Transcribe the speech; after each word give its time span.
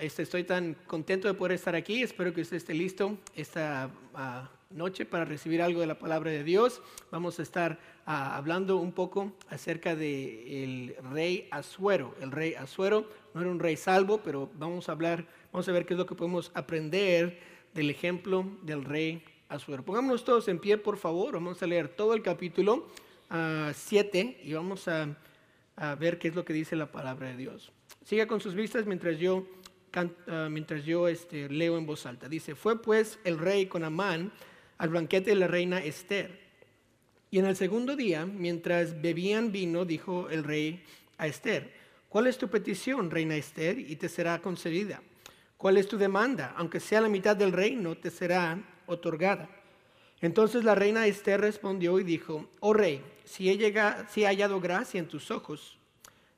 este, 0.00 0.22
estoy 0.22 0.44
tan 0.44 0.74
contento 0.86 1.28
de 1.28 1.34
poder 1.34 1.52
estar 1.52 1.74
aquí. 1.74 2.02
Espero 2.02 2.34
que 2.34 2.40
usted 2.40 2.56
esté 2.56 2.74
listo 2.74 3.16
esta 3.36 3.90
ah, 4.14 4.48
noche 4.70 5.04
para 5.04 5.24
recibir 5.24 5.62
algo 5.62 5.80
de 5.80 5.86
la 5.86 5.98
palabra 5.98 6.30
de 6.30 6.42
Dios. 6.42 6.82
Vamos 7.10 7.38
a 7.38 7.42
estar 7.42 7.78
ah, 8.04 8.36
hablando 8.36 8.78
un 8.78 8.92
poco 8.92 9.32
acerca 9.50 9.94
del 9.94 10.96
rey 11.12 11.46
Asuero. 11.50 12.14
El 12.20 12.32
rey 12.32 12.54
Asuero 12.54 13.08
no 13.34 13.40
era 13.40 13.50
un 13.50 13.60
rey 13.60 13.76
salvo, 13.76 14.20
pero 14.22 14.50
vamos 14.54 14.88
a 14.88 14.92
hablar, 14.92 15.26
vamos 15.52 15.68
a 15.68 15.72
ver 15.72 15.86
qué 15.86 15.94
es 15.94 15.98
lo 15.98 16.06
que 16.06 16.16
podemos 16.16 16.50
aprender 16.54 17.38
del 17.72 17.88
ejemplo 17.90 18.44
del 18.62 18.84
rey 18.84 19.22
Asuero. 19.48 19.84
Pongámonos 19.84 20.24
todos 20.24 20.48
en 20.48 20.58
pie, 20.58 20.76
por 20.76 20.96
favor. 20.96 21.34
Vamos 21.34 21.62
a 21.62 21.66
leer 21.66 21.88
todo 21.88 22.14
el 22.14 22.22
capítulo 22.22 22.88
7 23.72 24.40
y 24.42 24.52
vamos 24.54 24.88
a 24.88 25.16
ver 25.98 26.18
qué 26.18 26.28
es 26.28 26.34
lo 26.34 26.44
que 26.44 26.52
dice 26.52 26.74
la 26.74 26.90
palabra 26.90 27.28
de 27.28 27.36
Dios. 27.36 27.72
Siga 28.04 28.26
con 28.26 28.40
sus 28.40 28.54
vistas 28.54 28.86
mientras 28.86 29.18
yo, 29.18 29.46
ah, 29.96 30.48
mientras 30.50 30.84
yo 30.84 31.08
este, 31.08 31.48
leo 31.48 31.78
en 31.78 31.86
voz 31.86 32.06
alta. 32.06 32.28
Dice, 32.28 32.54
fue 32.54 32.80
pues 32.80 33.18
el 33.24 33.38
rey 33.38 33.66
con 33.66 33.84
Amán 33.84 34.32
al 34.78 34.88
banquete 34.88 35.30
de 35.30 35.36
la 35.36 35.46
reina 35.46 35.82
Esther. 35.82 36.40
Y 37.30 37.38
en 37.38 37.46
el 37.46 37.56
segundo 37.56 37.96
día, 37.96 38.26
mientras 38.26 39.00
bebían 39.00 39.50
vino, 39.50 39.84
dijo 39.84 40.28
el 40.30 40.44
rey 40.44 40.84
a 41.18 41.26
Esther, 41.26 41.72
¿cuál 42.08 42.26
es 42.26 42.38
tu 42.38 42.48
petición, 42.48 43.10
reina 43.10 43.36
Esther? 43.36 43.78
Y 43.78 43.96
te 43.96 44.08
será 44.08 44.40
concedida. 44.40 45.02
¿Cuál 45.56 45.78
es 45.78 45.88
tu 45.88 45.96
demanda? 45.96 46.54
Aunque 46.56 46.80
sea 46.80 47.00
la 47.00 47.08
mitad 47.08 47.36
del 47.36 47.52
reino, 47.52 47.96
te 47.96 48.10
será 48.10 48.62
otorgada. 48.86 49.48
Entonces 50.20 50.64
la 50.64 50.74
reina 50.74 51.06
Esther 51.06 51.40
respondió 51.40 51.98
y 51.98 52.04
dijo, 52.04 52.48
oh 52.60 52.72
rey, 52.72 53.02
si 53.24 53.50
he, 53.50 53.56
llegado, 53.56 54.04
si 54.08 54.22
he 54.22 54.26
hallado 54.26 54.60
gracia 54.60 54.98
en 54.98 55.08
tus 55.08 55.30
ojos, 55.30 55.78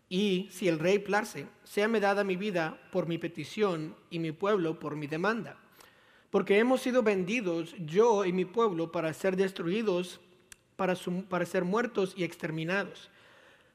y 0.09 0.49
si 0.51 0.69
el 0.69 0.79
rey 0.79 0.99
place, 0.99 1.47
me 1.89 2.01
dada 2.01 2.23
mi 2.25 2.37
vida 2.37 2.79
por 2.93 3.07
mi 3.07 3.19
petición 3.19 3.97
y 4.11 4.19
mi 4.19 4.33
pueblo 4.33 4.79
por 4.79 4.97
mi 4.97 5.07
demanda. 5.07 5.59
Porque 6.31 6.59
hemos 6.59 6.81
sido 6.81 7.03
vendidos, 7.03 7.75
yo 7.79 8.25
y 8.25 8.33
mi 8.33 8.45
pueblo, 8.45 8.93
para 8.93 9.13
ser 9.13 9.37
destruidos, 9.37 10.21
para, 10.77 10.95
ser 11.47 11.65
muertos 11.65 12.15
y 12.17 12.25
exterminados. 12.25 13.11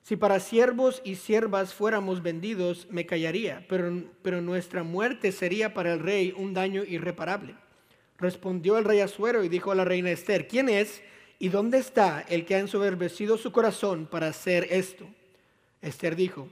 Si 0.03 0.15
para 0.15 0.39
siervos 0.39 1.01
y 1.03 1.15
siervas 1.15 1.73
fuéramos 1.73 2.23
vendidos, 2.23 2.87
me 2.89 3.05
callaría, 3.05 3.65
pero, 3.67 4.03
pero 4.21 4.41
nuestra 4.41 4.83
muerte 4.83 5.31
sería 5.31 5.73
para 5.73 5.93
el 5.93 5.99
rey 5.99 6.33
un 6.35 6.53
daño 6.53 6.83
irreparable. 6.83 7.55
Respondió 8.17 8.77
el 8.77 8.85
rey 8.85 8.99
Asuero 8.99 9.43
y 9.43 9.49
dijo 9.49 9.71
a 9.71 9.75
la 9.75 9.85
reina 9.85 10.11
Esther, 10.11 10.47
¿quién 10.47 10.69
es 10.69 11.01
y 11.39 11.49
dónde 11.49 11.79
está 11.79 12.21
el 12.29 12.45
que 12.45 12.55
ha 12.55 12.59
ensoberbecido 12.59 13.37
su 13.37 13.51
corazón 13.51 14.07
para 14.07 14.27
hacer 14.27 14.67
esto? 14.69 15.07
Esther 15.81 16.15
dijo, 16.15 16.47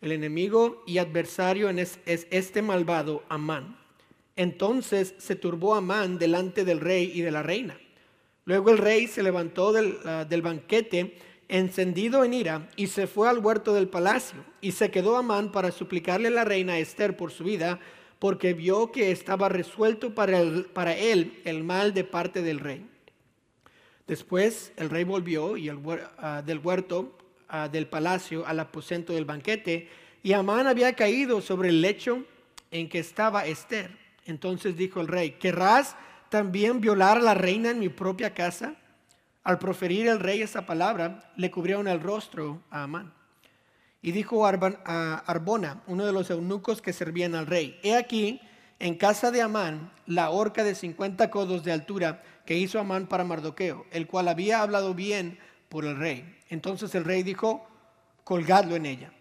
el 0.00 0.12
enemigo 0.12 0.82
y 0.86 0.98
adversario 0.98 1.70
es, 1.70 1.98
este 2.04 2.60
malvado 2.60 3.22
Amán. 3.28 3.78
Entonces 4.36 5.14
se 5.18 5.36
turbó 5.36 5.74
Amán 5.74 6.18
delante 6.18 6.64
del 6.64 6.80
rey 6.80 7.10
y 7.14 7.22
de 7.22 7.30
la 7.30 7.42
reina. 7.42 7.78
Luego 8.44 8.70
el 8.70 8.78
rey 8.78 9.06
se 9.06 9.22
levantó 9.22 9.72
del, 9.72 9.96
ah, 10.04 10.26
del, 10.28 10.42
banquete 10.42 11.16
encendido 11.48 12.24
en 12.24 12.34
ira 12.34 12.68
y 12.76 12.88
se 12.88 13.06
fue 13.06 13.28
al 13.28 13.38
huerto 13.38 13.72
del 13.72 13.88
palacio 13.88 14.44
y 14.60 14.72
se 14.72 14.90
quedó 14.90 15.16
Amán 15.16 15.52
para 15.52 15.70
suplicarle 15.70 16.28
a 16.28 16.32
la 16.32 16.44
reina 16.44 16.78
Esther 16.78 17.16
por 17.16 17.30
su 17.30 17.44
vida 17.44 17.80
porque 18.18 18.52
vio 18.52 18.92
que 18.92 19.10
estaba 19.10 19.48
resuelto 19.48 20.14
para, 20.14 20.42
para 20.74 20.94
él 20.94 21.40
el 21.44 21.64
mal 21.64 21.94
de 21.94 22.04
parte 22.04 22.42
del 22.42 22.60
rey. 22.60 22.86
Después 24.06 24.72
el 24.76 24.90
rey 24.90 25.04
volvió 25.04 25.56
y 25.56 25.68
el, 25.68 25.78
ah, 26.18 26.42
del 26.44 26.58
huerto 26.58 27.16
del 27.70 27.86
palacio 27.86 28.46
al 28.46 28.60
aposento 28.60 29.12
del 29.12 29.24
banquete, 29.24 29.88
y 30.22 30.32
Amán 30.32 30.66
había 30.66 30.94
caído 30.94 31.40
sobre 31.40 31.68
el 31.68 31.80
lecho 31.80 32.24
en 32.70 32.88
que 32.88 32.98
estaba 32.98 33.46
Esther. 33.46 33.96
Entonces 34.26 34.76
dijo 34.76 35.00
el 35.00 35.08
rey, 35.08 35.32
¿querrás 35.32 35.96
también 36.30 36.80
violar 36.80 37.18
a 37.18 37.22
la 37.22 37.34
reina 37.34 37.70
en 37.70 37.78
mi 37.78 37.88
propia 37.90 38.34
casa? 38.34 38.74
Al 39.42 39.58
proferir 39.58 40.08
el 40.08 40.20
rey 40.20 40.40
esa 40.40 40.64
palabra, 40.64 41.30
le 41.36 41.50
cubrieron 41.50 41.86
el 41.86 42.00
rostro 42.00 42.62
a 42.70 42.84
Amán. 42.84 43.12
Y 44.00 44.12
dijo 44.12 44.46
a 44.46 45.22
Arbona, 45.26 45.82
uno 45.86 46.06
de 46.06 46.12
los 46.12 46.30
eunucos 46.30 46.80
que 46.80 46.92
servían 46.92 47.34
al 47.34 47.46
rey, 47.46 47.78
he 47.82 47.94
aquí, 47.94 48.40
en 48.78 48.96
casa 48.96 49.30
de 49.30 49.42
Amán, 49.42 49.92
la 50.06 50.30
horca 50.30 50.64
de 50.64 50.74
50 50.74 51.30
codos 51.30 51.64
de 51.64 51.72
altura 51.72 52.22
que 52.46 52.56
hizo 52.56 52.78
Amán 52.78 53.06
para 53.06 53.24
Mardoqueo, 53.24 53.86
el 53.90 54.06
cual 54.06 54.28
había 54.28 54.62
hablado 54.62 54.94
bien 54.94 55.38
por 55.68 55.84
el 55.84 55.96
rey. 55.96 56.38
Entonces 56.54 56.94
el 56.94 57.04
rey 57.04 57.24
dijo, 57.24 57.66
colgadlo 58.22 58.76
en 58.76 58.86
ella. 58.86 59.12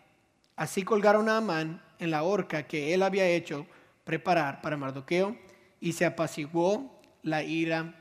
Así 0.56 0.84
colgaron 0.84 1.28
a 1.30 1.38
Amán 1.38 1.82
en 1.98 2.12
la 2.12 2.22
horca 2.22 2.68
que 2.68 2.94
él 2.94 3.02
había 3.02 3.28
hecho 3.28 3.66
preparar 4.04 4.62
para 4.62 4.78
Mardoqueo 4.78 5.36
y 5.82 5.94
se 5.94 6.06
apaciguó 6.06 7.02
la 7.24 7.42
ira 7.42 7.96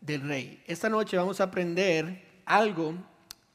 del 0.00 0.20
rey. 0.20 0.62
Esta 0.68 0.88
noche 0.88 1.16
vamos 1.16 1.40
a 1.40 1.44
aprender 1.44 2.42
algo 2.44 2.94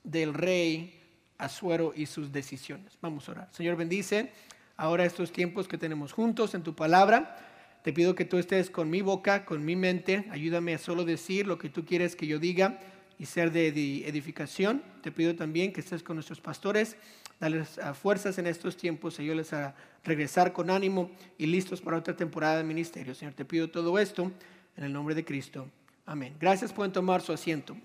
del 0.03 0.33
rey 0.33 0.99
Asuero 1.37 1.93
y 1.95 2.07
sus 2.07 2.33
decisiones. 2.33 2.97
Vamos 3.01 3.29
a 3.29 3.31
orar. 3.31 3.49
Señor, 3.53 3.77
bendice 3.77 4.33
ahora 4.75 5.05
estos 5.05 5.31
tiempos 5.31 5.69
que 5.69 5.77
tenemos 5.77 6.11
juntos 6.11 6.53
en 6.55 6.61
tu 6.61 6.75
palabra. 6.75 7.37
Te 7.85 7.93
pido 7.93 8.15
que 8.15 8.25
tú 8.25 8.37
estés 8.37 8.69
con 8.69 8.89
mi 8.89 9.01
boca, 9.01 9.45
con 9.45 9.63
mi 9.63 9.77
mente. 9.77 10.25
Ayúdame 10.29 10.73
a 10.73 10.77
solo 10.77 11.05
decir 11.05 11.47
lo 11.47 11.57
que 11.57 11.69
tú 11.69 11.85
quieres 11.85 12.17
que 12.17 12.27
yo 12.27 12.37
diga 12.37 12.79
y 13.21 13.27
ser 13.27 13.51
de 13.51 13.67
edificación. 13.67 14.81
Te 15.03 15.11
pido 15.11 15.35
también 15.35 15.71
que 15.71 15.81
estés 15.81 16.01
con 16.01 16.15
nuestros 16.15 16.41
pastores, 16.41 16.95
darles 17.39 17.77
ah, 17.77 17.93
fuerzas 17.93 18.39
en 18.39 18.47
estos 18.47 18.75
tiempos, 18.75 19.19
ayúdales 19.19 19.53
a 19.53 19.75
regresar 20.03 20.53
con 20.53 20.71
ánimo 20.71 21.11
y 21.37 21.45
listos 21.45 21.81
para 21.81 21.97
otra 21.97 22.15
temporada 22.15 22.57
de 22.57 22.63
ministerio. 22.63 23.13
Señor, 23.13 23.35
te 23.35 23.45
pido 23.45 23.69
todo 23.69 23.99
esto 23.99 24.31
en 24.75 24.83
el 24.85 24.91
nombre 24.91 25.13
de 25.13 25.23
Cristo. 25.23 25.67
Amén. 26.03 26.35
Gracias, 26.39 26.73
por 26.73 26.91
tomar 26.91 27.21
su 27.21 27.31
asiento. 27.31 27.77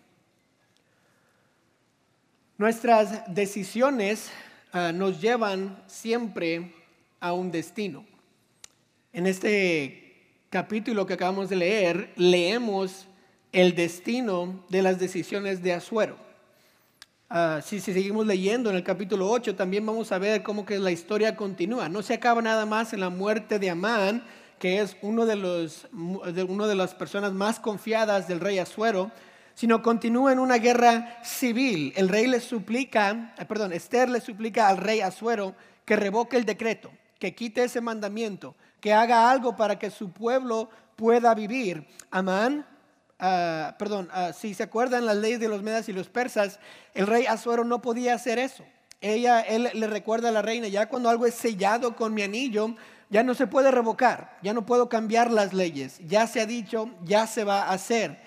Nuestras 2.57 3.23
decisiones 3.35 4.31
ah, 4.73 4.91
nos 4.91 5.21
llevan 5.21 5.85
siempre 5.87 6.73
a 7.21 7.35
un 7.35 7.51
destino. 7.51 8.07
En 9.13 9.27
este 9.27 10.33
capítulo 10.49 11.05
que 11.05 11.13
acabamos 11.13 11.51
de 11.51 11.57
leer, 11.57 12.15
leemos 12.17 13.07
el 13.53 13.75
destino 13.75 14.65
de 14.69 14.83
las 14.83 14.99
decisiones 14.99 15.63
de 15.63 15.73
Asuero. 15.73 16.17
Ah, 17.29 17.61
si, 17.63 17.81
seguimos 17.81 18.25
leyendo 18.25 18.71
en 18.71 18.77
el 18.77 18.85
capítulo 18.85 19.29
8, 19.29 19.57
también 19.57 19.85
vamos 19.85 20.13
a 20.13 20.19
ver 20.19 20.45
cómo 20.45 20.65
que 20.65 20.79
la 20.79 20.93
historia 20.93 21.35
continúa. 21.35 21.89
No 21.89 22.03
se 22.03 22.15
acaba 22.15 22.41
nada 22.41 22.67
más 22.67 22.93
en 22.93 23.01
la 23.01 23.11
muerte 23.11 23.59
de 23.59 23.71
Amán, 23.71 24.25
que 24.61 24.81
es 24.81 24.97
uno 25.03 25.27
de, 25.27 25.35
de, 25.35 26.45
de 26.45 26.75
las 26.75 26.95
personas 26.95 27.33
más 27.33 27.59
confiadas 27.59 28.29
del 28.29 28.39
rey 28.39 28.59
Asuero, 28.59 29.11
sino 29.55 29.83
continúa 29.83 30.33
en 30.33 30.39
una 30.39 30.59
guerra 30.59 31.19
civil. 31.25 31.93
El 31.97 32.09
rey 32.09 32.27
le 32.27 32.41
suplica, 32.41 33.35
eh, 33.39 33.45
perdón, 33.45 33.73
Esther 33.73 34.09
le 34.09 34.21
suplica 34.21 34.69
al 34.69 34.77
rey 34.77 35.01
Asuero 35.01 35.55
que 35.85 35.97
revoque 35.97 36.37
el 36.37 36.45
decreto, 36.45 36.91
que 37.19 37.35
quite 37.35 37.65
ese 37.65 37.81
mandamiento, 37.81 38.55
que 38.81 38.93
haga 38.93 39.31
algo 39.31 39.57
para 39.57 39.79
que 39.79 39.91
su 39.91 40.11
pueblo 40.11 40.69
pueda 40.95 41.35
vivir. 41.35 41.87
Amán 42.11 42.67
Ah, 43.19 43.75
perdón, 43.79 44.09
ah, 44.13 44.33
si 44.33 44.53
se 44.53 44.63
acuerdan 44.63 45.07
las 45.07 45.17
leyes 45.17 45.41
de 45.41 45.49
los 45.49 45.63
medas 45.63 45.89
y 45.89 45.93
los 45.93 46.09
persas, 46.09 46.59
el 46.95 47.07
rey 47.07 47.27
Azuero 47.27 47.65
no 47.65 47.81
podía 47.81 48.15
hacer 48.15 48.39
eso. 48.39 48.65
Ella, 49.01 49.41
él 49.41 49.71
le 49.73 49.87
recuerda 49.87 50.29
a 50.29 50.33
la 50.33 50.43
reina, 50.43 50.69
ya 50.69 50.89
cuando 50.89 51.09
algo 51.09 51.27
es 51.27 51.35
sellado 51.35 51.97
con 51.97 52.13
mi 52.13 52.23
anillo, 52.23 52.75
ya 53.09 53.23
no 53.23 53.35
se 53.35 53.47
puede 53.47 53.71
revocar, 53.71 54.37
ya 54.43 54.53
no 54.53 54.67
puedo 54.67 54.89
cambiar 54.89 55.31
las 55.31 55.53
leyes, 55.53 55.99
ya 56.07 56.27
se 56.27 56.41
ha 56.41 56.47
dicho, 56.47 56.91
ya 57.05 57.27
se 57.27 57.45
va 57.45 57.63
a 57.65 57.73
hacer. 57.73 58.19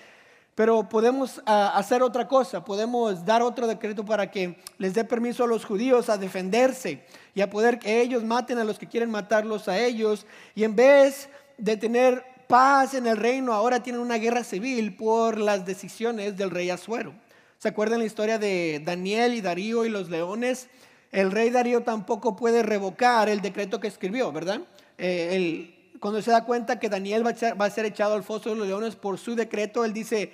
Pero 0.54 0.88
podemos 0.88 1.40
ah, 1.46 1.72
hacer 1.76 2.02
otra 2.02 2.26
cosa, 2.26 2.64
podemos 2.64 3.24
dar 3.24 3.42
otro 3.42 3.66
decreto 3.66 4.04
para 4.04 4.30
que 4.30 4.60
les 4.78 4.94
dé 4.94 5.04
permiso 5.04 5.44
a 5.44 5.46
los 5.46 5.64
judíos 5.64 6.08
a 6.08 6.18
defenderse 6.18 7.04
y 7.34 7.40
a 7.40 7.48
poder 7.48 7.78
que 7.78 8.00
ellos 8.00 8.24
maten 8.24 8.58
a 8.58 8.64
los 8.64 8.78
que 8.78 8.88
quieren 8.88 9.10
matarlos 9.10 9.68
a 9.68 9.78
ellos. 9.78 10.26
Y 10.54 10.64
en 10.64 10.74
vez 10.74 11.28
de 11.56 11.76
tener 11.76 12.24
paz 12.50 12.94
en 12.94 13.06
el 13.06 13.16
reino, 13.16 13.52
ahora 13.52 13.80
tienen 13.80 14.02
una 14.02 14.16
guerra 14.16 14.42
civil 14.42 14.96
por 14.96 15.38
las 15.38 15.64
decisiones 15.64 16.36
del 16.36 16.50
rey 16.50 16.68
Asuero. 16.68 17.14
¿Se 17.58 17.68
acuerdan 17.68 18.00
la 18.00 18.06
historia 18.06 18.40
de 18.40 18.82
Daniel 18.84 19.34
y 19.34 19.40
Darío 19.40 19.84
y 19.84 19.88
los 19.88 20.10
leones? 20.10 20.68
El 21.12 21.30
rey 21.30 21.50
Darío 21.50 21.84
tampoco 21.84 22.34
puede 22.34 22.64
revocar 22.64 23.28
el 23.28 23.40
decreto 23.40 23.78
que 23.78 23.86
escribió, 23.86 24.32
¿verdad? 24.32 24.62
Eh, 24.98 25.94
cuando 26.00 26.20
se 26.22 26.32
da 26.32 26.44
cuenta 26.44 26.80
que 26.80 26.88
Daniel 26.88 27.24
va 27.24 27.66
a, 27.66 27.70
ser, 27.70 27.84
echado 27.84 28.14
al 28.14 28.24
foso 28.24 28.50
de 28.50 28.56
los 28.56 28.66
leones 28.66 28.96
por 28.96 29.16
su 29.16 29.36
decreto, 29.36 29.84
él 29.84 29.92
dice, 29.92 30.32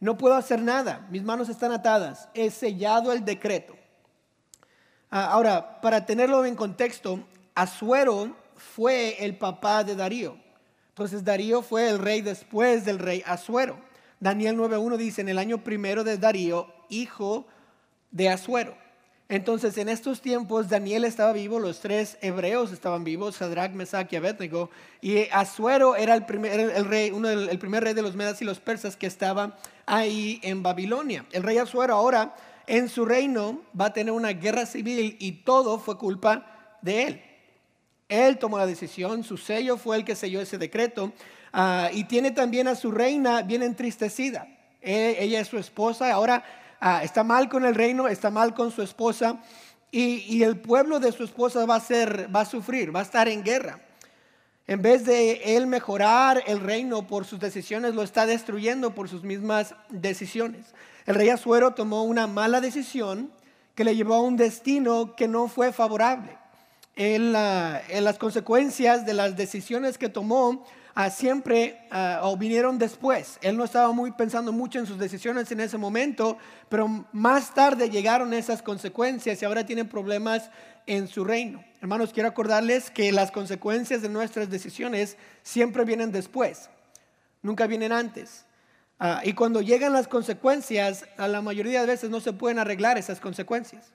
no 0.00 0.16
puedo 0.16 0.36
hacer 0.36 0.62
nada, 0.62 1.06
mis 1.10 1.22
manos 1.22 1.50
están 1.50 1.72
atadas, 1.72 2.30
he 2.32 2.50
sellado 2.50 3.12
el 3.12 3.26
decreto. 3.26 3.76
Ah, 5.10 5.26
ahora, 5.32 5.82
para 5.82 6.06
tenerlo 6.06 6.46
en 6.46 6.56
contexto, 6.56 7.28
Asuero 7.54 8.34
fue 8.56 9.22
el 9.22 9.36
papá 9.36 9.84
de 9.84 9.94
Darío. 9.94 10.47
Entonces 10.98 11.22
Darío 11.22 11.62
fue 11.62 11.88
el 11.88 12.00
rey 12.00 12.22
después 12.22 12.84
del 12.84 12.98
rey 12.98 13.22
Asuero. 13.24 13.78
Daniel 14.18 14.56
9.1 14.56 14.96
dice, 14.96 15.20
en 15.20 15.28
el 15.28 15.38
año 15.38 15.62
primero 15.62 16.02
de 16.02 16.18
Darío, 16.18 16.66
hijo 16.88 17.46
de 18.10 18.28
Asuero. 18.28 18.76
Entonces, 19.28 19.78
en 19.78 19.88
estos 19.88 20.20
tiempos, 20.20 20.68
Daniel 20.68 21.04
estaba 21.04 21.32
vivo, 21.32 21.60
los 21.60 21.78
tres 21.78 22.18
hebreos 22.20 22.72
estaban 22.72 23.04
vivos, 23.04 23.36
Sadrach, 23.36 23.70
Mesach 23.74 24.12
y 24.12 24.16
Abednego, 24.16 24.70
y 25.00 25.28
Asuero 25.30 25.94
era 25.94 26.16
el 26.16 26.26
primer, 26.26 26.84
rey, 26.88 27.12
uno 27.12 27.28
primer 27.60 27.84
rey 27.84 27.94
de 27.94 28.02
los 28.02 28.16
medas 28.16 28.42
y 28.42 28.44
los 28.44 28.58
persas 28.58 28.96
que 28.96 29.06
estaba 29.06 29.56
ahí 29.86 30.40
en 30.42 30.64
Babilonia. 30.64 31.26
El 31.30 31.44
rey 31.44 31.58
Asuero 31.58 31.94
ahora 31.94 32.34
en 32.66 32.88
su 32.88 33.04
reino 33.04 33.62
va 33.80 33.86
a 33.86 33.92
tener 33.92 34.12
una 34.12 34.30
guerra 34.30 34.66
civil 34.66 35.16
y 35.20 35.30
todo 35.44 35.78
fue 35.78 35.96
culpa 35.96 36.76
de 36.82 37.02
él. 37.04 37.27
Él 38.08 38.38
tomó 38.38 38.58
la 38.58 38.66
decisión, 38.66 39.24
su 39.24 39.36
sello 39.36 39.76
fue 39.76 39.96
el 39.96 40.04
que 40.04 40.16
selló 40.16 40.40
ese 40.40 40.58
decreto 40.58 41.12
ah, 41.52 41.90
y 41.92 42.04
tiene 42.04 42.30
también 42.30 42.68
a 42.68 42.74
su 42.74 42.90
reina 42.90 43.42
bien 43.42 43.62
entristecida. 43.62 44.48
E, 44.80 45.16
ella 45.20 45.40
es 45.40 45.48
su 45.48 45.58
esposa, 45.58 46.12
ahora 46.12 46.44
Ah, 46.80 47.02
está 47.02 47.24
mal 47.24 47.48
con 47.48 47.64
el 47.64 47.74
reino, 47.74 48.06
está 48.06 48.30
mal 48.30 48.54
con 48.54 48.70
su 48.70 48.82
esposa 48.82 49.40
y, 49.90 50.42
el 50.42 50.58
pueblo 50.58 51.00
de 51.00 51.10
su 51.10 51.24
esposa 51.24 51.66
va 51.66 51.76
a, 51.76 51.80
ser, 51.80 52.34
va 52.34 52.42
a 52.42 52.44
sufrir, 52.44 52.94
va 52.94 53.00
a 53.00 53.02
estar 53.02 53.26
en 53.26 53.42
guerra. 53.42 53.80
En 54.66 54.82
vez 54.82 55.04
de 55.04 55.56
él 55.56 55.66
mejorar 55.66 56.42
el 56.46 56.60
reino 56.60 57.06
por 57.06 57.24
sus 57.24 57.40
decisiones, 57.40 57.94
lo 57.94 58.02
está 58.02 58.26
destruyendo 58.26 58.94
por 58.94 59.08
sus 59.08 59.24
mismas 59.24 59.74
decisiones. 59.88 60.66
El 61.06 61.14
rey 61.14 61.30
Azuero 61.30 61.72
tomó 61.72 62.04
una 62.04 62.26
mala 62.26 62.60
decisión 62.60 63.32
que 63.74 63.82
le 63.82 63.96
llevó 63.96 64.14
a 64.14 64.22
un 64.22 64.36
destino 64.36 65.16
que 65.16 65.26
no 65.26 65.48
fue 65.48 65.72
favorable. 65.72 66.36
En, 67.00 67.32
las 67.32 68.18
consecuencias 68.18 69.06
de 69.06 69.14
las 69.14 69.36
decisiones 69.36 69.96
que 69.96 70.08
tomó, 70.08 70.66
siempre 71.12 71.78
o 72.22 72.36
vinieron 72.36 72.76
después. 72.76 73.38
Él 73.40 73.56
no 73.56 73.62
estaba 73.62 73.92
muy 73.92 74.10
pensando 74.10 74.50
mucho 74.50 74.80
en 74.80 74.86
sus 74.86 74.98
decisiones 74.98 75.52
en 75.52 75.60
ese 75.60 75.78
momento, 75.78 76.36
pero 76.68 77.06
más 77.12 77.54
tarde 77.54 77.88
llegaron 77.88 78.34
esas 78.34 78.62
consecuencias 78.62 79.40
y 79.40 79.44
ahora 79.44 79.64
tienen 79.64 79.88
problemas 79.88 80.50
en 80.88 81.06
su 81.06 81.24
reino. 81.24 81.62
Hermanos, 81.80 82.12
quiero 82.12 82.28
acordarles 82.28 82.90
que 82.90 83.12
las 83.12 83.30
consecuencias 83.30 84.02
de 84.02 84.08
nuestras 84.08 84.50
decisiones 84.50 85.16
siempre 85.44 85.84
vienen 85.84 86.10
después, 86.10 86.68
nunca 87.42 87.68
vienen 87.68 87.92
antes. 87.92 88.44
Ah, 88.98 89.20
y 89.22 89.34
cuando 89.34 89.60
llegan 89.60 89.92
las 89.92 90.08
consecuencias, 90.08 91.04
a 91.16 91.28
la 91.28 91.42
mayoría 91.42 91.82
de 91.82 91.86
veces 91.86 92.10
no 92.10 92.18
se 92.18 92.32
pueden 92.32 92.58
arreglar 92.58 92.98
esas 92.98 93.20
consecuencias. 93.20 93.92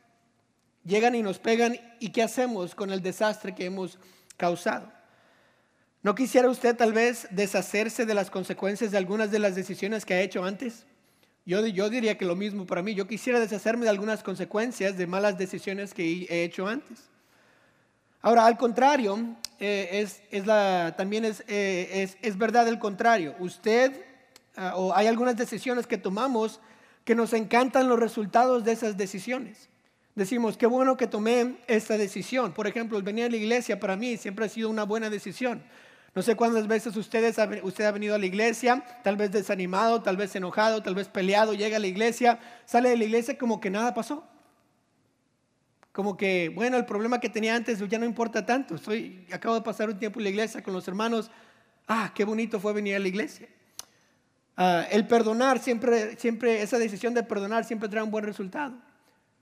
Llegan 0.86 1.16
y 1.16 1.24
nos 1.24 1.40
pegan 1.40 1.78
y 2.00 2.10
¿qué 2.10 2.24
hacemos 2.24 2.76
con 2.76 2.92
el 2.92 3.02
desastre 3.02 3.56
que 3.56 3.66
hemos 3.66 3.98
causado? 4.38 4.92
¿No 6.02 6.16
quisiera 6.16 6.50
usted 6.50 6.76
tal 6.76 6.92
vez 6.92 7.28
deshacerse 7.32 8.06
de 8.06 8.14
las 8.14 8.30
consecuencias 8.30 8.92
de 8.92 8.98
algunas 8.98 9.32
de 9.32 9.40
las 9.40 9.56
decisiones 9.56 10.06
que 10.06 10.14
ha 10.14 10.22
hecho 10.22 10.44
antes? 10.44 10.86
Yo, 11.46 11.66
yo 11.66 11.90
diría 11.90 12.18
que 12.18 12.26
lo 12.26 12.36
mismo 12.36 12.66
para 12.66 12.82
mí. 12.82 12.94
Yo 12.94 13.08
quisiera 13.08 13.40
deshacerme 13.40 13.84
de 13.84 13.90
algunas 13.90 14.24
consecuencias 14.24 14.98
de 14.98 15.08
malas 15.08 15.38
decisiones 15.38 15.94
que 15.94 16.28
he 16.30 16.44
hecho 16.44 16.68
antes. 16.68 17.10
Ahora, 18.22 18.46
al 18.46 18.58
contrario, 18.58 19.36
eh, 19.60 20.08
es, 20.32 20.46
la, 20.46 20.94
también 20.98 21.26
eh, 21.26 22.10
es, 22.22 22.38
verdad 22.38 22.68
el 22.68 22.80
contrario. 22.80 23.36
Usted, 23.40 23.94
ah, 24.56 24.74
o 24.76 24.94
hay 24.94 25.08
algunas 25.08 25.36
decisiones 25.36 25.88
que 25.88 25.98
tomamos 25.98 26.62
que 27.04 27.16
nos 27.16 27.34
encantan 27.34 27.90
los 27.90 28.00
resultados 28.00 28.64
de 28.64 28.72
esas 28.72 28.96
decisiones. 28.96 29.70
Decimos, 30.16 30.58
qué 30.58 30.68
bueno 30.68 30.96
que 30.96 31.08
tomé 31.08 31.58
esta 31.68 31.98
decisión. 31.98 32.54
Por 32.54 32.68
ejemplo, 32.68 32.98
el 32.98 33.04
venir 33.04 33.26
a 33.26 33.30
la 33.30 33.38
iglesia 33.38 33.80
para 33.80 33.96
mí 33.96 34.18
siempre 34.18 34.46
ha 34.46 34.50
sido 34.50 34.70
una 34.70 34.84
buena 34.84 35.10
decisión. 35.10 35.64
No 36.16 36.22
sé 36.22 36.36
cuántas 36.36 36.68
veces 36.68 36.96
ustedes, 36.96 37.38
usted 37.64 37.86
ha 37.86 37.92
venido 37.92 38.14
a 38.14 38.20
la 38.20 38.28
iglesia, 38.28 38.84
tal 39.04 39.16
vez 39.16 39.32
desanimado, 39.32 40.04
tal 40.04 40.16
vez 40.16 40.36
enojado, 40.36 40.84
tal 40.84 40.94
vez 40.94 41.08
peleado, 41.08 41.56
llega 41.56 41.78
a 41.78 41.80
la 41.80 41.88
iglesia, 41.88 42.40
sale 42.66 42.90
de 42.90 42.98
la 42.98 43.06
iglesia 43.06 43.36
como 43.36 43.60
que 43.60 43.72
nada 43.72 43.96
pasó. 43.96 44.24
Como 45.92 46.16
que, 46.16 46.52
bueno, 46.54 46.78
el 46.78 46.86
problema 46.86 47.20
que 47.20 47.30
tenía 47.30 47.56
antes 47.56 47.80
ya 47.90 47.98
no 47.98 48.06
importa 48.06 48.46
tanto. 48.46 48.76
Estoy, 48.76 49.28
acabo 49.32 49.56
de 49.56 49.62
pasar 49.62 49.90
un 49.90 49.98
tiempo 49.98 50.20
en 50.20 50.26
la 50.26 50.30
iglesia 50.30 50.62
con 50.62 50.74
los 50.74 50.88
hermanos. 50.88 51.32
Ah, 51.88 52.12
qué 52.14 52.24
bonito 52.24 52.60
fue 52.60 52.74
venir 52.74 52.96
a 52.96 53.00
la 53.00 53.08
iglesia. 53.08 53.48
Ah, 54.56 54.86
el 54.92 55.08
perdonar, 55.08 55.58
siempre, 55.58 56.16
siempre, 56.18 56.62
esa 56.62 56.78
decisión 56.78 57.16
de 57.16 57.24
perdonar 57.24 57.66
siempre 57.66 57.90
trae 57.90 58.04
un 58.04 58.12
buen 58.12 58.26
resultado. 58.26 58.76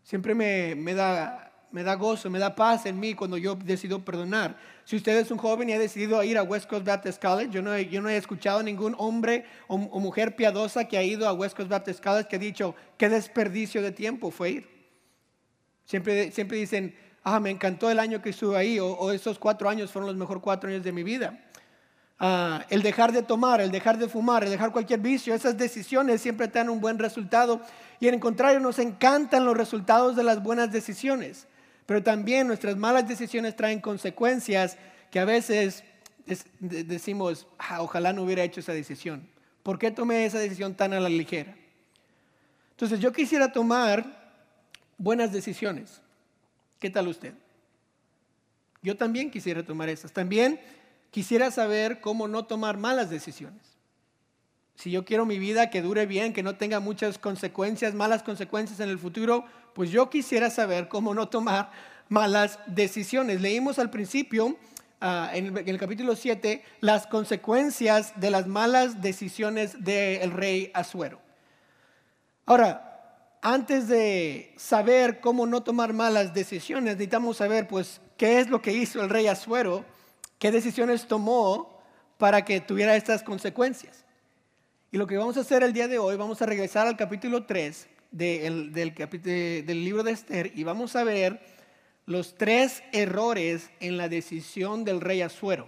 Siempre 0.04 0.36
me, 0.36 0.76
me 0.76 0.94
da 0.94 1.52
me 1.72 1.84
da 1.84 1.96
gozo, 1.96 2.30
me 2.30 2.40
da 2.40 2.54
paz 2.54 2.86
en 2.86 3.00
mí 3.00 3.14
cuando 3.14 3.38
yo 3.38 3.56
decido 3.56 4.04
perdonar. 4.04 4.58
Si 4.84 4.96
usted 4.96 5.18
es 5.18 5.32
un 5.32 5.38
joven 5.38 5.70
y 5.70 5.74
ha 5.74 5.80
decidido 5.80 6.22
ir 6.24 6.38
a 6.38 6.44
West 6.44 6.70
Coast 6.70 6.86
Baptist 6.86 7.22
College, 7.22 7.52
yo 7.52 7.62
no 7.62 7.74
he, 7.74 7.88
yo 7.88 8.02
no 8.02 8.10
he 8.10 8.18
escuchado 8.18 8.62
ningún 8.62 8.96
hombre 8.98 9.46
o, 9.68 9.78
mujer 9.78 10.36
piadosa 10.36 10.86
que 10.86 10.98
ha 10.98 11.04
ido 11.04 11.28
a 11.28 11.34
West 11.34 11.56
Coast 11.56 11.70
Baptist 11.70 12.04
College 12.04 12.28
que 12.28 12.36
ha 12.36 12.40
dicho, 12.40 12.76
qué 12.98 13.10
desperdicio 13.10 13.82
de 13.82 13.92
tiempo 13.92 14.32
fue 14.32 14.50
ir. 14.52 14.70
Siempre, 15.86 16.32
siempre 16.32 16.58
dicen, 16.58 16.96
ah, 17.24 17.40
me 17.40 17.50
encantó 17.50 17.90
el 17.90 18.00
año 18.00 18.22
que 18.22 18.32
estuve 18.32 18.58
ahí, 18.58 18.80
o, 18.80 19.12
esos 19.12 19.40
cuatro 19.40 19.70
años 19.70 19.92
fueron 19.92 20.08
los 20.08 20.18
mejores 20.18 20.44
cuatro 20.44 20.70
años 20.70 20.84
de 20.84 20.92
mi 20.92 21.04
vida. 21.04 21.40
Ah, 22.24 22.68
el 22.70 22.84
dejar 22.84 23.12
de 23.12 23.24
tomar, 23.24 23.62
el 23.62 23.72
dejar 23.72 23.98
de 23.98 24.08
fumar, 24.08 24.44
el 24.44 24.52
dejar 24.52 24.72
cualquier 24.72 25.00
vicio, 25.00 25.34
esas 25.34 25.58
decisiones 25.58 26.22
siempre 26.22 26.48
te 26.48 26.60
dan 26.60 26.70
un 26.70 26.80
buen 26.80 27.00
resultado. 27.00 27.62
Y 28.00 28.08
en 28.10 28.20
contrario, 28.20 28.60
nos 28.60 28.78
encantan 28.78 29.44
los 29.44 29.58
resultados 29.58 30.16
de 30.16 30.24
las 30.24 30.44
buenas 30.44 30.72
decisiones. 30.72 31.48
Pero 31.88 32.04
también 32.04 32.46
nuestras 32.46 32.78
malas 32.78 33.08
decisiones 33.08 33.56
traen 33.56 33.82
consecuencias 33.82 34.78
que 35.10 35.20
a 35.20 35.26
veces 35.26 35.84
decimos, 36.60 37.48
ah, 37.58 37.82
ojalá 37.82 38.14
no 38.14 38.22
hubiera 38.22 38.44
hecho 38.44 38.60
esa 38.60 38.74
decisión. 38.74 39.28
¿Por 39.64 39.80
qué 39.80 39.90
tomé 39.90 40.24
esa 40.24 40.38
decisión 40.38 40.76
tan 40.76 40.94
a 40.94 41.00
la 41.00 41.10
ligera? 41.10 41.56
Entonces 42.70 43.00
yo 43.00 43.12
quisiera 43.12 43.52
tomar 43.52 44.06
buenas 45.00 45.32
decisiones. 45.32 46.02
¿Qué 46.80 46.92
tal 46.92 47.08
usted? 47.08 47.34
Yo 48.84 48.96
también 48.96 49.32
quisiera 49.32 49.64
tomar 49.64 49.90
esas. 49.90 50.12
También 50.12 50.60
quisiera 51.12 51.52
saber 51.52 52.02
cómo 52.02 52.28
no 52.28 52.46
tomar 52.46 52.78
malas 52.78 53.10
decisiones. 53.10 53.62
Si 54.76 54.90
yo 54.90 55.06
quiero 55.06 55.26
mi 55.28 55.38
vida 55.38 55.70
que 55.70 55.84
dure 55.84 56.08
bien, 56.08 56.34
que 56.34 56.42
no 56.42 56.56
tenga 56.56 56.80
muchas 56.80 57.20
consecuencias, 57.20 57.94
malas 57.94 58.24
consecuencias 58.24 58.80
en 58.80 58.90
el 58.90 58.98
futuro, 58.98 59.46
pues 59.76 59.92
yo 59.92 60.10
quisiera 60.10 60.50
saber 60.50 60.88
cómo 60.88 61.14
no 61.14 61.30
tomar 61.30 61.70
malas 62.10 62.58
decisiones. 62.66 63.42
Leímos 63.42 63.78
al 63.78 63.92
principio, 63.92 64.58
ah, 65.00 65.30
en, 65.34 65.56
el, 65.56 65.78
capítulo 65.78 66.16
7, 66.16 66.64
las 66.80 67.06
consecuencias 67.06 68.20
de 68.20 68.32
las 68.32 68.48
malas 68.48 69.02
decisiones 69.02 69.84
del 69.84 70.32
rey 70.32 70.72
Asuero. 70.74 71.22
Ahora, 72.48 73.38
antes 73.42 73.88
de 73.88 74.54
saber 74.58 75.20
cómo 75.20 75.46
no 75.46 75.62
tomar 75.62 75.94
malas 75.94 76.34
decisiones, 76.34 76.96
necesitamos 76.96 77.38
saber, 77.38 77.68
pues, 77.68 78.02
qué 78.18 78.40
es 78.40 78.50
lo 78.50 78.62
que 78.62 78.74
hizo 78.74 79.02
el 79.02 79.10
rey 79.10 79.28
Asuero, 79.28 79.86
qué 80.42 80.52
decisiones 80.52 81.08
tomó 81.08 81.80
para 82.18 82.44
que 82.44 82.60
tuviera 82.60 82.96
estas 82.96 83.22
consecuencias. 83.22 84.06
Y 84.92 84.98
lo 84.98 85.06
que 85.06 85.16
vamos 85.16 85.38
a 85.38 85.42
hacer 85.42 85.62
el 85.62 85.72
día 85.72 85.88
de 85.88 86.00
hoy, 86.00 86.16
vamos 86.16 86.42
a 86.42 86.48
regresar 86.48 86.88
al 86.88 86.98
capítulo 86.98 87.46
3 87.46 87.88
del, 88.10 88.74
del 88.74 89.86
libro 89.86 90.02
de 90.02 90.12
Esther 90.12 90.52
y 90.56 90.64
vamos 90.64 90.96
a 90.96 91.04
ver 91.04 91.40
los 92.08 92.40
tres 92.40 92.82
errores 92.92 93.70
en 93.80 93.98
la 93.98 94.10
decisión 94.10 94.84
del 94.84 95.00
rey 95.00 95.22
Azuero, 95.22 95.68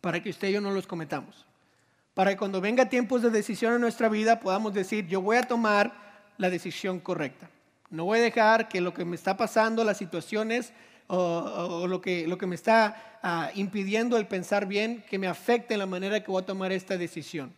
para 0.00 0.22
que 0.22 0.30
usted 0.30 0.50
y 0.50 0.52
yo 0.52 0.60
no 0.60 0.70
los 0.70 0.86
cometamos. 0.86 1.44
Para 2.14 2.30
que 2.30 2.36
cuando 2.36 2.60
venga 2.60 2.88
tiempos 2.88 3.20
de 3.22 3.30
decisión 3.30 3.74
en 3.74 3.80
nuestra 3.80 4.08
vida 4.08 4.38
podamos 4.38 4.74
decir, 4.74 5.08
yo 5.08 5.20
voy 5.20 5.38
a 5.38 5.42
tomar 5.42 5.92
la 6.38 6.50
decisión 6.50 7.00
correcta. 7.00 7.50
No 7.90 8.04
voy 8.04 8.20
a 8.20 8.22
dejar 8.22 8.68
que 8.68 8.80
lo 8.80 8.94
que 8.94 9.04
me 9.04 9.16
está 9.16 9.36
pasando, 9.36 9.82
las 9.82 9.96
situaciones 9.96 10.72
o, 11.14 11.86
lo, 11.86 12.00
que, 12.00 12.26
lo 12.26 12.38
que 12.38 12.46
me 12.46 12.54
está 12.54 13.18
ah, 13.22 13.50
impidiendo 13.54 14.16
el 14.16 14.26
pensar 14.26 14.66
bien, 14.66 15.04
que 15.10 15.18
me 15.18 15.26
afecte 15.26 15.74
en 15.74 15.80
la 15.80 15.86
manera 15.86 16.22
que 16.22 16.30
voy 16.30 16.42
a 16.42 16.46
tomar 16.46 16.72
esta 16.72 16.96
decisión. 16.96 17.52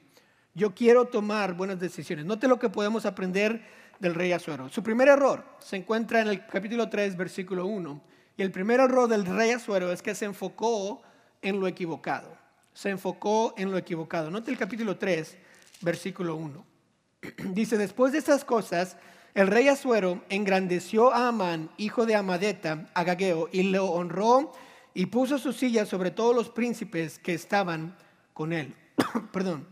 Yo 0.54 0.74
quiero 0.74 1.04
tomar 1.04 1.54
buenas 1.54 1.78
decisiones. 1.78 2.24
Note 2.24 2.48
lo 2.48 2.58
que 2.58 2.68
podemos 2.68 3.06
aprender 3.06 3.62
del 4.00 4.14
rey 4.14 4.32
Azuero. 4.32 4.68
Su 4.70 4.82
primer 4.82 5.06
error 5.06 5.44
se 5.60 5.76
encuentra 5.76 6.20
en 6.20 6.28
el 6.28 6.46
capítulo 6.46 6.88
3, 6.88 7.16
versículo 7.16 7.66
1. 7.66 8.00
Y 8.36 8.42
el 8.42 8.50
primer 8.50 8.80
error 8.80 9.08
del 9.08 9.24
rey 9.24 9.52
Azuero 9.52 9.92
es 9.92 10.02
que 10.02 10.16
se 10.16 10.24
enfocó 10.24 11.02
en 11.40 11.60
lo 11.60 11.68
equivocado. 11.68 12.36
Se 12.72 12.90
enfocó 12.90 13.54
en 13.56 13.70
lo 13.70 13.78
equivocado. 13.78 14.32
Note 14.32 14.50
el 14.50 14.58
capítulo 14.58 14.96
3, 14.96 15.36
versículo 15.80 16.34
1. 16.34 16.64
Dice, 17.52 17.78
después 17.78 18.10
de 18.10 18.18
estas 18.18 18.44
cosas, 18.44 18.96
el 19.34 19.48
rey 19.48 19.66
Azuero 19.68 20.22
engrandeció 20.28 21.12
a 21.12 21.28
Amán, 21.28 21.70
hijo 21.76 22.06
de 22.06 22.14
Amadeta, 22.14 22.86
Agageo, 22.94 23.48
y 23.50 23.64
lo 23.64 23.86
honró 23.86 24.52
y 24.94 25.06
puso 25.06 25.38
su 25.38 25.52
silla 25.52 25.86
sobre 25.86 26.12
todos 26.12 26.36
los 26.36 26.50
príncipes 26.50 27.18
que 27.18 27.34
estaban 27.34 27.96
con 28.32 28.52
él. 28.52 28.74
Perdón. 29.32 29.66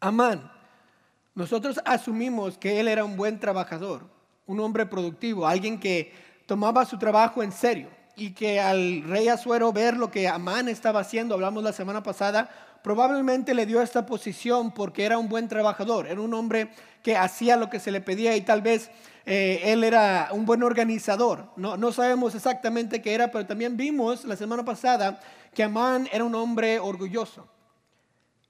Amán. 0.00 0.50
Nosotros 1.36 1.80
asumimos 1.84 2.58
que 2.58 2.80
él 2.80 2.88
era 2.88 3.04
un 3.04 3.16
buen 3.16 3.38
trabajador, 3.38 4.02
un 4.46 4.58
hombre 4.58 4.84
productivo, 4.86 5.46
alguien 5.46 5.78
que 5.78 6.12
tomaba 6.46 6.84
su 6.84 6.98
trabajo 6.98 7.42
en 7.42 7.52
serio. 7.52 7.88
y 8.16 8.32
que 8.32 8.60
al 8.60 9.04
rey 9.04 9.28
Azuero 9.28 9.72
ver 9.72 9.96
lo 9.96 10.10
que 10.10 10.28
Amán 10.28 10.68
estaba 10.68 11.00
haciendo, 11.00 11.34
hablamos 11.34 11.62
la 11.62 11.72
semana 11.72 12.02
pasada, 12.02 12.50
probablemente 12.82 13.54
le 13.54 13.66
dio 13.66 13.82
esta 13.82 14.06
posición 14.06 14.72
porque 14.72 15.04
era 15.04 15.18
un 15.18 15.28
buen 15.28 15.48
trabajador, 15.48 16.06
era 16.06 16.20
un 16.20 16.32
hombre 16.34 16.70
que 17.02 17.16
hacía 17.16 17.56
lo 17.56 17.70
que 17.70 17.80
se 17.80 17.90
le 17.90 18.00
pedía 18.00 18.36
y 18.36 18.42
tal 18.42 18.62
vez 18.62 18.90
eh, 19.26 19.60
él 19.64 19.84
era 19.84 20.28
un 20.32 20.44
buen 20.46 20.62
organizador. 20.62 21.50
No, 21.56 21.76
no 21.76 21.92
sabemos 21.92 22.34
exactamente 22.34 23.02
qué 23.02 23.14
era, 23.14 23.30
pero 23.30 23.46
también 23.46 23.76
vimos 23.76 24.24
la 24.24 24.36
semana 24.36 24.64
pasada 24.64 25.20
que 25.54 25.62
Amán 25.62 26.08
era 26.12 26.24
un 26.24 26.34
hombre 26.34 26.78
orgulloso. 26.78 27.48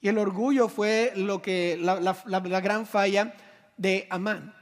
Y 0.01 0.07
el 0.07 0.17
orgullo 0.17 0.67
fue 0.67 1.13
lo 1.15 1.41
que, 1.41 1.77
la, 1.79 1.99
la 2.25 2.59
gran 2.59 2.85
falla 2.85 3.33
de 3.77 4.07
Amán. 4.09 4.55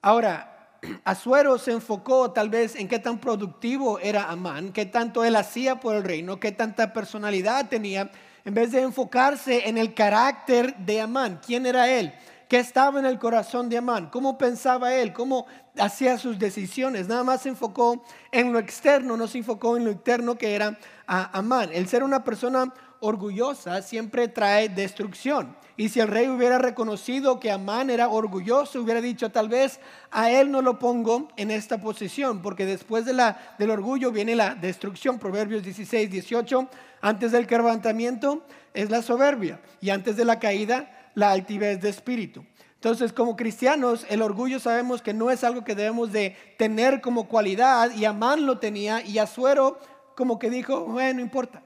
Ahora, 0.00 0.56
Azuero 1.04 1.58
se 1.58 1.72
enfocó 1.72 2.32
tal 2.32 2.48
vez 2.48 2.76
en 2.76 2.88
qué 2.88 2.98
tan 2.98 3.18
productivo 3.18 3.98
era 3.98 4.30
Amán, 4.30 4.72
qué 4.72 4.86
tanto 4.86 5.24
él 5.24 5.36
hacía 5.36 5.80
por 5.80 5.96
el 5.96 6.04
reino, 6.04 6.40
qué 6.40 6.52
tanta 6.52 6.92
personalidad 6.92 7.68
tenía, 7.68 8.10
en 8.46 8.54
vez 8.54 8.70
de 8.70 8.80
enfocarse 8.80 9.68
en 9.68 9.76
el 9.76 9.92
carácter 9.92 10.76
de 10.76 11.00
Amán. 11.00 11.40
¿Quién 11.44 11.66
era 11.66 11.90
él? 11.90 12.14
¿Qué 12.48 12.60
estaba 12.60 13.00
en 13.00 13.04
el 13.04 13.18
corazón 13.18 13.68
de 13.68 13.76
Amán? 13.76 14.08
¿Cómo 14.08 14.38
pensaba 14.38 14.94
él? 14.94 15.12
¿Cómo 15.12 15.46
hacía 15.76 16.16
sus 16.16 16.38
decisiones? 16.38 17.08
Nada 17.08 17.24
más 17.24 17.42
se 17.42 17.48
enfocó 17.48 18.04
en 18.30 18.52
lo 18.52 18.60
externo, 18.60 19.16
no 19.16 19.26
se 19.26 19.38
enfocó 19.38 19.76
en 19.76 19.84
lo 19.84 19.90
interno 19.90 20.38
que 20.38 20.54
era 20.54 20.78
Amán. 21.08 21.70
El 21.72 21.88
ser 21.88 22.04
una 22.04 22.22
persona 22.22 22.72
orgullosa 23.00 23.82
siempre 23.82 24.28
trae 24.28 24.68
destrucción. 24.68 25.56
Y 25.76 25.90
si 25.90 26.00
el 26.00 26.08
rey 26.08 26.28
hubiera 26.28 26.58
reconocido 26.58 27.38
que 27.38 27.50
Amán 27.50 27.90
era 27.90 28.08
orgulloso, 28.08 28.80
hubiera 28.80 29.02
dicho, 29.02 29.30
tal 29.30 29.48
vez 29.48 29.78
a 30.10 30.30
él 30.30 30.50
no 30.50 30.62
lo 30.62 30.78
pongo 30.78 31.28
en 31.36 31.50
esta 31.50 31.78
posición, 31.78 32.40
porque 32.40 32.64
después 32.64 33.04
de 33.04 33.12
la, 33.12 33.54
del 33.58 33.70
orgullo 33.70 34.10
viene 34.10 34.34
la 34.34 34.54
destrucción. 34.54 35.18
Proverbios 35.18 35.62
16, 35.62 36.10
18, 36.10 36.68
antes 37.02 37.32
del 37.32 37.46
quebrantamiento 37.46 38.42
es 38.72 38.90
la 38.90 39.02
soberbia 39.02 39.60
y 39.80 39.90
antes 39.90 40.16
de 40.16 40.24
la 40.24 40.38
caída 40.38 41.10
la 41.14 41.30
altivez 41.32 41.80
de 41.80 41.90
espíritu. 41.90 42.44
Entonces, 42.74 43.12
como 43.12 43.36
cristianos, 43.36 44.06
el 44.08 44.22
orgullo 44.22 44.60
sabemos 44.60 45.02
que 45.02 45.12
no 45.12 45.30
es 45.30 45.44
algo 45.44 45.64
que 45.64 45.74
debemos 45.74 46.12
de 46.12 46.36
tener 46.56 47.00
como 47.00 47.26
cualidad 47.26 47.90
y 47.94 48.04
Amán 48.04 48.46
lo 48.46 48.58
tenía 48.58 49.02
y 49.04 49.18
Azuero 49.18 49.78
como 50.14 50.38
que 50.38 50.50
dijo, 50.50 50.84
bueno, 50.84 51.14
no 51.14 51.20
importa. 51.20 51.62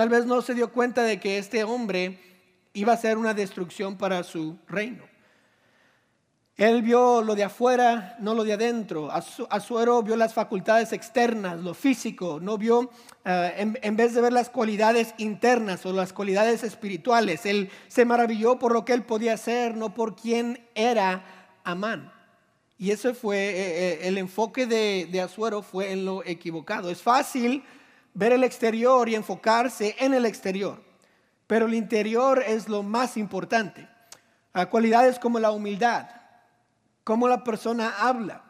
Tal 0.00 0.08
vez 0.08 0.24
no 0.24 0.40
se 0.40 0.54
dio 0.54 0.72
cuenta 0.72 1.02
de 1.02 1.20
que 1.20 1.36
este 1.36 1.62
hombre 1.62 2.18
iba 2.72 2.94
a 2.94 2.96
ser 2.96 3.18
una 3.18 3.34
destrucción 3.34 3.98
para 3.98 4.22
su 4.22 4.56
reino. 4.66 5.04
Él 6.56 6.80
vio 6.80 7.20
lo 7.20 7.34
de 7.34 7.44
afuera, 7.44 8.16
no 8.18 8.32
lo 8.32 8.44
de 8.44 8.54
adentro. 8.54 9.10
Azuero 9.10 10.02
vio 10.02 10.16
las 10.16 10.32
facultades 10.32 10.94
externas, 10.94 11.60
lo 11.60 11.74
físico, 11.74 12.38
no 12.40 12.56
vio, 12.56 12.90
eh, 13.26 13.74
en, 13.82 13.96
vez 13.96 14.14
de 14.14 14.22
ver 14.22 14.32
las 14.32 14.48
cualidades 14.48 15.12
internas 15.18 15.84
o 15.84 15.92
las 15.92 16.14
cualidades 16.14 16.64
espirituales. 16.64 17.44
Él 17.44 17.68
se 17.88 18.06
maravilló 18.06 18.58
por 18.58 18.72
lo 18.72 18.86
que 18.86 18.94
él 18.94 19.02
podía 19.02 19.34
hacer, 19.34 19.76
no 19.76 19.92
por 19.92 20.16
quién 20.16 20.66
era 20.74 21.50
Amán. 21.62 22.10
Y 22.78 22.90
ese 22.90 23.12
fue 23.12 23.36
eh, 23.36 23.52
eh, 23.58 23.98
el 24.04 24.16
enfoque 24.16 24.64
de, 24.64 25.06
de 25.12 25.20
Azuero, 25.20 25.60
fue 25.60 25.92
en 25.92 26.06
lo 26.06 26.24
equivocado. 26.24 26.88
Es 26.88 27.02
fácil 27.02 27.62
ver 28.14 28.32
el 28.32 28.44
exterior 28.44 29.08
y 29.08 29.14
enfocarse 29.14 29.96
en 29.98 30.14
el 30.14 30.26
exterior 30.26 30.90
pero 31.50 31.66
el 31.66 31.74
interior 31.74 32.44
es 32.46 32.68
lo 32.68 32.84
más 32.84 33.16
importante. 33.16 33.88
A 34.52 34.66
cualidades 34.66 35.18
como 35.18 35.40
la 35.40 35.50
humildad, 35.50 36.06
cómo 37.02 37.26
la 37.26 37.42
persona 37.42 37.92
habla, 37.98 38.44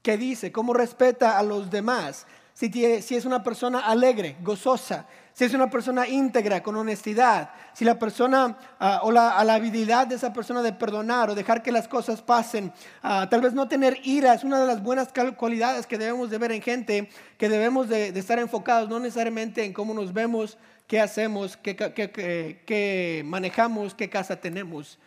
qué 0.00 0.16
dice, 0.16 0.52
cómo 0.52 0.72
respeta 0.72 1.40
a 1.40 1.42
los 1.42 1.72
demás, 1.72 2.24
si, 2.56 3.14
es 3.14 3.24
una 3.26 3.42
persona 3.42 3.80
alegre, 3.80 4.36
gozosa, 4.40 5.06
si 5.34 5.44
es 5.44 5.52
una 5.52 5.68
persona 5.68 6.08
íntegra, 6.08 6.62
con 6.62 6.74
honestidad, 6.74 7.50
si 7.74 7.84
la 7.84 7.98
persona 7.98 8.56
ah, 8.80 9.00
o 9.02 9.12
la, 9.12 9.38
habilidad 9.38 10.06
de 10.06 10.14
esa 10.14 10.32
persona 10.32 10.62
de 10.62 10.72
perdonar 10.72 11.28
o 11.28 11.34
dejar 11.34 11.62
que 11.62 11.70
las 11.70 11.86
cosas 11.86 12.22
pasen, 12.22 12.72
ah, 13.02 13.26
tal 13.30 13.42
vez 13.42 13.52
no 13.52 13.68
tener 13.68 13.98
ira 14.04 14.32
es 14.32 14.42
una 14.42 14.58
de 14.58 14.66
las 14.66 14.82
buenas 14.82 15.10
cualidades 15.36 15.86
que 15.86 15.98
debemos 15.98 16.30
de 16.30 16.38
ver 16.38 16.52
en 16.52 16.62
gente, 16.62 17.10
que 17.36 17.50
debemos 17.50 17.90
de, 17.90 18.10
de 18.10 18.20
estar 18.20 18.38
enfocados 18.38 18.88
no 18.88 19.00
necesariamente 19.00 19.62
en 19.62 19.74
cómo 19.74 19.92
nos 19.92 20.14
vemos, 20.14 20.56
qué 20.86 20.98
hacemos, 20.98 21.58
qué, 21.58 23.22
manejamos, 23.22 23.94
qué 23.94 24.08
casa 24.08 24.36
tenemos, 24.36 24.98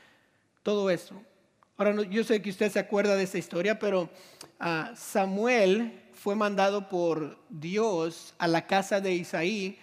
todo 0.61 0.91
eso. 0.91 1.19
Ahora, 1.77 2.03
yo 2.03 2.23
sé 2.23 2.41
que 2.43 2.51
usted 2.51 2.71
se 2.71 2.77
acuerda 2.77 3.15
de 3.15 3.23
esa 3.23 3.39
historia, 3.39 3.79
pero 3.79 4.07
ah, 4.59 4.91
Samuel 4.95 6.08
fue 6.19 6.35
mandado 6.35 6.89
por 6.89 7.37
Dios 7.49 8.33
a 8.37 8.47
la 8.47 8.67
casa 8.67 8.99
de 8.99 9.13
Isaí 9.13 9.79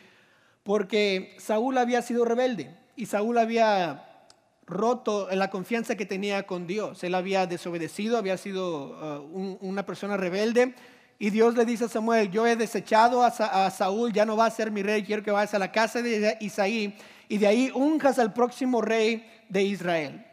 porque 0.63 1.35
Saúl 1.39 1.79
había 1.79 2.03
sido 2.03 2.27
rebelde 2.27 2.77
y 2.95 3.07
Saúl 3.07 3.39
había 3.39 4.27
roto 4.67 5.29
la 5.33 5.49
confianza 5.49 5.95
que 5.97 6.05
tenía 6.05 6.47
con 6.47 6.67
Dios. 6.67 7.03
Él 7.05 7.15
había 7.15 7.47
desobedecido, 7.47 8.19
había 8.19 8.37
sido 8.37 8.99
ah, 9.01 9.21
una 9.61 9.87
persona 9.87 10.19
rebelde 10.19 10.75
y 11.19 11.31
Dios 11.31 11.57
le 11.57 11.65
dice 11.65 11.87
a 11.87 11.89
Samuel, 11.89 12.31
yo 12.31 12.47
he 12.47 12.57
desechado 12.57 13.23
a, 13.23 13.71
Saúl, 13.71 14.13
ya 14.13 14.27
no 14.27 14.37
va 14.37 14.45
a 14.45 14.51
ser 14.51 14.71
mi 14.71 14.83
rey, 14.83 15.05
quiero 15.05 15.23
que 15.23 15.31
vayas 15.31 15.55
a 15.55 15.59
la 15.59 15.73
casa 15.73 16.03
de 16.03 16.37
Isaí 16.41 16.95
y 17.29 17.39
de 17.39 17.47
ahí 17.47 17.71
unjas 17.75 18.19
al 18.19 18.35
próximo 18.35 18.83
rey 18.83 19.27
de 19.49 19.63
Israel. 19.63 20.27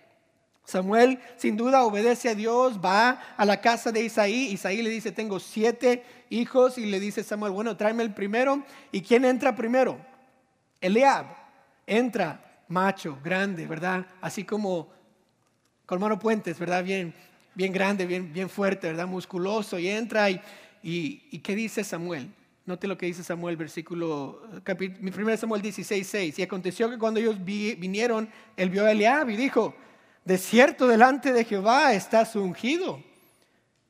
Samuel 0.66 1.20
sin 1.38 1.58
duda 1.58 1.84
obedece 1.84 2.30
a 2.30 2.36
Dios, 2.36 2.80
va 2.84 3.22
a 3.36 3.46
la 3.46 3.60
casa 3.60 3.92
de 3.92 4.04
Isaí. 4.04 4.52
Isaí 4.52 4.82
le 4.82 4.90
dice, 4.90 5.12
tengo 5.12 5.40
siete 5.40 6.04
hijos 6.30 6.78
y 6.78 6.86
le 6.86 7.00
dice 7.00 7.24
Samuel, 7.24 7.52
bueno, 7.52 7.76
tráeme 7.76 8.04
el 8.04 8.14
primero. 8.14 8.64
¿Y 8.92 9.02
quién 9.02 9.26
entra 9.26 9.56
primero? 9.56 9.98
Eliab. 10.80 11.26
Entra 11.86 12.64
macho, 12.70 13.20
grande, 13.24 13.68
¿verdad? 13.68 14.06
Así 14.22 14.44
como 14.44 14.90
con 15.86 16.00
mano 16.00 16.18
puentes, 16.18 16.58
¿verdad? 16.58 16.84
Bien, 16.84 17.14
bien 17.54 17.74
grande, 17.74 18.06
bien, 18.06 18.32
bien 18.32 18.50
fuerte, 18.50 18.88
¿verdad? 18.88 19.06
Musculoso. 19.06 19.78
Y 19.78 19.90
entra 19.90 20.30
y 20.30 20.42
¿Y, 20.84 21.40
qué 21.40 21.56
dice 21.56 21.84
Samuel? 21.84 22.30
Note 22.66 22.88
lo 22.88 22.98
que 22.98 23.06
dice 23.06 23.24
Samuel, 23.24 23.56
versículo, 23.56 24.42
mi 25.00 25.12
primer 25.12 25.38
Samuel 25.38 25.62
16, 25.62 26.06
6. 26.06 26.40
Y 26.40 26.44
aconteció 26.44 26.90
que 26.90 26.98
cuando 26.98 27.20
ellos 27.20 27.44
vinieron, 27.44 28.30
él 28.58 28.70
vio 28.70 28.86
a 28.86 28.92
Eliab 28.92 29.30
y 29.30 29.38
dijo, 29.38 29.74
de 30.26 30.38
cierto 30.38 30.88
delante 30.88 31.34
de 31.34 31.44
Jehová 31.46 31.94
estás 31.94 32.36
ungido. 32.36 33.02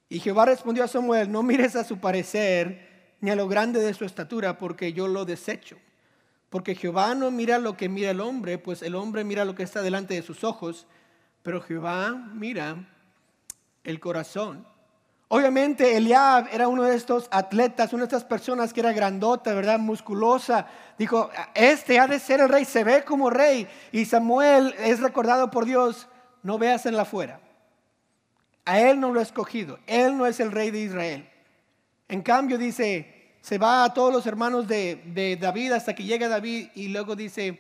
Y 0.10 0.20
Jehová 0.20 0.46
respondió 0.46 0.84
a 0.84 0.88
Samuel, 0.88 1.32
no 1.32 1.44
mires 1.44 1.75
a 1.75 1.84
su 1.84 2.00
parecer 2.00 3.16
ni 3.20 3.32
a 3.32 3.36
lo 3.36 3.48
grande 3.48 3.80
de 3.80 3.94
su 3.94 4.06
estatura, 4.06 4.58
porque 4.58 4.94
yo 4.94 5.08
lo 5.08 5.25
desecho. 5.25 5.78
Porque 6.50 6.75
Jehová 6.75 7.16
no 7.16 7.32
mira 7.32 7.58
lo 7.58 7.78
que 7.78 7.90
mira 7.90 8.12
el 8.12 8.22
hombre, 8.22 8.58
pues 8.58 8.82
el 8.84 8.96
hombre 8.96 9.24
mira 9.24 9.46
lo 9.46 9.56
que 9.56 9.63
está 9.63 9.82
delante 9.82 10.13
de 10.13 10.22
sus 10.22 10.44
ojos, 10.44 10.86
pero 11.42 11.62
Jehová 11.62 12.12
mira 12.12 12.88
el 13.84 14.00
corazón. 14.00 14.68
Obviamente 15.30 15.98
Eliab 15.98 16.48
era 16.52 16.68
uno 16.68 16.84
de 16.84 16.96
estos 16.96 17.28
atletas, 17.32 17.92
una 17.92 18.04
de 18.04 18.08
estas 18.08 18.24
personas 18.24 18.72
que 18.72 18.82
era 18.82 18.94
grandota, 18.94 19.54
¿verdad? 19.56 19.80
Musculosa. 19.80 20.68
Dijo, 20.98 21.32
este 21.56 21.98
ha 22.00 22.06
de 22.06 22.20
ser 22.20 22.40
el 22.40 22.50
rey, 22.50 22.66
se 22.66 22.84
ve 22.84 23.04
como 23.04 23.32
rey. 23.32 23.68
Y 23.92 24.06
Samuel 24.06 24.75
es 24.78 25.00
recordado 25.00 25.50
por 25.50 25.66
Dios, 25.66 26.08
no 26.44 26.58
veas 26.58 26.86
en 26.86 26.96
la 26.96 27.06
fuera. 27.06 27.40
A 28.66 28.80
él 28.80 29.00
no 29.00 29.12
lo 29.12 29.20
ha 29.20 29.24
escogido, 29.24 29.80
él 29.88 30.18
no 30.18 30.26
es 30.26 30.40
el 30.40 30.52
rey 30.52 30.72
de 30.72 30.82
Israel. 30.82 31.28
En 32.08 32.22
cambio 32.22 32.58
dice, 32.58 33.34
se 33.42 33.58
va 33.58 33.84
a 33.84 33.94
todos 33.94 34.14
los 34.14 34.26
hermanos 34.28 34.68
de, 34.68 35.38
David 35.40 35.72
hasta 35.72 35.96
que 35.96 36.04
llega 36.04 36.28
David 36.28 36.68
y 36.76 36.90
luego 36.90 37.16
dice, 37.16 37.60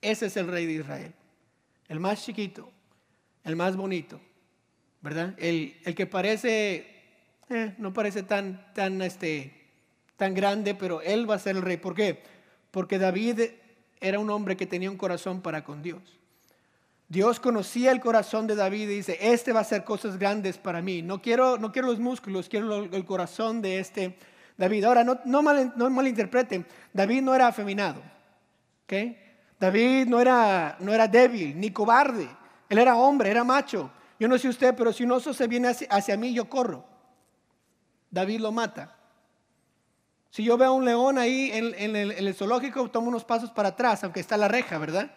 ese 0.00 0.26
es 0.26 0.36
el 0.36 0.46
rey 0.46 0.66
de 0.66 0.74
Israel. 0.74 1.14
El 1.88 2.00
más 2.00 2.24
chiquito, 2.24 2.70
el 3.44 3.56
más 3.56 3.76
bonito, 3.76 4.20
¿verdad? 5.00 5.34
El, 5.38 5.76
el 5.84 5.94
que 5.94 6.06
parece 6.06 6.98
eh, 7.50 7.74
no 7.78 7.92
parece 7.92 8.22
tan, 8.22 8.72
tan, 8.74 9.00
este, 9.00 9.52
tan 10.16 10.34
grande, 10.34 10.74
pero 10.74 11.00
él 11.00 11.28
va 11.28 11.36
a 11.36 11.38
ser 11.38 11.56
el 11.56 11.62
rey. 11.62 11.78
¿Por 11.78 11.94
qué? 11.94 12.22
Porque 12.70 12.98
David 12.98 13.40
era 14.00 14.18
un 14.18 14.30
hombre 14.30 14.56
que 14.56 14.66
tenía 14.66 14.90
un 14.90 14.98
corazón 14.98 15.40
para 15.40 15.64
con 15.64 15.82
Dios. 15.82 16.17
Dios 17.08 17.40
conocía 17.40 17.90
el 17.90 18.00
corazón 18.00 18.46
de 18.46 18.54
David 18.54 18.82
y 18.82 18.96
dice, 18.96 19.18
este 19.20 19.52
va 19.52 19.60
a 19.60 19.62
hacer 19.62 19.82
cosas 19.82 20.18
grandes 20.18 20.58
para 20.58 20.82
mí. 20.82 21.00
No 21.00 21.22
quiero, 21.22 21.56
no 21.56 21.72
quiero 21.72 21.88
los 21.88 21.98
músculos, 21.98 22.48
quiero 22.48 22.84
el 22.84 23.04
corazón 23.06 23.62
de 23.62 23.78
este 23.78 24.18
David. 24.58 24.84
Ahora, 24.84 25.04
no, 25.04 25.42
mal, 25.42 25.72
malinterpreten, 25.76 26.66
David 26.92 27.22
no 27.22 27.34
era 27.34 27.46
afeminado. 27.46 28.02
David 29.58 30.06
no 30.06 30.20
era, 30.20 30.76
no 30.80 30.92
era 30.92 31.08
débil 31.08 31.58
ni 31.58 31.70
cobarde. 31.70 32.28
Él 32.68 32.78
era 32.78 32.96
hombre, 32.96 33.30
era 33.30 33.42
macho. 33.42 33.90
Yo 34.20 34.28
no 34.28 34.36
sé 34.36 34.48
usted, 34.48 34.74
pero 34.74 34.92
si 34.92 35.04
un 35.04 35.12
oso 35.12 35.32
se 35.32 35.46
viene 35.46 35.68
hacia 35.88 36.16
mí, 36.16 36.34
yo 36.34 36.48
corro. 36.48 36.84
David 38.10 38.40
lo 38.40 38.52
mata. 38.52 38.96
Si 40.30 40.44
yo 40.44 40.58
veo 40.58 40.68
a 40.68 40.72
un 40.72 40.84
león 40.84 41.18
ahí 41.18 41.50
en, 41.52 41.96
el, 41.96 42.34
zoológico, 42.34 42.90
tomo 42.90 43.08
unos 43.08 43.24
pasos 43.24 43.50
para 43.50 43.70
atrás, 43.70 44.04
aunque 44.04 44.20
está 44.20 44.36
la 44.36 44.48
reja, 44.48 44.76
¿verdad? 44.78 45.10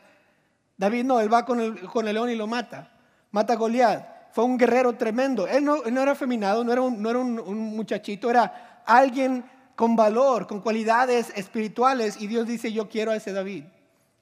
David 0.81 1.03
no, 1.03 1.19
él 1.19 1.31
va 1.31 1.45
con 1.45 1.61
el, 1.61 2.13
león 2.15 2.31
y 2.31 2.35
lo 2.35 2.47
mata. 2.47 2.91
Mata 3.29 3.53
a 3.53 3.55
Goliat. 3.55 4.31
Fue 4.31 4.43
un 4.43 4.57
guerrero 4.57 4.93
tremendo. 4.93 5.45
Él 5.45 5.63
no, 5.63 5.83
era 5.85 6.13
afeminado, 6.13 6.63
no 6.63 6.73
era, 6.73 6.81
un, 6.81 6.99
no 6.99 7.11
era 7.11 7.19
un, 7.19 7.75
muchachito, 7.75 8.31
era 8.31 8.81
alguien 8.87 9.45
con 9.75 9.95
valor, 9.95 10.47
con 10.47 10.59
cualidades 10.59 11.31
espirituales 11.35 12.19
y 12.19 12.25
Dios 12.25 12.47
dice, 12.47 12.73
yo 12.73 12.89
quiero 12.89 13.11
a 13.11 13.15
ese 13.15 13.31
David. 13.31 13.65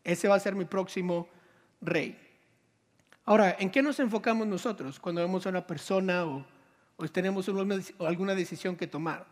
Ese 0.03 0.27
va 0.27 0.35
a 0.35 0.39
ser 0.41 0.53
mi 0.53 0.65
próximo 0.65 1.29
rey. 1.79 2.19
Ahora, 3.23 3.55
¿en 3.57 3.69
qué 3.69 3.81
nos 3.81 3.97
enfocamos 4.01 4.45
nosotros 4.45 4.99
cuando 4.99 5.21
vemos 5.21 5.45
a 5.45 5.49
una 5.51 5.65
persona 5.65 6.25
o, 6.25 6.45
tenemos 7.13 7.47
alguna 7.99 8.35
decisión 8.35 8.75
que 8.75 8.85
tomar? 8.85 9.25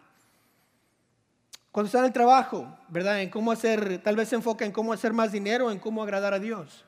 Cuando 1.73 1.87
está 1.87 1.99
en 1.99 2.05
el 2.05 2.13
trabajo, 2.13 2.73
¿verdad? 2.87 3.21
En 3.21 3.29
cómo 3.29 3.51
hacer, 3.51 4.01
tal 4.01 4.15
vez 4.15 4.29
se 4.29 4.35
enfoca 4.35 4.63
en 4.63 4.71
cómo 4.71 4.93
hacer 4.93 5.11
más 5.11 5.33
dinero, 5.33 5.69
en 5.71 5.79
cómo 5.79 6.01
agradar 6.01 6.33
a 6.33 6.39
Dios. 6.39 6.86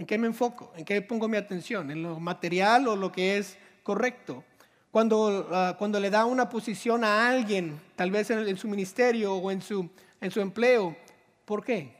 ¿En 0.00 0.06
qué 0.06 0.16
me 0.16 0.28
enfoco? 0.28 0.72
¿En 0.78 0.86
qué 0.86 1.02
pongo 1.02 1.28
mi 1.28 1.36
atención? 1.36 1.90
¿En 1.90 2.02
lo 2.02 2.18
material 2.18 2.88
o 2.88 2.96
lo 2.96 3.12
que 3.12 3.36
es 3.36 3.58
correcto? 3.82 4.42
Cuando, 4.90 5.46
ah, 5.52 5.76
cuando 5.78 6.00
le 6.00 6.08
da 6.08 6.24
una 6.24 6.48
posición 6.48 7.04
a 7.04 7.28
alguien, 7.28 7.78
tal 7.96 8.10
vez 8.10 8.30
en, 8.30 8.56
su 8.56 8.66
ministerio 8.66 9.34
o 9.34 9.50
en 9.50 9.60
su, 9.60 9.90
en 10.22 10.30
su 10.30 10.40
empleo, 10.40 10.96
¿por 11.44 11.62
qué? 11.62 11.94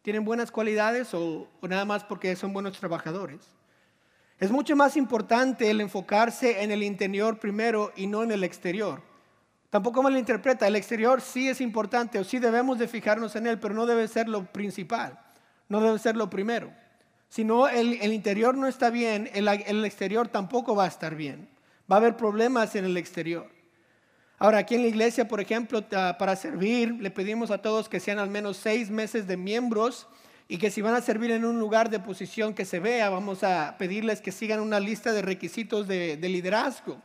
¿Tienen 0.00 0.24
buenas 0.24 0.50
cualidades 0.50 1.12
o, 1.12 1.46
nada 1.60 1.84
más 1.84 2.04
porque 2.04 2.34
son 2.36 2.54
buenos 2.54 2.78
trabajadores? 2.78 3.40
Es 4.38 4.50
mucho 4.50 4.74
más 4.74 4.96
importante 4.96 5.68
el 5.68 5.82
enfocarse 5.82 6.62
en 6.62 6.70
el 6.70 6.82
interior 6.82 7.38
primero 7.38 7.92
y 7.96 8.06
no 8.06 8.22
en 8.22 8.30
el 8.30 8.44
exterior. 8.44 9.02
Tampoco 9.68 10.02
me 10.02 10.10
lo 10.10 10.18
interpreta, 10.18 10.66
el 10.66 10.76
exterior 10.76 11.20
sí 11.20 11.50
es 11.50 11.60
importante 11.60 12.18
o 12.18 12.24
sí 12.24 12.38
debemos 12.38 12.78
de 12.78 12.88
fijarnos 12.88 13.36
en 13.36 13.46
él, 13.46 13.60
pero 13.60 13.74
no 13.74 13.84
debe 13.84 14.08
ser 14.08 14.26
lo 14.26 14.50
principal, 14.50 15.20
no 15.70 15.80
debe 15.80 15.98
ser 15.98 16.16
lo 16.16 16.28
primero. 16.28 16.70
Si 17.30 17.44
no, 17.44 17.68
el, 17.68 18.12
interior 18.12 18.56
no 18.56 18.66
está 18.66 18.90
bien, 18.90 19.30
el, 19.32 19.48
el 19.48 19.84
exterior 19.84 20.28
tampoco 20.28 20.74
va 20.74 20.84
a 20.84 20.88
estar 20.88 21.14
bien. 21.14 21.48
Va 21.90 21.96
a 21.96 21.98
haber 22.00 22.16
problemas 22.16 22.74
en 22.74 22.84
el 22.84 22.96
exterior. 22.96 23.48
Ahora, 24.38 24.58
aquí 24.58 24.74
en 24.74 24.82
la 24.82 24.88
iglesia, 24.88 25.28
por 25.28 25.40
ejemplo, 25.40 25.88
para 25.88 26.34
servir, 26.34 26.96
le 27.00 27.10
pedimos 27.10 27.52
a 27.52 27.58
todos 27.58 27.88
que 27.88 28.00
sean 28.00 28.18
al 28.18 28.30
menos 28.30 28.56
seis 28.56 28.90
meses 28.90 29.28
de 29.28 29.36
miembros 29.36 30.08
y 30.48 30.58
que 30.58 30.70
si 30.70 30.82
van 30.82 30.94
a 30.94 31.00
servir 31.00 31.30
en 31.30 31.44
un 31.44 31.60
lugar 31.60 31.88
de 31.88 32.00
posición 32.00 32.52
que 32.52 32.64
se 32.64 32.80
vea, 32.80 33.08
vamos 33.08 33.44
a 33.44 33.76
pedirles 33.78 34.20
que 34.20 34.32
sigan 34.32 34.58
una 34.58 34.80
lista 34.80 35.12
de 35.12 35.22
requisitos 35.22 35.86
de 35.86 36.16
liderazgo. 36.20 37.00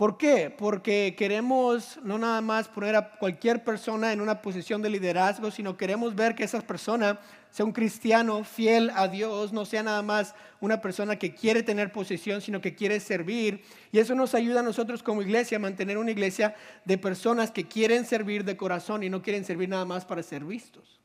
¿Por 0.00 0.16
qué? 0.16 0.48
Porque 0.48 1.14
queremos 1.14 1.98
no 2.02 2.16
nada 2.16 2.40
más 2.40 2.68
poner 2.68 2.96
a 2.96 3.10
cualquier 3.18 3.62
persona 3.62 4.14
en 4.14 4.22
una 4.22 4.40
posición 4.40 4.80
de 4.80 4.88
liderazgo, 4.88 5.50
sino 5.50 5.76
queremos 5.76 6.14
ver 6.14 6.34
que 6.34 6.42
esa 6.42 6.62
persona 6.62 7.20
sea 7.50 7.66
un 7.66 7.72
cristiano 7.72 8.42
fiel 8.42 8.90
a 8.94 9.08
Dios, 9.08 9.52
no 9.52 9.66
sea 9.66 9.82
nada 9.82 10.00
más 10.00 10.34
una 10.58 10.80
persona 10.80 11.16
que 11.16 11.34
quiere 11.34 11.62
tener 11.62 11.92
posición, 11.92 12.40
sino 12.40 12.62
que 12.62 12.74
quiere 12.74 12.98
servir. 12.98 13.62
Y 13.92 13.98
eso 13.98 14.14
nos 14.14 14.34
ayuda 14.34 14.60
a 14.60 14.62
nosotros 14.62 15.02
como 15.02 15.20
iglesia 15.20 15.58
a 15.58 15.60
mantener 15.60 15.98
una 15.98 16.12
iglesia 16.12 16.54
de 16.86 16.96
personas 16.96 17.50
que 17.50 17.68
quieren 17.68 18.06
servir 18.06 18.46
de 18.46 18.56
corazón 18.56 19.02
y 19.02 19.10
no 19.10 19.20
quieren 19.20 19.44
servir 19.44 19.68
nada 19.68 19.84
más 19.84 20.06
para 20.06 20.22
ser 20.22 20.44
vistos. 20.44 20.98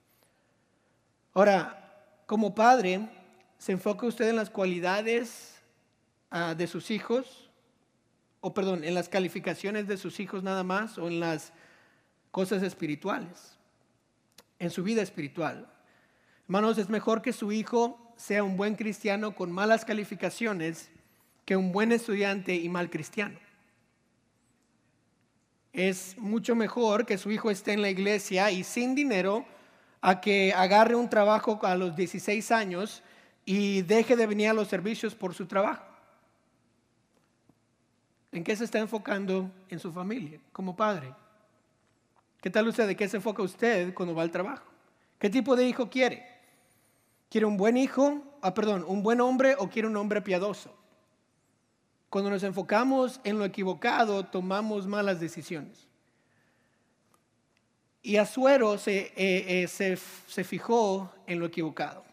Ahora, 1.34 2.08
como 2.26 2.56
padre, 2.56 3.10
¿se 3.58 3.74
enfoca 3.74 4.08
usted 4.08 4.30
en 4.30 4.38
las 4.38 4.50
cualidades 4.50 5.54
ah, 6.32 6.56
de 6.56 6.66
sus 6.66 6.90
hijos? 6.92 7.45
O 8.46 8.54
perdón, 8.54 8.84
en 8.84 8.94
las 8.94 9.10
calificaciones 9.10 9.88
de 9.88 9.98
sus 9.98 10.20
hijos 10.20 10.44
nada 10.44 10.64
más 10.64 11.00
o 11.00 11.08
en 11.08 11.20
las 11.20 11.52
cosas 12.30 12.62
espirituales, 12.62 13.58
en 14.60 14.70
su 14.70 14.84
vida 14.84 15.02
espiritual. 15.02 15.68
Hermanos, 16.44 16.78
es 16.78 16.88
mejor 16.88 17.24
que 17.24 17.34
su 17.34 17.52
hijo 17.52 18.14
sea 18.18 18.44
un 18.44 18.56
buen 18.56 18.76
cristiano 18.76 19.34
con 19.34 19.52
malas 19.52 19.84
calificaciones 19.84 20.92
que 21.44 21.56
un 21.56 21.72
buen 21.72 21.92
estudiante 21.92 22.54
y 22.54 22.70
mal 22.70 22.92
cristiano. 22.92 23.40
Es 25.74 26.16
mucho 26.20 26.54
mejor 26.54 27.08
que 27.08 27.18
su 27.18 27.32
hijo 27.32 27.50
esté 27.50 27.74
en 27.74 27.82
la 27.82 27.90
iglesia 27.90 28.52
y 28.52 28.64
sin 28.64 28.94
dinero 28.94 29.44
a 30.02 30.22
que 30.22 30.54
agarre 30.54 30.94
un 30.94 31.10
trabajo 31.10 31.60
a 31.64 31.74
los 31.74 31.96
16 31.96 32.52
años 32.52 33.02
y 33.44 33.82
deje 33.82 34.16
de 34.16 34.28
venir 34.28 34.50
a 34.50 34.54
los 34.54 34.68
servicios 34.68 35.16
por 35.16 35.34
su 35.34 35.48
trabajo. 35.48 35.95
¿En 38.36 38.44
qué 38.44 38.54
se 38.54 38.66
está 38.66 38.80
enfocando 38.80 39.50
en 39.70 39.80
su 39.80 39.94
familia 39.94 40.42
como 40.52 40.76
padre? 40.76 41.14
¿Qué 42.42 42.50
tal 42.50 42.68
usted? 42.68 42.86
¿De 42.86 42.94
qué 42.98 43.08
se 43.08 43.16
enfoca 43.16 43.42
usted 43.42 43.94
cuando 43.94 44.14
va 44.14 44.24
al 44.24 44.30
trabajo? 44.30 44.66
¿Qué 45.18 45.30
tipo 45.30 45.56
de 45.56 45.66
hijo 45.66 45.90
quiere? 45.90 46.28
¿Quiere 47.30 47.48
un 47.48 47.56
buen 47.56 47.78
hijo? 47.78 48.22
Ah, 48.42 48.54
perdón, 48.54 48.84
un 48.86 49.04
buen 49.04 49.22
hombre 49.22 49.56
o 49.58 49.70
quiere 49.70 49.88
un 49.88 49.96
hombre 49.96 50.22
piadoso? 50.22 50.76
Cuando 52.10 52.30
nos 52.30 52.44
enfocamos 52.44 53.22
en 53.24 53.40
lo 53.40 53.46
equivocado, 53.46 54.26
tomamos 54.26 54.86
malas 54.86 55.22
decisiones. 55.22 55.88
Y 58.02 58.18
Azuero 58.18 58.78
se, 58.78 59.14
eh, 59.16 59.64
eh, 59.64 59.68
se, 59.70 59.96
se 59.96 60.44
fijó 60.44 61.10
en 61.26 61.40
lo 61.40 61.46
equivocado. 61.46 62.04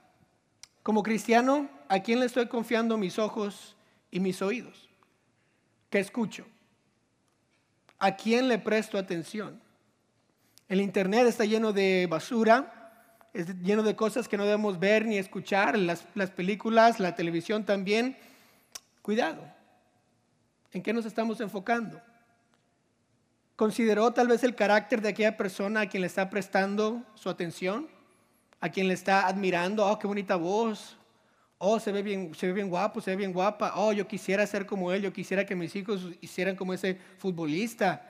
Como 0.85 1.02
cristiano, 1.02 1.68
¿a 1.88 1.98
quién 1.98 2.20
le 2.20 2.26
estoy 2.26 2.46
confiando 2.46 2.96
mis 2.96 3.18
ojos 3.18 3.74
y 4.12 4.20
mis 4.20 4.40
oídos? 4.40 4.91
¿Qué 5.92 5.98
escucho? 5.98 6.46
¿A 7.98 8.16
quién 8.16 8.48
le 8.48 8.59
presto 8.59 8.96
atención? 8.96 9.61
El 10.66 10.81
Internet 10.81 11.26
está 11.26 11.44
lleno 11.44 11.74
de 11.74 12.07
basura, 12.09 13.28
es 13.35 13.55
lleno 13.61 13.83
de 13.83 13.94
cosas 13.94 14.26
que 14.26 14.38
no 14.38 14.44
debemos 14.44 14.78
ver 14.78 15.05
ni 15.05 15.18
escuchar, 15.18 15.78
las, 15.78 16.07
las 16.14 16.31
películas, 16.31 16.98
la 16.98 17.14
televisión 17.14 17.66
también. 17.66 18.16
Cuidado, 19.02 19.44
¿en 20.72 20.83
qué 20.83 20.94
nos 20.94 21.05
estamos 21.05 21.42
enfocando? 21.42 22.00
¿Consideró 23.55 24.14
tal 24.14 24.28
vez 24.28 24.42
el 24.44 24.55
carácter 24.55 25.02
de 25.02 25.11
aquella 25.11 25.37
persona 25.37 25.83
a 25.83 25.88
quien 25.90 26.00
le 26.00 26.07
está 26.07 26.31
prestando 26.31 27.05
su 27.16 27.28
atención? 27.28 27.87
¿A 28.62 28.70
quien 28.70 28.88
le 28.88 28.94
está 28.94 29.26
admirando? 29.28 29.87
Oh, 29.87 29.98
qué 29.98 30.07
bonita 30.07 30.37
voz, 30.37 30.96
oh, 31.64 31.79
se 31.79 31.92
ve, 31.92 32.03
bien, 32.03 32.35
se 32.35 32.48
ve 32.48 32.53
bien 32.53 32.68
guapo, 32.68 33.01
se 33.01 33.12
ve 33.12 33.16
bien 33.18 33.33
guapa, 33.33 33.75
oh, 33.77 33.92
yo 33.92 34.09
quisiera 34.09 34.44
ser 34.48 34.66
como 34.66 34.90
él, 34.90 35.01
yo 35.01 35.12
quisiera 35.12 35.46
que 35.46 35.55
mis 35.55 35.75
hijos 35.77 36.09
hicieran 36.20 36.57
como 36.57 36.75
ese 36.75 36.98
futbolista. 37.18 38.09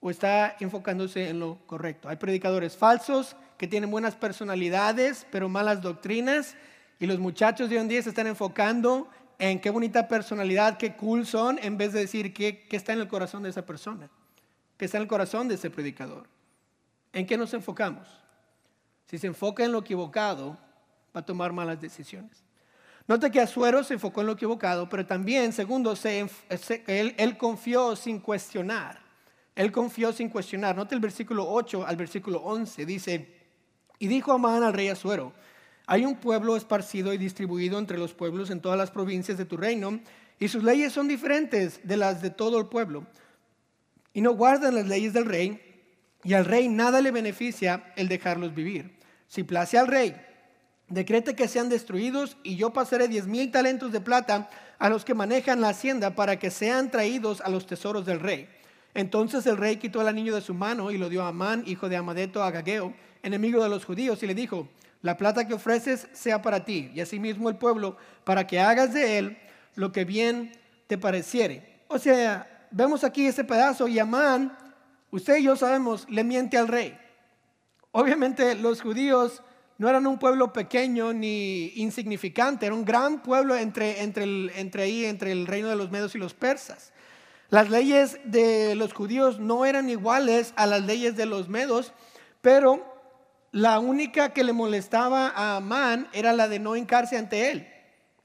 O 0.00 0.10
está 0.10 0.56
enfocándose 0.60 1.28
en 1.28 1.40
lo 1.40 1.58
correcto. 1.66 2.08
Hay 2.08 2.16
predicadores 2.16 2.74
falsos 2.74 3.36
que 3.58 3.68
tienen 3.68 3.90
buenas 3.90 4.14
personalidades, 4.14 5.26
pero 5.30 5.48
malas 5.50 5.82
doctrinas. 5.82 6.56
Y 6.98 7.06
los 7.06 7.18
muchachos 7.18 7.68
de 7.68 7.76
hoy 7.76 7.82
en 7.82 7.88
día 7.88 8.02
se 8.02 8.08
están 8.08 8.26
enfocando 8.26 9.08
en 9.38 9.60
qué 9.60 9.68
bonita 9.68 10.08
personalidad, 10.08 10.78
qué 10.78 10.94
cool 10.94 11.26
son, 11.26 11.58
en 11.62 11.76
vez 11.76 11.92
de 11.92 12.00
decir 12.00 12.32
qué, 12.32 12.66
qué 12.66 12.76
está 12.76 12.94
en 12.94 13.00
el 13.00 13.08
corazón 13.08 13.42
de 13.42 13.50
esa 13.50 13.66
persona, 13.66 14.08
qué 14.78 14.86
está 14.86 14.96
en 14.96 15.02
el 15.02 15.08
corazón 15.08 15.48
de 15.48 15.56
ese 15.56 15.68
predicador. 15.68 16.28
¿En 17.12 17.26
qué 17.26 17.36
nos 17.36 17.52
enfocamos? 17.52 18.08
Si 19.06 19.18
se 19.18 19.26
enfoca 19.26 19.64
en 19.64 19.72
lo 19.72 19.80
equivocado, 19.80 20.56
va 21.14 21.20
a 21.20 21.26
tomar 21.26 21.52
malas 21.52 21.80
decisiones. 21.80 22.43
Note 23.06 23.30
que 23.30 23.40
Azuero 23.40 23.84
se 23.84 23.94
enfocó 23.94 24.22
en 24.22 24.28
lo 24.28 24.32
equivocado, 24.32 24.88
pero 24.88 25.04
también, 25.04 25.52
segundo, 25.52 25.94
él, 26.86 27.36
confió 27.36 27.96
sin 27.96 28.18
cuestionar. 28.18 28.98
Él 29.54 29.70
confió 29.70 30.12
sin 30.12 30.30
cuestionar. 30.30 30.74
Note 30.74 30.94
el 30.94 31.02
versículo 31.02 31.46
8 31.46 31.86
al 31.86 31.96
versículo 31.96 32.38
11. 32.40 32.86
Dice, 32.86 33.28
y 33.98 34.06
dijo 34.06 34.32
Amán 34.32 34.62
al 34.62 34.72
rey 34.72 34.88
Azuero, 34.88 35.34
hay 35.86 36.06
un 36.06 36.16
pueblo 36.16 36.56
esparcido 36.56 37.12
y 37.12 37.18
distribuido 37.18 37.78
entre 37.78 37.98
los 37.98 38.14
pueblos 38.14 38.50
en 38.50 38.62
todas 38.62 38.78
las 38.78 38.90
provincias 38.90 39.36
de 39.36 39.44
tu 39.44 39.58
reino, 39.58 40.00
y 40.38 40.48
sus 40.48 40.64
leyes 40.64 40.92
son 40.92 41.06
diferentes 41.06 41.86
de 41.86 41.98
las 41.98 42.22
de 42.22 42.30
todo 42.30 42.58
el 42.58 42.66
pueblo. 42.66 43.06
Y 44.14 44.22
no 44.22 44.32
guardan 44.32 44.76
las 44.76 44.86
leyes 44.86 45.12
del 45.12 45.26
rey, 45.26 45.60
y 46.22 46.32
al 46.32 46.46
rey 46.46 46.70
nada 46.70 47.02
le 47.02 47.10
beneficia 47.10 47.92
el 47.96 48.08
dejarlos 48.08 48.54
vivir. 48.54 48.96
Si 49.28 49.42
place 49.42 49.76
al 49.76 49.88
rey 49.88 50.16
decrete 50.88 51.34
que 51.34 51.48
sean 51.48 51.68
destruidos 51.68 52.36
y 52.42 52.56
yo 52.56 52.72
pasaré 52.72 53.08
diez 53.08 53.26
mil 53.26 53.50
talentos 53.50 53.92
de 53.92 54.00
plata 54.00 54.50
a 54.78 54.88
los 54.88 55.04
que 55.04 55.14
manejan 55.14 55.60
la 55.60 55.70
hacienda 55.70 56.14
para 56.14 56.38
que 56.38 56.50
sean 56.50 56.90
traídos 56.90 57.40
a 57.40 57.48
los 57.48 57.66
tesoros 57.66 58.04
del 58.04 58.20
rey. 58.20 58.48
Entonces 58.94 59.46
el 59.46 59.56
rey 59.56 59.76
quitó 59.76 60.00
el 60.00 60.08
anillo 60.08 60.34
de 60.34 60.40
su 60.40 60.54
mano 60.54 60.90
y 60.90 60.98
lo 60.98 61.08
dio 61.08 61.24
a 61.24 61.28
Amán, 61.28 61.64
hijo 61.66 61.88
de 61.88 61.96
Amadeto 61.96 62.42
Agageo, 62.42 62.94
enemigo 63.22 63.62
de 63.62 63.68
los 63.68 63.84
judíos, 63.84 64.22
y 64.22 64.26
le 64.26 64.34
dijo, 64.34 64.68
la 65.02 65.16
plata 65.16 65.46
que 65.46 65.54
ofreces 65.54 66.06
sea 66.12 66.42
para 66.42 66.64
ti, 66.64 66.90
y 66.94 67.00
asimismo 67.00 67.48
el 67.48 67.56
pueblo, 67.56 67.96
para 68.24 68.46
que 68.46 68.60
hagas 68.60 68.94
de 68.94 69.18
él 69.18 69.38
lo 69.74 69.90
que 69.90 70.04
bien 70.04 70.52
te 70.86 70.96
pareciere. 70.96 71.82
O 71.88 71.98
sea, 71.98 72.66
vemos 72.70 73.04
aquí 73.04 73.26
ese 73.26 73.44
pedazo 73.44 73.88
y 73.88 73.98
Amán, 73.98 74.56
usted 75.10 75.36
y 75.38 75.44
yo 75.44 75.56
sabemos, 75.56 76.08
le 76.08 76.22
miente 76.22 76.56
al 76.56 76.68
rey. 76.68 76.96
Obviamente 77.90 78.54
los 78.54 78.80
judíos 78.80 79.42
no 79.78 79.88
eran 79.88 80.06
un 80.06 80.18
pueblo 80.18 80.52
pequeño 80.52 81.12
ni 81.12 81.72
insignificante, 81.76 82.66
era 82.66 82.74
un 82.74 82.84
gran 82.84 83.22
pueblo 83.22 83.56
entre, 83.56 84.02
entre, 84.02 84.24
el, 84.24 84.52
entre 84.54 84.84
ahí, 84.84 85.04
entre 85.04 85.32
el 85.32 85.46
reino 85.46 85.68
de 85.68 85.76
los 85.76 85.90
medos 85.90 86.14
y 86.14 86.18
los 86.18 86.34
persas. 86.34 86.92
Las 87.50 87.70
leyes 87.70 88.18
de 88.24 88.74
los 88.74 88.92
judíos 88.92 89.38
no 89.38 89.66
eran 89.66 89.90
iguales 89.90 90.54
a 90.56 90.66
las 90.66 90.84
leyes 90.84 91.16
de 91.16 91.26
los 91.26 91.48
medos, 91.48 91.92
pero 92.40 92.94
la 93.52 93.78
única 93.78 94.30
que 94.30 94.42
le 94.42 94.52
molestaba 94.52 95.28
a 95.28 95.56
Amán 95.56 96.08
era 96.12 96.32
la 96.32 96.48
de 96.48 96.58
no 96.58 96.74
hincarse 96.74 97.16
ante 97.16 97.52
él. 97.52 97.68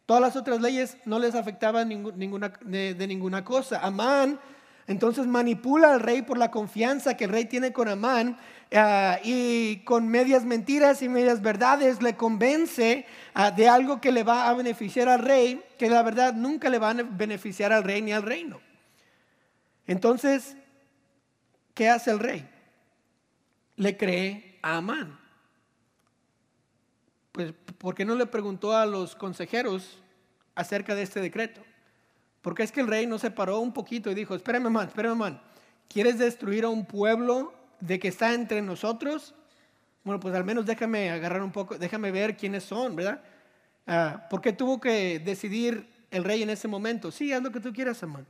Todas 0.08 0.22
las 0.22 0.36
otras 0.36 0.60
leyes 0.60 0.98
no 1.06 1.20
les 1.20 1.36
afectaban 1.36 1.88
ninguna, 1.88 2.52
de, 2.62 3.06
ninguna 3.08 3.46
cosa. 3.46 3.80
Amán 3.80 4.40
Entonces 4.88 5.28
manipula 5.28 5.94
al 5.94 6.00
rey 6.00 6.24
por 6.24 6.40
la 6.40 6.50
confianza 6.50 7.16
que 7.16 7.26
el 7.26 7.30
rey 7.30 7.46
tiene 7.46 7.72
con 7.72 7.88
Amán 7.88 8.40
ah, 8.74 9.20
y 9.24 9.78
con 9.84 10.08
medias 10.08 10.46
mentiras 10.46 11.02
y 11.02 11.10
medias 11.10 11.42
verdades 11.42 12.02
le 12.02 12.16
convence 12.16 13.06
ah, 13.34 13.52
de 13.52 13.68
algo 13.68 14.02
que 14.02 14.12
le 14.12 14.24
va 14.24 14.50
a 14.50 14.54
beneficiar 14.54 15.10
al 15.10 15.20
rey, 15.20 15.64
que 15.78 15.90
la 15.90 16.04
verdad 16.04 16.34
nunca 16.34 16.70
le 16.70 16.80
va 16.80 16.92
a 16.92 16.94
beneficiar 16.94 17.72
al 17.74 17.84
rey 17.84 18.02
ni 18.02 18.12
al 18.12 18.24
reino. 18.24 18.60
Entonces, 19.88 20.56
¿qué 21.74 21.90
hace 21.90 22.12
el 22.12 22.20
rey? 22.20 22.48
Le 23.76 23.98
cree 23.98 24.60
a 24.62 24.78
Amán. 24.78 25.20
Pues, 27.32 27.54
¿por 27.78 27.96
qué 27.96 28.06
no 28.06 28.16
le 28.16 28.26
preguntó 28.26 28.76
a 28.76 28.86
los 28.86 29.16
consejeros 29.16 30.04
acerca 30.56 30.94
de 30.94 31.04
este 31.04 31.22
decreto? 31.22 31.62
Porque 32.42 32.64
es 32.64 32.72
que 32.72 32.82
el 32.82 32.88
rey 32.88 33.06
no 33.06 33.20
se 33.20 33.32
paró 33.32 33.60
un 33.60 33.74
poquito 33.74 34.12
y 34.12 34.16
dijo, 34.16 34.36
espérame 34.36 34.70
man, 34.70 34.88
espérame 34.88 35.18
man, 35.18 35.42
¿quieres 35.88 36.18
destruir 36.18 36.66
a 36.66 36.70
un 36.70 36.86
pueblo 36.86 37.54
de 37.80 38.00
que 38.00 38.08
está 38.08 38.34
entre 38.34 38.62
nosotros? 38.62 39.36
Bueno, 40.04 40.20
pues 40.20 40.34
al 40.36 40.44
menos 40.44 40.66
déjame 40.66 41.10
agarrar 41.12 41.42
un 41.44 41.52
poco, 41.52 41.78
déjame 41.78 42.12
ver 42.12 42.38
quiénes 42.38 42.64
son, 42.64 42.96
¿verdad? 42.96 43.22
Ah, 43.88 44.28
¿Por 44.30 44.42
qué 44.42 44.54
tuvo 44.54 44.80
que 44.80 45.20
decidir 45.20 45.90
el 46.12 46.24
rey 46.24 46.44
en 46.44 46.50
ese 46.50 46.68
momento? 46.68 47.12
Sí, 47.12 47.34
haz 47.34 47.42
lo 47.42 47.52
que 47.52 47.60
tú 47.60 47.74
quieras, 47.74 48.02
Amán. 48.04 48.26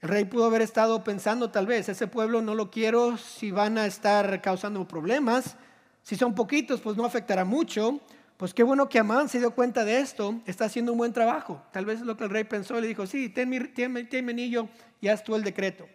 El 0.00 0.08
rey 0.08 0.24
pudo 0.24 0.44
haber 0.44 0.62
estado 0.62 1.02
pensando 1.02 1.50
tal 1.50 1.66
vez, 1.66 1.88
ese 1.88 2.06
pueblo 2.06 2.40
no 2.40 2.54
lo 2.54 2.70
quiero 2.70 3.16
si 3.16 3.50
van 3.50 3.78
a 3.78 3.86
estar 3.86 4.40
causando 4.40 4.86
problemas. 4.86 5.56
Si 6.02 6.14
son 6.14 6.34
poquitos, 6.34 6.80
pues 6.80 6.96
no 6.96 7.04
afectará 7.04 7.44
mucho. 7.44 8.00
Pues 8.36 8.54
qué 8.54 8.62
bueno 8.62 8.88
que 8.88 9.00
Amán 9.00 9.28
se 9.28 9.40
dio 9.40 9.50
cuenta 9.50 9.84
de 9.84 9.98
esto, 9.98 10.40
está 10.46 10.66
haciendo 10.66 10.92
un 10.92 10.98
buen 10.98 11.12
trabajo. 11.12 11.60
Tal 11.72 11.84
vez 11.84 11.98
es 11.98 12.06
lo 12.06 12.16
que 12.16 12.22
el 12.22 12.30
rey 12.30 12.44
pensó 12.44 12.80
le 12.80 12.86
dijo, 12.86 13.04
sí, 13.04 13.28
ten 13.28 13.48
mi, 13.48 13.58
ten, 13.58 14.28
anillo 14.28 14.68
y 15.00 15.08
haz 15.08 15.24
tú 15.24 15.34
el 15.34 15.42
decreto. 15.42 15.88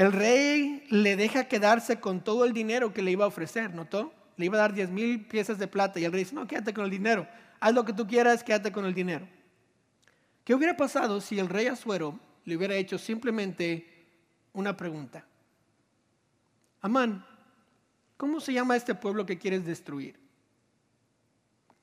El 0.00 0.12
rey 0.12 0.86
le 0.88 1.14
deja 1.14 1.44
quedarse 1.44 2.00
con 2.00 2.24
todo 2.24 2.46
el 2.46 2.54
dinero 2.54 2.94
que 2.94 3.02
le 3.02 3.10
iba 3.10 3.26
a 3.26 3.28
ofrecer, 3.28 3.74
¿notó? 3.74 4.14
Le 4.38 4.46
iba 4.46 4.56
a 4.56 4.62
dar 4.62 4.72
10 4.72 4.88
mil 4.88 5.26
piezas 5.26 5.58
de 5.58 5.68
plata 5.68 6.00
y 6.00 6.06
el 6.06 6.12
rey 6.12 6.20
dice, 6.24 6.34
no, 6.34 6.46
quédate 6.46 6.72
con 6.72 6.86
el 6.86 6.90
dinero, 6.90 7.28
haz 7.60 7.74
lo 7.74 7.84
que 7.84 7.92
tú 7.92 8.06
quieras, 8.06 8.42
quédate 8.42 8.72
con 8.72 8.86
el 8.86 8.94
dinero. 8.94 9.28
¿Qué 10.42 10.54
hubiera 10.54 10.74
pasado 10.74 11.20
si 11.20 11.38
el 11.38 11.50
rey 11.50 11.66
Azuero 11.66 12.18
le 12.46 12.56
hubiera 12.56 12.76
hecho 12.76 12.96
simplemente 12.96 14.06
una 14.54 14.74
pregunta? 14.74 15.26
Amán, 16.80 17.22
¿cómo 18.16 18.40
se 18.40 18.54
llama 18.54 18.76
este 18.76 18.94
pueblo 18.94 19.26
que 19.26 19.38
quieres 19.38 19.66
destruir? 19.66 20.18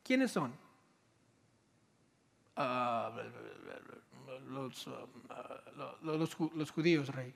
¿Quiénes 0.03 0.31
son? 0.31 0.55
Ah, 2.55 3.11
ah, 3.13 3.21
los, 6.01 6.71
judíos, 6.71 7.09
rey. 7.09 7.31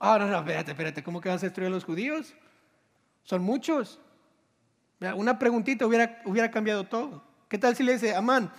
Ah, 0.00 0.18
no, 0.18 0.26
no, 0.26 0.38
espérate, 0.38 0.70
espérate, 0.70 1.02
¿cómo 1.02 1.20
que 1.20 1.28
vas 1.28 1.42
a 1.42 1.46
destruir 1.46 1.68
a 1.68 1.70
los 1.70 1.84
judíos? 1.84 2.34
Son 3.22 3.42
muchos. 3.42 4.00
Una 5.14 5.38
preguntita 5.38 5.86
hubiera, 5.86 6.22
hubiera 6.24 6.50
cambiado 6.50 6.84
todo. 6.84 7.22
¿Qué 7.48 7.58
tal 7.58 7.76
si 7.76 7.82
le 7.82 7.92
dice, 7.92 8.14
Amán, 8.14 8.50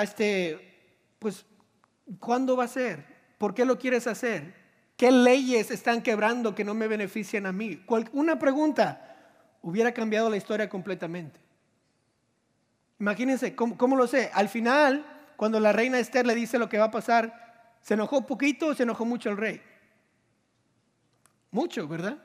este, 0.00 1.14
pues, 1.18 1.46
¿cuándo 2.18 2.54
va 2.54 2.64
a 2.64 2.68
ser? 2.68 3.04
¿Por 3.38 3.54
qué 3.54 3.64
lo 3.64 3.78
quieres 3.78 4.06
hacer? 4.06 4.54
¿Qué 4.96 5.10
leyes 5.10 5.70
están 5.70 6.02
quebrando 6.02 6.54
que 6.54 6.64
no 6.64 6.74
me 6.74 6.86
benefician 6.86 7.46
a 7.46 7.52
mí? 7.52 7.82
Una 8.12 8.38
pregunta 8.38 9.16
hubiera 9.62 9.92
cambiado 9.92 10.28
la 10.28 10.36
historia 10.36 10.68
completamente. 10.68 11.40
Imagínense, 12.98 13.54
¿cómo, 13.56 13.96
lo 13.96 14.06
sé? 14.06 14.30
Al 14.34 14.50
final, 14.50 15.06
cuando 15.36 15.58
la 15.58 15.72
reina 15.72 15.98
Esther 15.98 16.26
le 16.26 16.34
dice 16.34 16.58
lo 16.58 16.68
que 16.68 16.76
va 16.76 16.86
a 16.86 16.90
pasar, 16.90 17.78
¿se 17.80 17.94
enojó 17.94 18.26
poquito 18.26 18.66
o 18.66 18.74
se 18.74 18.82
enojó 18.82 19.06
mucho 19.06 19.30
el 19.30 19.38
rey? 19.38 19.62
Mucho, 21.50 21.88
¿verdad? 21.88 22.18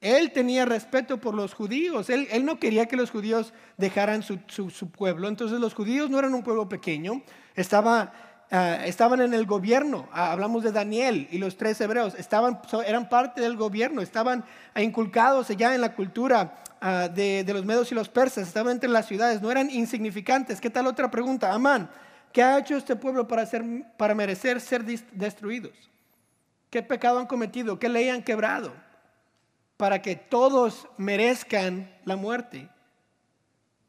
Él 0.00 0.32
tenía 0.32 0.64
respeto 0.64 1.18
por 1.18 1.34
los 1.34 1.54
judíos. 1.54 2.08
Él, 2.10 2.28
no 2.44 2.58
quería 2.58 2.86
que 2.86 2.96
los 2.96 3.10
judíos 3.10 3.52
dejaran 3.76 4.22
su, 4.22 4.38
pueblo. 4.90 5.28
Entonces 5.28 5.58
los 5.58 5.74
judíos 5.74 6.08
no 6.08 6.18
eran 6.18 6.34
un 6.34 6.42
pueblo 6.42 6.68
pequeño. 6.68 7.22
Ah, 8.50 8.84
estaban 8.86 9.20
en 9.20 9.34
el 9.34 9.44
gobierno. 9.44 10.08
Ah, 10.12 10.30
hablamos 10.32 10.62
de 10.62 10.72
Daniel 10.72 11.28
y 11.32 11.38
los 11.38 11.56
tres 11.56 11.80
hebreos. 11.80 12.14
Estaban, 12.16 12.60
eran 12.86 13.08
parte 13.08 13.40
del 13.40 13.56
gobierno. 13.56 14.00
Estaban 14.00 14.44
inculcados 14.76 15.48
ya 15.48 15.74
en 15.74 15.80
la 15.80 15.94
cultura 15.94 16.62
Ah, 16.80 17.08
de, 17.08 17.44
los 17.48 17.64
medos 17.64 17.90
y 17.90 17.94
los 17.94 18.08
persas, 18.08 18.46
estaban 18.46 18.72
entre 18.72 18.88
las 18.88 19.06
ciudades, 19.06 19.42
no 19.42 19.50
eran 19.50 19.68
insignificantes. 19.68 20.60
¿Qué 20.60 20.70
tal 20.70 20.86
otra 20.86 21.10
pregunta? 21.10 21.52
Amán, 21.52 21.90
¿qué 22.32 22.40
ha 22.42 22.58
hecho 22.58 22.76
este 22.76 22.94
pueblo 22.94 23.26
para, 23.26 23.44
ser, 23.46 23.64
para 23.96 24.14
merecer 24.14 24.60
ser 24.60 24.84
destruidos? 24.84 25.90
¿Qué 26.70 26.82
pecado 26.82 27.18
han 27.18 27.26
cometido? 27.26 27.78
¿Qué 27.78 27.88
ley 27.88 28.08
han 28.08 28.22
quebrado? 28.22 28.72
Para 29.76 30.02
que 30.02 30.16
todos 30.16 30.88
merezcan 30.96 31.90
la 32.04 32.16
muerte. 32.16 32.68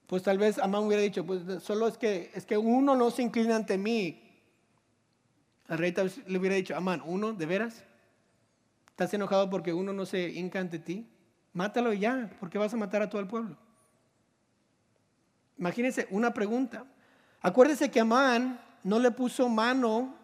Pues 0.08 0.24
tal 0.24 0.38
vez 0.38 0.58
Amán 0.60 0.86
hubiera 0.86 1.04
dicho, 1.04 1.26
pues 1.26 1.42
solo 1.62 1.88
es 1.88 1.98
que, 1.98 2.32
es 2.34 2.46
que 2.46 2.58
uno 2.58 2.96
no 2.96 3.12
se 3.12 3.22
inclina 3.22 3.56
ante 3.56 3.78
mí. 3.78 4.24
Al 5.68 5.78
rey 5.78 5.94
le 6.26 6.38
hubiera 6.38 6.56
dicho, 6.56 6.76
Amán, 6.76 7.02
¿uno 7.06 7.34
de 7.34 7.46
veras? 7.46 7.84
¿Estás 8.89 9.13
enojado 9.13 9.50
porque 9.50 9.72
uno 9.72 9.94
no 9.94 10.06
se 10.06 10.30
hinca 10.30 10.60
ante 10.60 10.80
ti? 10.80 11.08
Mátalo 11.54 11.94
ya, 11.94 12.30
porque 12.39 12.58
vas 12.58 12.74
a 12.74 12.78
matar 12.78 13.02
a 13.02 13.10
todo 13.10 13.22
el 13.22 13.28
pueblo. 13.28 13.56
Imagínense 15.58 16.08
una 16.10 16.34
pregunta. 16.34 16.86
Acuérdese 17.42 17.92
que 17.92 18.00
Amán 18.00 18.60
no 18.84 19.00
le 19.00 19.12
puso 19.12 19.48
mano 19.50 20.15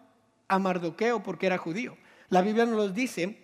a 0.48 0.60
Mardoqueo 0.60 1.22
porque 1.22 1.46
era 1.46 1.58
judío. 1.58 1.98
La 2.36 2.42
Biblia 2.42 2.66
nos 2.66 2.76
lo 2.76 2.90
dice 2.90 3.38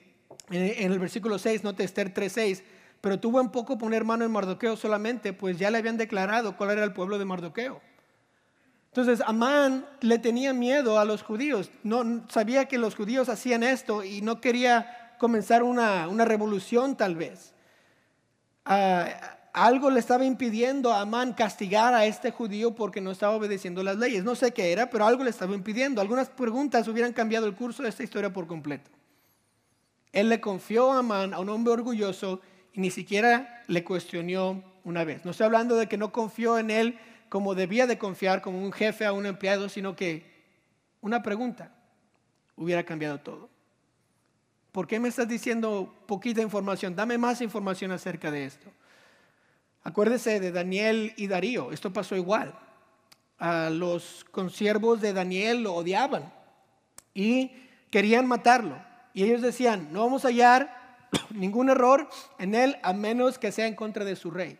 en 0.50 0.92
el 0.92 1.00
versículo 1.00 1.40
6, 1.40 1.64
no 1.64 1.70
Esther 1.70 2.14
3:6, 2.14 2.62
pero 3.00 3.22
tuvo 3.22 3.40
en 3.40 3.48
poco 3.48 3.78
poner 3.78 4.04
mano 4.04 4.26
en 4.26 4.32
Mardoqueo 4.32 4.76
solamente, 4.76 5.32
pues 5.32 5.58
ya 5.58 5.72
le 5.72 5.78
habían 5.78 5.96
declarado 5.96 6.58
cuál 6.58 6.72
era 6.72 6.84
el 6.84 6.92
pueblo 6.92 7.18
de 7.18 7.24
Mardoqueo. 7.24 7.80
Entonces 8.88 9.22
Amán 9.26 9.86
le 10.02 10.20
tenía 10.20 10.52
miedo 10.52 11.00
a 11.00 11.06
los 11.06 11.24
judíos, 11.24 11.72
no 11.84 12.28
sabía 12.28 12.66
que 12.66 12.78
los 12.78 12.96
judíos 12.96 13.30
hacían 13.30 13.64
esto 13.64 14.04
y 14.04 14.22
no 14.22 14.42
quería 14.42 15.16
comenzar 15.20 15.64
una, 15.64 16.10
una 16.10 16.26
revolución 16.26 16.98
tal 16.98 17.16
vez. 17.16 17.54
Ah, 18.66 19.38
algo 19.54 19.90
le 19.90 20.00
estaba 20.00 20.26
impidiendo 20.26 20.94
a 20.94 21.02
Amán 21.02 21.34
castigar 21.34 21.94
a 21.94 22.06
este 22.06 22.32
judío 22.32 22.74
porque 22.74 23.02
no 23.02 23.12
estaba 23.12 23.36
obedeciendo 23.36 23.84
las 23.84 23.98
leyes. 23.98 24.24
No 24.24 24.36
sé 24.36 24.54
qué 24.54 24.72
era, 24.72 24.90
pero 24.90 25.06
algo 25.06 25.24
le 25.24 25.30
estaba 25.30 25.54
impidiendo. 25.54 26.02
Algunas 26.02 26.30
preguntas 26.30 26.88
hubieran 26.88 27.14
cambiado 27.14 27.48
el 27.48 27.56
curso 27.56 27.84
de 27.84 27.90
esta 27.90 28.04
historia 28.04 28.32
por 28.32 28.48
completo. 28.48 28.90
Él 30.14 30.30
le 30.30 30.40
confió 30.42 30.92
a 30.92 31.00
Amán, 31.00 31.34
a 31.34 31.40
un 31.40 31.50
hombre 31.50 31.74
orgulloso, 31.74 32.42
y 32.74 32.82
ni 32.82 32.92
siquiera 32.92 33.64
le 33.68 33.84
cuestionó 33.84 34.64
una 34.84 35.04
vez. 35.04 35.26
No 35.26 35.32
estoy 35.32 35.46
hablando 35.46 35.76
de 35.76 35.88
que 35.88 35.98
no 35.98 36.12
confió 36.12 36.58
en 36.58 36.72
él 36.72 36.98
como 37.30 37.56
debía 37.56 37.88
de 37.88 37.98
confiar, 37.98 38.42
como 38.42 38.62
un 38.62 38.72
jefe 38.72 39.06
a 39.06 39.14
un 39.14 39.26
empleado, 39.26 39.70
sino 39.70 39.96
que 39.96 40.30
una 41.02 41.24
pregunta 41.24 41.74
hubiera 42.56 42.84
cambiado 42.84 43.20
todo. 43.20 43.50
¿Por 44.72 44.88
qué 44.88 45.00
me 45.00 45.10
estás 45.10 45.28
diciendo 45.28 45.94
poquita 46.08 46.42
información? 46.42 46.96
Dame 46.96 47.18
más 47.18 47.42
información 47.42 47.92
acerca 47.92 48.32
de 48.32 48.46
esto. 48.46 48.72
Acuérdese 49.84 50.40
de 50.40 50.52
Daniel 50.52 51.14
y 51.18 51.28
Darío. 51.28 51.72
Esto 51.72 51.92
pasó 51.92 52.16
igual. 52.16 52.54
A 53.40 53.70
los 53.70 54.26
consiervos 54.32 55.02
de 55.02 55.14
Daniel 55.14 55.64
lo 55.64 55.74
odiaban 55.74 56.32
y 57.14 57.52
querían 57.90 58.28
matarlo. 58.28 58.78
Y 59.14 59.24
ellos 59.24 59.42
decían, 59.42 59.90
no 59.92 60.02
vamos 60.02 60.24
a 60.24 60.30
hallar 60.30 61.08
ningún 61.32 61.70
error 61.70 62.08
en 62.38 62.54
él 62.54 62.78
a 62.84 62.94
menos 62.94 63.40
que 63.40 63.52
sea 63.52 63.68
en 63.68 63.76
contra 63.76 64.06
de 64.06 64.16
su 64.16 64.30
rey. 64.30 64.60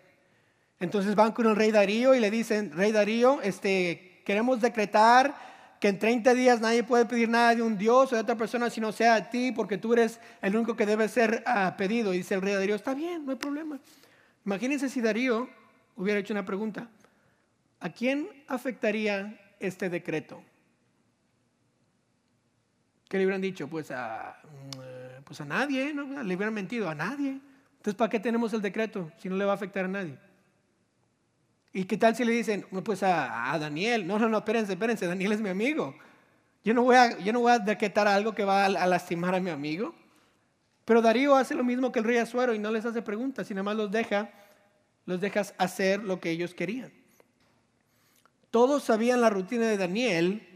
Entonces 0.80 1.14
van 1.14 1.32
con 1.32 1.46
el 1.46 1.56
rey 1.56 1.72
Darío 1.72 2.16
y 2.16 2.20
le 2.20 2.32
dicen, 2.32 2.72
rey 2.72 2.92
Darío, 2.92 3.40
este, 3.44 4.24
queremos 4.26 4.62
decretar 4.62 5.36
que 5.80 5.88
en 5.88 6.00
30 6.00 6.34
días 6.34 6.60
nadie 6.60 6.84
puede 6.84 7.06
pedir 7.06 7.30
nada 7.30 7.56
de 7.56 7.62
un 7.62 7.78
Dios 7.78 8.12
o 8.12 8.16
de 8.16 8.22
otra 8.22 8.36
persona 8.36 8.70
si 8.72 8.82
no 8.82 8.92
sea 8.92 9.16
a 9.16 9.30
ti, 9.30 9.52
porque 9.52 9.78
tú 9.78 9.94
eres 9.94 10.20
el 10.42 10.56
único 10.56 10.76
que 10.76 10.88
debe 10.88 11.08
ser 11.08 11.44
ah, 11.46 11.76
pedido. 11.78 12.14
Y 12.14 12.18
dice 12.18 12.34
el 12.34 12.42
rey 12.42 12.54
Darío, 12.54 12.76
está 12.76 12.96
bien, 12.96 13.26
no 13.26 13.32
hay 13.32 13.38
problema. 13.38 13.80
Imagínense 14.46 14.90
si 14.90 15.02
Darío 15.02 15.50
hubiera 15.96 16.20
hecho 16.20 16.34
una 16.34 16.46
pregunta. 16.46 16.90
¿A 17.80 17.90
quién 17.90 18.30
afectaría 18.48 19.40
este 19.60 19.90
decreto? 19.90 20.44
¿Qué 23.08 23.18
le 23.18 23.26
hubieran 23.26 23.42
dicho? 23.42 23.68
Pues 23.68 23.92
a, 23.92 24.40
mm, 24.44 25.24
pues 25.24 25.42
a 25.42 25.46
nadie, 25.46 25.94
¿no? 25.94 26.24
le 26.24 26.36
hubieran 26.36 26.54
mentido 26.54 26.90
a 26.90 26.96
nadie. 26.96 27.40
Entonces, 27.72 27.96
¿para 27.96 28.10
qué 28.10 28.20
tenemos 28.20 28.54
el 28.54 28.62
decreto 28.62 29.12
si 29.18 29.28
no 29.28 29.36
le 29.36 29.44
va 29.46 29.54
a 29.54 29.56
afectar 29.56 29.86
a 29.86 29.88
nadie? 29.88 30.18
¿Y 31.74 31.86
qué 31.86 31.98
tal 31.98 32.16
si 32.16 32.24
le 32.26 32.34
dicen, 32.34 32.66
pues 32.84 33.02
a, 33.02 33.58
Daniel? 33.60 34.06
No, 34.06 34.20
no, 34.20 34.28
no, 34.28 34.40
espérense, 34.40 34.74
espérense, 34.74 35.08
Daniel 35.08 35.32
es 35.32 35.42
mi 35.42 35.50
amigo. 35.50 35.96
Yo 36.64 36.74
no 36.74 36.84
voy 36.84 36.96
a, 36.96 37.18
yo 37.20 37.34
no 37.34 37.40
voy 37.40 37.54
a 37.54 37.60
decretar 37.60 38.08
algo 38.08 38.36
que 38.36 38.44
va 38.44 38.66
a, 38.66 38.88
lastimar 38.88 39.34
a 39.34 39.40
mi 39.40 39.50
amigo. 39.50 39.96
Pero 40.86 41.02
Darío 41.02 41.36
hace 41.36 41.56
lo 41.56 41.64
mismo 41.64 41.92
que 41.92 42.00
el 42.00 42.06
rey 42.06 42.18
Azuero 42.18 42.54
y 42.54 42.60
no 42.60 42.72
les 42.72 42.86
hace 42.86 43.02
preguntas, 43.02 43.48
sino 43.48 43.64
más 43.64 43.76
los 43.76 43.92
deja, 43.92 44.32
los 45.06 45.22
dejas 45.22 45.54
hacer 45.58 46.04
lo 46.04 46.20
que 46.20 46.32
ellos 46.32 46.54
querían. 46.54 46.92
Todos 48.50 48.84
sabían 48.84 49.22
la 49.22 49.30
rutina 49.30 49.68
de 49.68 49.78
Daniel 49.78 50.48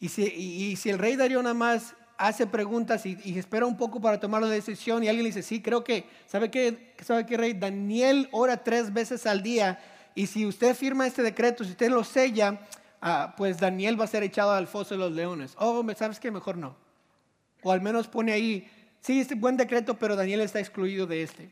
Y 0.00 0.08
si, 0.08 0.90
el 0.90 0.98
rey 0.98 1.16
Darío 1.16 1.42
nada 1.42 1.54
más 1.54 1.94
hace 2.18 2.46
preguntas 2.46 3.06
y, 3.06 3.38
espera 3.38 3.66
un 3.66 3.76
poco 3.76 4.00
para 4.00 4.20
tomar 4.20 4.42
la 4.42 4.48
decisión 4.48 5.02
y 5.02 5.08
alguien 5.08 5.24
le 5.24 5.30
dice, 5.30 5.42
sí, 5.42 5.62
creo 5.62 5.84
que, 5.84 6.08
¿sabe 6.26 6.50
qué, 6.50 6.94
¿sabe 7.02 7.24
qué, 7.24 7.36
rey? 7.36 7.52
Daniel 7.54 8.28
ora 8.32 8.62
tres 8.62 8.92
veces 8.92 9.26
al 9.26 9.42
día 9.42 9.78
y 10.18 10.26
si 10.26 10.46
usted 10.46 10.74
firma 10.74 11.06
este 11.06 11.22
decreto, 11.22 11.62
si 11.62 11.70
usted 11.70 11.90
lo 11.90 12.02
sella, 12.02 12.60
ah, 13.00 13.34
pues 13.36 13.58
Daniel 13.58 14.00
va 14.00 14.04
a 14.04 14.08
ser 14.08 14.24
echado 14.24 14.50
al 14.50 14.66
foso 14.66 14.94
de 14.94 14.98
los 14.98 15.12
leones. 15.12 15.54
Oh, 15.58 15.84
¿sabes 15.96 16.18
qué? 16.18 16.32
Mejor 16.32 16.56
no. 16.56 16.74
O 17.62 17.70
al 17.70 17.80
menos 17.80 18.08
pone 18.08 18.32
ahí, 18.32 18.68
sí, 19.00 19.20
este 19.20 19.34
buen 19.34 19.56
decreto, 19.56 19.98
pero 19.98 20.16
Daniel 20.16 20.40
está 20.40 20.60
excluido 20.60 21.06
de 21.06 21.22
este. 21.22 21.50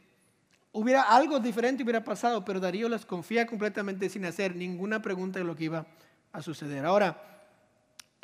Hubiera 0.72 1.02
algo 1.02 1.40
diferente 1.40 1.82
hubiera 1.82 2.04
pasado, 2.04 2.44
pero 2.44 2.60
Darío 2.60 2.88
las 2.88 3.06
confía 3.06 3.46
completamente 3.46 4.08
sin 4.08 4.26
hacer 4.26 4.54
ninguna 4.54 5.00
pregunta 5.00 5.38
de 5.38 5.44
lo 5.44 5.56
que 5.56 5.64
iba 5.64 5.86
a 6.32 6.42
suceder. 6.42 6.84
Ahora, 6.84 7.36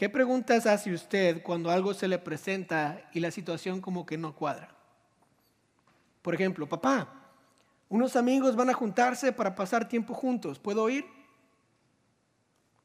¿Qué 0.03 0.09
preguntas 0.09 0.67
hace 0.67 0.93
usted 0.93 1.45
cuando 1.45 1.71
algo 1.71 1.95
se 1.95 2.09
le 2.09 2.19
presenta 2.19 3.09
y 3.13 3.21
la 3.21 3.31
situación 3.31 3.81
como 3.81 4.05
que 4.05 4.19
no 4.19 4.35
cuadra? 4.35 4.75
Por 6.23 6.35
ejemplo, 6.35 6.69
papá, 6.69 7.07
unos 7.89 8.17
amigos 8.17 8.57
van 8.57 8.69
a 8.71 8.75
juntarse 8.75 9.31
para 9.31 9.55
pasar 9.55 9.87
tiempo 9.87 10.13
juntos. 10.13 10.59
¿Puedo 10.59 10.91
ir? 10.91 11.05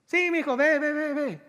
Sí, 0.05 0.29
mi 0.29 0.37
hijo, 0.37 0.55
ve, 0.55 0.77
ve, 0.77 0.93
ve, 0.93 1.13
ve. 1.13 1.41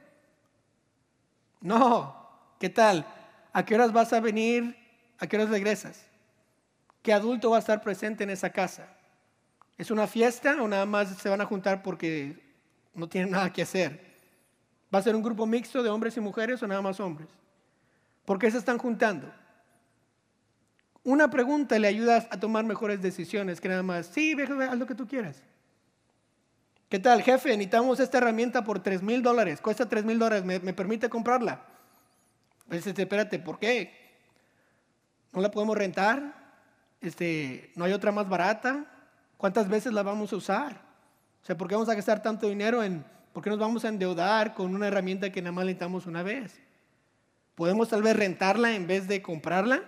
No, 1.60 2.16
¿qué 2.58 2.70
tal? 2.70 3.06
¿A 3.52 3.62
qué 3.62 3.74
horas 3.74 3.92
vas 3.92 4.14
a 4.14 4.20
venir? 4.20 4.74
¿A 5.18 5.26
qué 5.26 5.36
horas 5.36 5.50
regresas? 5.50 6.00
¿Qué 7.02 7.12
adulto 7.12 7.50
va 7.50 7.56
a 7.56 7.60
estar 7.60 7.82
presente 7.82 8.24
en 8.24 8.30
esa 8.30 8.50
casa? 8.50 8.88
¿Es 9.76 9.90
una 9.90 10.06
fiesta 10.06 10.60
o 10.60 10.68
nada 10.68 10.86
más 10.86 11.16
se 11.16 11.28
van 11.28 11.40
a 11.40 11.46
juntar 11.46 11.82
porque 11.82 12.38
no 12.94 13.08
tienen 13.08 13.30
nada 13.30 13.52
que 13.52 13.62
hacer? 13.62 14.08
¿Va 14.92 14.98
a 14.98 15.02
ser 15.02 15.14
un 15.14 15.22
grupo 15.22 15.46
mixto 15.46 15.82
de 15.82 15.90
hombres 15.90 16.16
y 16.16 16.20
mujeres 16.20 16.62
o 16.62 16.66
nada 16.66 16.82
más 16.82 16.98
hombres? 17.00 17.28
¿Por 18.24 18.38
qué 18.38 18.50
se 18.50 18.58
están 18.58 18.78
juntando? 18.78 19.32
Una 21.04 21.30
pregunta 21.30 21.78
le 21.78 21.88
ayuda 21.88 22.28
a 22.30 22.40
tomar 22.40 22.64
mejores 22.64 23.00
decisiones 23.00 23.60
que 23.60 23.68
nada 23.68 23.82
más, 23.82 24.06
sí, 24.06 24.34
ve, 24.34 24.44
haz 24.44 24.78
lo 24.78 24.86
que 24.86 24.94
tú 24.94 25.06
quieras. 25.06 25.42
¿Qué 26.88 26.98
tal, 26.98 27.22
jefe? 27.22 27.50
Necesitamos 27.50 28.00
esta 28.00 28.18
herramienta 28.18 28.64
por 28.64 28.82
3 28.82 29.02
mil 29.02 29.22
dólares. 29.22 29.60
Cuesta 29.60 29.88
3 29.88 30.04
mil 30.04 30.18
dólares. 30.18 30.44
¿Me, 30.44 30.72
permite 30.72 31.08
comprarla? 31.08 31.62
Pues, 32.66 32.86
este, 32.86 33.02
espérate, 33.02 33.38
¿por 33.38 33.58
qué? 33.58 34.07
¿No 35.32 35.40
la 35.40 35.50
podemos 35.50 35.76
rentar? 35.76 36.34
Este, 37.00 37.72
¿No 37.76 37.84
hay 37.84 37.92
otra 37.92 38.12
más 38.12 38.28
barata? 38.28 38.84
¿Cuántas 39.36 39.68
veces 39.68 39.92
la 39.92 40.02
vamos 40.02 40.32
a 40.32 40.36
usar? 40.36 40.80
O 41.42 41.46
sea, 41.46 41.56
¿por 41.56 41.68
qué 41.68 41.74
vamos 41.74 41.88
a 41.88 41.94
gastar 41.94 42.22
tanto 42.22 42.48
dinero 42.48 42.82
en 42.82 43.04
¿Por 43.38 43.44
qué 43.44 43.50
nos 43.50 43.58
vamos 43.60 43.84
a 43.84 43.88
endeudar 43.88 44.52
con 44.52 44.74
una 44.74 44.88
herramienta 44.88 45.30
que 45.30 45.40
nada 45.40 45.52
más 45.52 45.64
necesitamos 45.64 46.06
una 46.06 46.24
vez? 46.24 46.58
¿Podemos 47.54 47.88
tal 47.88 48.02
vez 48.02 48.16
rentarla 48.16 48.72
en 48.72 48.88
vez 48.88 49.06
de 49.06 49.22
comprarla? 49.22 49.82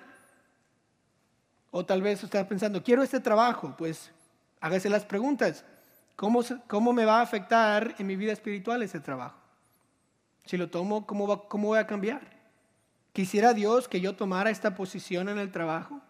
O 1.73 1.85
tal 1.85 2.01
vez 2.01 2.23
usted 2.23 2.39
está 2.39 2.49
pensando, 2.49 2.81
quiero 2.83 3.03
este 3.03 3.19
trabajo, 3.19 3.75
pues 3.77 4.13
hágase 4.61 4.89
las 4.89 5.05
preguntas. 5.05 5.65
¿Cómo, 6.15 6.45
¿Cómo 6.69 6.93
me 6.93 7.05
va 7.05 7.19
a 7.19 7.23
afectar 7.23 7.97
en 7.99 8.07
mi 8.07 8.15
vida 8.15 8.33
espiritual 8.33 8.85
ese 8.85 9.01
trabajo? 9.01 9.37
Si 10.45 10.57
lo 10.57 10.71
tomo, 10.71 11.05
¿cómo, 11.05 11.27
va, 11.27 11.49
¿cómo 11.49 11.69
voy 11.69 11.81
a 11.81 11.89
cambiar? 11.89 12.21
¿Quisiera 13.13 13.55
Dios 13.55 13.89
que 13.89 14.01
yo 14.01 14.15
tomara 14.15 14.51
esta 14.51 14.75
posición 14.75 15.29
en 15.29 15.39
el 15.39 15.51
trabajo? 15.51 16.01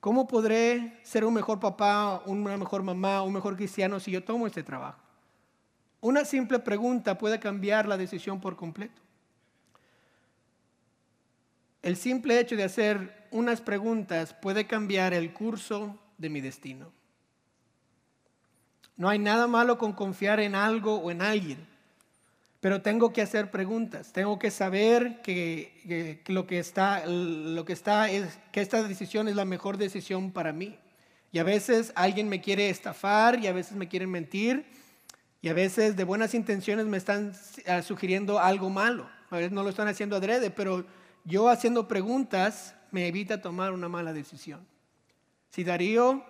¿Cómo 0.00 0.28
podré 0.28 1.00
ser 1.02 1.24
un 1.24 1.34
mejor 1.34 1.58
papá, 1.58 2.22
una 2.26 2.56
mejor 2.56 2.82
mamá, 2.82 3.22
un 3.22 3.32
mejor 3.32 3.56
cristiano 3.56 3.98
si 3.98 4.10
yo 4.10 4.22
tomo 4.22 4.46
este 4.46 4.62
trabajo? 4.62 5.00
Una 6.00 6.24
simple 6.24 6.58
pregunta 6.58 7.18
puede 7.18 7.40
cambiar 7.40 7.88
la 7.88 7.96
decisión 7.96 8.40
por 8.40 8.56
completo. 8.56 9.02
El 11.82 11.96
simple 11.96 12.38
hecho 12.38 12.56
de 12.56 12.64
hacer 12.64 13.28
unas 13.30 13.60
preguntas 13.60 14.34
puede 14.34 14.66
cambiar 14.66 15.14
el 15.14 15.32
curso 15.32 15.98
de 16.18 16.28
mi 16.28 16.40
destino. 16.40 16.92
No 18.96 19.08
hay 19.08 19.18
nada 19.18 19.46
malo 19.46 19.78
con 19.78 19.92
confiar 19.92 20.40
en 20.40 20.54
algo 20.54 20.96
o 20.96 21.10
en 21.10 21.22
alguien, 21.22 21.66
pero 22.60 22.82
tengo 22.82 23.12
que 23.12 23.22
hacer 23.22 23.50
preguntas, 23.50 24.12
tengo 24.12 24.38
que 24.38 24.50
saber 24.50 25.20
que, 25.22 26.22
lo 26.26 26.46
que 26.46 26.58
está, 26.58 27.06
lo 27.06 27.64
que 27.64 27.72
está 27.72 28.10
es 28.10 28.38
que 28.50 28.60
esta 28.60 28.82
decisión 28.82 29.28
es 29.28 29.36
la 29.36 29.44
mejor 29.44 29.76
decisión 29.76 30.32
para 30.32 30.52
mí. 30.52 30.78
Y 31.32 31.38
a 31.38 31.44
veces 31.44 31.92
alguien 31.96 32.28
me 32.28 32.40
quiere 32.40 32.70
estafar 32.70 33.38
y 33.38 33.46
a 33.46 33.52
veces 33.52 33.76
me 33.76 33.88
quieren 33.88 34.10
mentir 34.10 34.64
y 35.42 35.48
a 35.48 35.54
veces 35.54 35.96
de 35.96 36.04
buenas 36.04 36.34
intenciones 36.34 36.86
me 36.86 36.96
están 36.96 37.34
ah, 37.66 37.82
sugiriendo 37.82 38.38
algo 38.38 38.70
malo. 38.70 39.08
A 39.30 39.36
veces 39.36 39.52
no 39.52 39.62
lo 39.62 39.70
están 39.70 39.88
haciendo 39.88 40.16
adrede, 40.16 40.50
pero 40.50 40.86
yo 41.24 41.48
haciendo 41.48 41.88
preguntas 41.88 42.74
me 42.90 43.06
evita 43.06 43.42
tomar 43.42 43.72
una 43.72 43.88
mala 43.88 44.12
decisión. 44.12 44.66
Si 45.50 45.62
Darío 45.62 46.24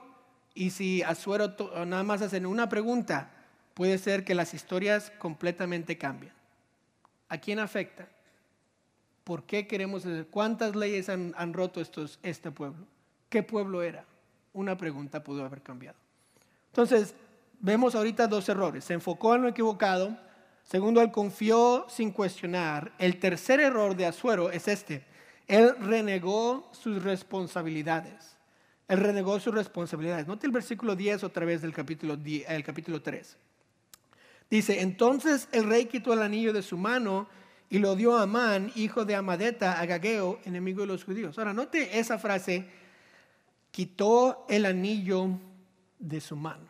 y 0.54 0.70
si 0.70 1.02
Azuero 1.02 1.54
nada 1.86 2.02
más 2.02 2.22
hacen 2.22 2.46
una 2.46 2.68
pregunta, 2.68 3.30
puede 3.76 3.98
ser 3.98 4.24
que 4.24 4.34
las 4.34 4.54
historias 4.54 5.12
completamente 5.18 5.98
cambien. 5.98 6.32
¿A 7.28 7.36
quién 7.36 7.58
afecta? 7.58 8.08
¿Por 9.22 9.42
qué 9.42 9.66
queremos 9.66 10.06
hacer? 10.06 10.28
¿Cuántas 10.28 10.74
leyes 10.74 11.10
han, 11.10 11.52
roto 11.52 11.82
estos, 11.82 12.18
este 12.22 12.50
pueblo? 12.50 12.86
¿Qué 13.28 13.42
pueblo 13.42 13.82
era? 13.82 14.06
Una 14.54 14.78
pregunta 14.78 15.22
pudo 15.22 15.44
haber 15.44 15.60
cambiado. 15.60 15.98
Entonces, 16.68 17.14
vemos 17.60 17.94
ahorita 17.94 18.26
dos 18.28 18.48
errores. 18.48 18.82
Se 18.82 18.94
enfocó 18.94 19.34
en 19.34 19.42
lo 19.42 19.48
equivocado. 19.48 20.16
Segundo, 20.64 21.02
él 21.02 21.12
confió 21.12 21.84
sin 21.90 22.12
cuestionar. 22.12 22.92
El 22.98 23.20
tercer 23.20 23.60
error 23.60 23.94
de 23.94 24.06
Azuero 24.06 24.50
es 24.50 24.68
este. 24.68 25.04
Él 25.48 25.76
renegó 25.80 26.70
sus 26.72 27.02
responsabilidades. 27.02 28.38
Él 28.88 29.00
renegó 29.00 29.38
sus 29.38 29.54
responsabilidades. 29.54 30.26
Note 30.26 30.46
el 30.46 30.52
versículo 30.52 30.96
10 30.96 31.24
otra 31.24 31.44
vez 31.44 31.60
del 31.60 31.74
capítulo, 31.74 32.16
el 32.24 32.64
capítulo 32.64 33.02
3. 33.02 33.36
Dice, 34.50 34.80
entonces 34.80 35.48
el 35.52 35.64
rey 35.64 35.86
quitó 35.86 36.12
el 36.12 36.22
anillo 36.22 36.52
de 36.52 36.62
su 36.62 36.76
mano 36.76 37.28
y 37.68 37.78
lo 37.78 37.96
dio 37.96 38.16
a 38.16 38.22
Amán, 38.22 38.70
hijo 38.76 39.04
de 39.04 39.16
Amadeta, 39.16 39.80
Agageo, 39.80 40.38
enemigo 40.44 40.82
de 40.82 40.86
los 40.86 41.04
judíos. 41.04 41.36
Ahora, 41.38 41.52
note 41.52 41.98
esa 41.98 42.18
frase, 42.18 42.68
quitó 43.72 44.46
el 44.48 44.66
anillo 44.66 45.30
de 45.98 46.20
su 46.20 46.36
mano. 46.36 46.66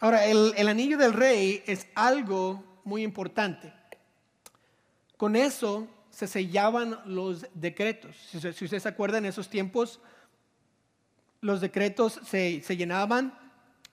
Ahora, 0.00 0.26
el, 0.26 0.68
anillo 0.68 0.98
del 0.98 1.14
rey 1.14 1.62
es 1.66 1.86
algo 1.94 2.62
muy 2.84 3.02
importante. 3.02 3.72
Con 5.16 5.34
eso 5.34 5.88
se 6.10 6.26
sellaban 6.26 7.00
los 7.06 7.46
decretos. 7.54 8.14
Si, 8.30 8.38
si 8.38 8.64
ustedes 8.64 8.82
se 8.82 8.88
acuerdan, 8.88 9.24
en 9.24 9.30
esos 9.30 9.48
tiempos 9.48 10.00
los 11.40 11.60
decretos 11.60 12.20
se, 12.26 12.62
se, 12.62 12.76
llenaban, 12.76 13.38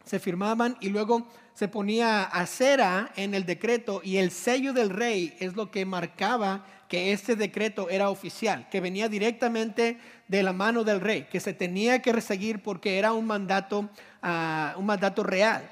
se 0.03 0.19
firmaban 0.19 0.77
y 0.81 0.89
luego 0.89 1.27
se 1.61 1.67
ponía 1.67 2.23
acera 2.23 3.11
en 3.15 3.35
el 3.35 3.45
decreto 3.45 4.01
y 4.03 4.17
el 4.17 4.31
sello 4.31 4.73
del 4.73 4.89
rey 4.89 5.35
es 5.39 5.55
lo 5.55 5.69
que 5.69 5.85
marcaba 5.85 6.65
que 6.87 7.13
este 7.13 7.35
decreto 7.35 7.87
era 7.87 8.09
oficial, 8.09 8.67
que 8.71 8.81
venía 8.81 9.07
directamente 9.07 9.99
de 10.27 10.41
la 10.41 10.53
mano 10.53 10.83
del 10.83 10.99
rey, 10.99 11.27
que 11.31 11.39
se 11.39 11.53
tenía 11.53 12.01
que 12.01 12.19
seguir 12.19 12.63
porque 12.63 12.97
era 12.97 13.13
un 13.13 13.27
mandato, 13.27 13.81
uh, 14.23 14.79
un 14.79 14.87
mandato 14.87 15.21
real. 15.21 15.69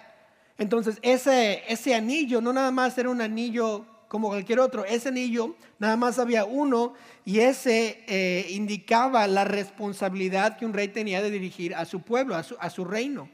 Entonces, 0.59 0.99
ese, 1.01 1.95
anillo 1.95 2.39
no 2.39 2.53
nada 2.53 2.69
más 2.69 2.95
era 2.99 3.09
un 3.09 3.21
anillo 3.21 3.83
como 4.09 4.27
cualquier 4.27 4.59
otro, 4.59 4.85
ese 4.85 5.09
anillo 5.09 5.55
nada 5.79 5.97
más 5.97 6.19
había 6.19 6.45
uno 6.45 6.93
y 7.25 7.39
ese 7.39 8.03
eh, 8.05 8.45
indicaba 8.51 9.25
la 9.25 9.43
responsabilidad 9.43 10.55
que 10.55 10.67
un 10.67 10.73
rey 10.73 10.89
tenía 10.89 11.19
de 11.23 11.31
dirigir 11.31 11.73
a 11.73 11.85
su 11.85 12.01
pueblo, 12.01 12.35
a 12.35 12.69
su 12.69 12.85
reino. 12.85 13.27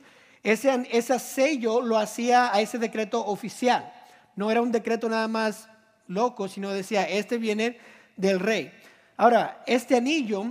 Ese, 0.45 1.19
sello 1.19 1.81
lo 1.81 1.97
hacía 1.97 2.53
a 2.53 2.61
ese 2.61 2.77
decreto 2.77 3.25
oficial. 3.25 3.91
No 4.35 4.51
era 4.51 4.61
un 4.61 4.71
decreto 4.71 5.09
nada 5.09 5.27
más 5.27 5.67
loco, 6.07 6.47
sino 6.47 6.69
decía, 6.69 7.01
este 7.09 7.39
viene 7.39 7.79
del 8.15 8.39
rey. 8.39 8.71
Ahora, 9.17 9.63
este 9.65 9.97
anillo 9.97 10.45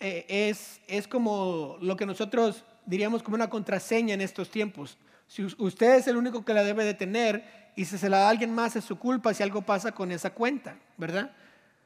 eh, 0.00 0.26
es, 0.28 0.82
es 0.86 1.08
como 1.08 1.78
lo 1.80 1.96
que 1.96 2.04
nosotros 2.04 2.62
diríamos 2.84 3.22
como 3.22 3.36
una 3.36 3.48
contraseña 3.48 4.12
en 4.12 4.20
estos 4.20 4.50
tiempos. 4.50 4.98
Si 5.26 5.42
usted 5.44 5.94
es 5.94 6.06
el 6.08 6.18
único 6.18 6.44
que 6.44 6.52
la 6.52 6.62
debe 6.62 6.84
de 6.84 6.92
tener 6.92 7.70
y 7.74 7.86
si 7.86 7.96
se 7.96 8.10
la 8.10 8.18
da 8.18 8.26
a 8.26 8.30
alguien 8.30 8.54
más 8.54 8.76
es 8.76 8.84
su 8.84 8.98
culpa 8.98 9.32
si 9.32 9.42
algo 9.42 9.62
pasa 9.62 9.92
con 9.92 10.12
esa 10.12 10.28
cuenta, 10.28 10.76
¿verdad? 10.98 11.30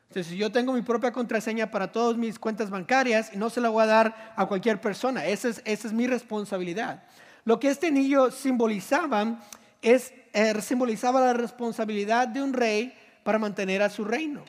Entonces, 0.09 0.33
yo 0.33 0.51
tengo 0.51 0.73
mi 0.73 0.83
propia 0.83 1.13
contraseña 1.13 1.71
para 1.71 1.93
todas 1.93 2.17
mis 2.17 2.41
cuentas 2.41 2.71
bancarias, 2.71 3.37
no 3.37 3.51
se 3.51 3.61
la 3.61 3.69
voy 3.69 3.85
a 3.85 3.87
dar 3.87 4.33
a 4.35 4.47
cualquier 4.47 4.81
persona. 4.81 5.25
Esa 5.27 5.49
es, 5.49 5.63
esa 5.65 5.87
es 5.87 5.95
mi 5.95 6.09
responsabilidad. 6.09 7.05
Lo 7.45 7.59
que 7.59 7.69
este 7.69 7.89
anillo 7.89 8.31
simbolizaba 8.31 9.41
es 9.81 10.13
eh, 10.33 10.55
simbolizaba 10.63 11.21
la 11.21 11.35
responsabilidad 11.35 12.27
de 12.27 12.43
un 12.43 12.55
rey 12.55 12.95
para 13.23 13.39
mantener 13.39 13.83
a 13.83 13.91
su 13.91 14.05
reino. 14.05 14.45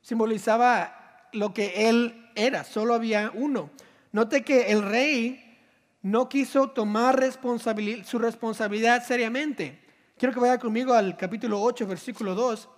Simbolizaba 0.00 1.28
lo 1.32 1.54
que 1.54 1.88
él 1.88 2.30
era, 2.34 2.64
solo 2.64 2.94
había 2.94 3.30
uno. 3.34 3.70
Note 4.10 4.42
que 4.42 4.72
el 4.72 4.82
rey 4.82 5.58
no 6.02 6.28
quiso 6.28 6.70
tomar 6.70 7.22
su 8.04 8.18
responsabilidad 8.18 9.06
seriamente. 9.06 9.78
Quiero 10.18 10.34
que 10.34 10.40
vaya 10.40 10.58
conmigo 10.58 10.92
al 10.92 11.16
capítulo 11.16 11.62
8, 11.62 11.86
versículo 11.86 12.34
2. 12.34 12.68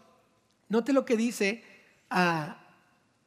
Note 0.69 0.93
lo 0.93 1.05
que 1.05 1.17
dice 1.17 1.64
a 2.11 2.59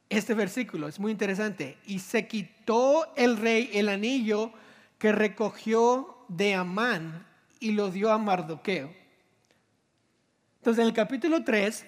este 0.08 0.34
versículo, 0.34 0.86
es 0.86 1.00
muy 1.00 1.10
interesante. 1.10 1.76
Y 1.86 1.98
se 1.98 2.28
quitó 2.28 3.12
el 3.16 3.36
rey 3.36 3.70
el 3.74 3.88
anillo 3.88 4.52
que 4.98 5.10
recogió 5.12 6.17
de 6.28 6.54
Amán 6.54 7.26
y 7.60 7.72
lo 7.72 7.90
dio 7.90 8.12
a 8.12 8.18
Mardoqueo. 8.18 8.94
Entonces 10.58 10.82
en 10.82 10.88
el 10.88 10.94
capítulo 10.94 11.44
3, 11.44 11.86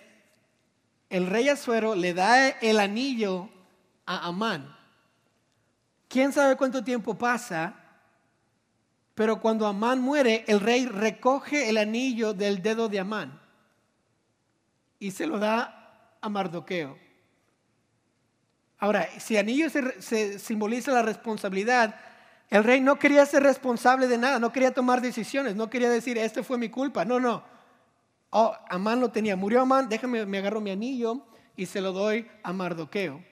el 1.10 1.26
rey 1.26 1.48
Azuero 1.48 1.94
le 1.94 2.14
da 2.14 2.48
el 2.48 2.80
anillo 2.80 3.48
a 4.06 4.26
Amán. 4.26 4.76
¿Quién 6.08 6.32
sabe 6.32 6.56
cuánto 6.56 6.82
tiempo 6.82 7.16
pasa? 7.16 7.74
Pero 9.14 9.40
cuando 9.40 9.66
Amán 9.66 10.00
muere, 10.00 10.44
el 10.48 10.60
rey 10.60 10.86
recoge 10.86 11.68
el 11.68 11.78
anillo 11.78 12.32
del 12.32 12.62
dedo 12.62 12.88
de 12.88 13.00
Amán 13.00 13.40
y 14.98 15.10
se 15.10 15.26
lo 15.26 15.38
da 15.38 16.16
a 16.20 16.28
Mardoqueo. 16.28 16.96
Ahora, 18.78 19.08
si 19.18 19.36
anillo 19.36 19.68
se, 19.68 20.38
simboliza 20.38 20.92
la 20.92 21.02
responsabilidad, 21.02 21.96
el 22.50 22.64
rey 22.64 22.80
no 22.80 22.98
quería 22.98 23.24
ser 23.26 23.44
responsable 23.44 24.08
de 24.08 24.18
nada, 24.18 24.40
no 24.40 24.52
quería 24.52 24.74
tomar 24.74 25.00
decisiones, 25.00 25.54
no 25.54 25.70
quería 25.70 25.88
decir, 25.88 26.18
este 26.18 26.42
fue 26.42 26.58
mi 26.58 26.68
culpa. 26.68 27.04
No, 27.04 27.20
no. 27.20 27.44
Oh, 28.30 28.52
Amán 28.68 29.00
lo 29.00 29.10
tenía. 29.10 29.36
Murió 29.36 29.60
Amán, 29.62 29.88
déjame, 29.88 30.26
me 30.26 30.38
agarro 30.38 30.60
mi 30.60 30.72
anillo 30.72 31.24
y 31.56 31.66
se 31.66 31.80
lo 31.80 31.92
doy 31.92 32.28
a 32.42 32.52
Mardoqueo. 32.52 33.24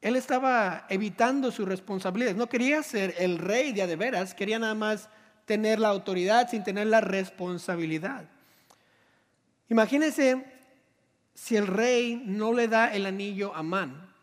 Él 0.00 0.16
estaba 0.16 0.86
evitando 0.88 1.50
su 1.50 1.66
responsabilidad. 1.66 2.34
No 2.34 2.48
quería 2.48 2.82
ser 2.82 3.14
el 3.18 3.38
rey 3.38 3.72
de 3.72 3.86
de 3.86 3.96
veras, 3.96 4.34
quería 4.34 4.58
nada 4.58 4.74
más 4.74 5.08
tener 5.44 5.78
la 5.78 5.88
autoridad 5.88 6.48
sin 6.48 6.64
tener 6.64 6.86
la 6.86 7.02
responsabilidad. 7.02 8.28
Imagínense 9.68 10.44
si 11.34 11.56
el 11.56 11.66
rey 11.66 12.22
no 12.24 12.52
le 12.52 12.68
da 12.68 12.94
el 12.94 13.04
anillo 13.04 13.54
a 13.54 13.58
Amán. 13.58 14.13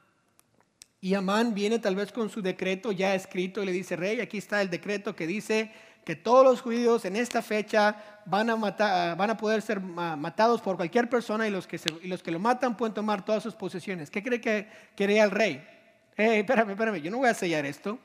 Y 1.04 1.16
Amán 1.16 1.56
viene 1.56 1.80
tal 1.80 1.96
vez 1.96 2.12
con 2.12 2.30
su 2.30 2.44
decreto 2.44 2.92
ya 2.92 3.16
escrito 3.16 3.64
y 3.64 3.66
le 3.66 3.72
dice, 3.72 3.96
rey, 3.96 4.22
aquí 4.22 4.38
está 4.38 4.62
el 4.62 4.70
decreto 4.70 5.16
que 5.16 5.26
dice 5.26 5.72
que 6.06 6.16
todos 6.16 6.46
los 6.46 6.62
judíos 6.62 7.06
en 7.06 7.16
esta 7.16 7.42
fecha 7.42 8.22
van 8.26 8.52
a, 8.52 8.56
matar, 8.56 9.18
van 9.18 9.32
a 9.32 9.38
poder 9.38 9.64
ser 9.64 9.80
matados 9.80 10.62
por 10.62 10.76
cualquier 10.76 11.10
persona 11.10 11.48
y 11.48 11.52
los, 11.52 11.66
que 11.66 11.80
los 12.04 12.22
que 12.22 12.32
lo 12.32 12.38
matan 12.38 12.78
pueden 12.78 12.94
tomar 12.94 13.26
todas 13.26 13.42
sus 13.42 13.56
posesiones. 13.56 14.12
¿Qué 14.12 14.22
cree 14.22 14.40
que 14.40 14.68
quería 14.96 15.24
el 15.24 15.32
rey? 15.32 15.68
Hey, 16.16 16.40
espérame, 16.40 16.70
espérame, 16.72 17.02
yo 17.02 17.10
no 17.10 17.18
voy 17.18 17.30
a 17.30 17.34
sellar 17.34 17.66
esto. 17.66 17.98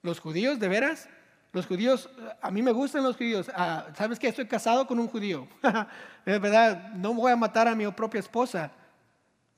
¿Los 0.00 0.18
judíos, 0.18 0.58
de 0.58 0.68
veras? 0.68 1.10
Los 1.52 1.66
judíos, 1.66 2.08
a 2.40 2.50
mí 2.50 2.62
me 2.62 2.72
gustan 2.72 3.02
los 3.02 3.16
judíos. 3.16 3.50
Ah, 3.54 3.88
¿Sabes 3.94 4.18
que 4.18 4.28
Estoy 4.28 4.46
casado 4.46 4.86
con 4.86 4.98
un 4.98 5.06
judío. 5.06 5.46
es 6.24 6.40
verdad, 6.40 6.92
no 6.94 7.12
voy 7.12 7.30
a 7.30 7.36
matar 7.36 7.68
a 7.68 7.74
mi 7.74 7.86
propia 7.88 8.20
esposa. 8.20 8.70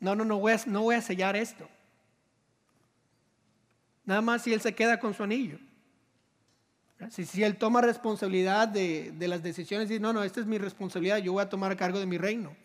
No, 0.00 0.16
no, 0.16 0.24
no 0.24 0.38
voy 0.38 0.52
a, 0.52 0.60
no 0.66 0.82
voy 0.82 0.96
a 0.96 1.00
sellar 1.00 1.36
esto. 1.36 1.68
Nada 4.04 4.20
más 4.20 4.42
si 4.42 4.52
él 4.52 4.60
se 4.60 4.74
queda 4.74 4.98
con 4.98 5.14
su 5.14 5.22
anillo. 5.22 5.58
Si, 7.10 7.42
él 7.42 7.56
toma 7.56 7.80
responsabilidad 7.80 8.68
de, 8.68 9.12
las 9.18 9.42
decisiones 9.42 9.90
y 9.90 9.98
no, 9.98 10.12
no, 10.12 10.22
esta 10.22 10.40
es 10.40 10.46
mi 10.46 10.58
responsabilidad, 10.58 11.18
yo 11.18 11.32
voy 11.32 11.42
a 11.42 11.48
tomar 11.48 11.76
cargo 11.76 11.98
de 11.98 12.06
mi 12.06 12.18
reino. 12.18 12.56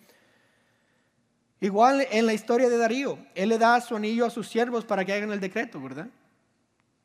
Igual 1.60 2.08
en 2.10 2.25
la 2.25 2.34
historia 2.34 2.69
de 2.69 2.78
Darío, 2.78 3.19
él 3.36 3.49
le 3.49 3.58
da 3.58 3.82
su 3.82 3.95
anillo 3.95 4.25
a 4.25 4.30
sus 4.30 4.47
siervos 4.47 4.86
para 4.86 5.04
que 5.04 5.13
hagan 5.13 5.32
el 5.32 5.39
decreto, 5.39 5.82
¿verdad? 5.82 6.08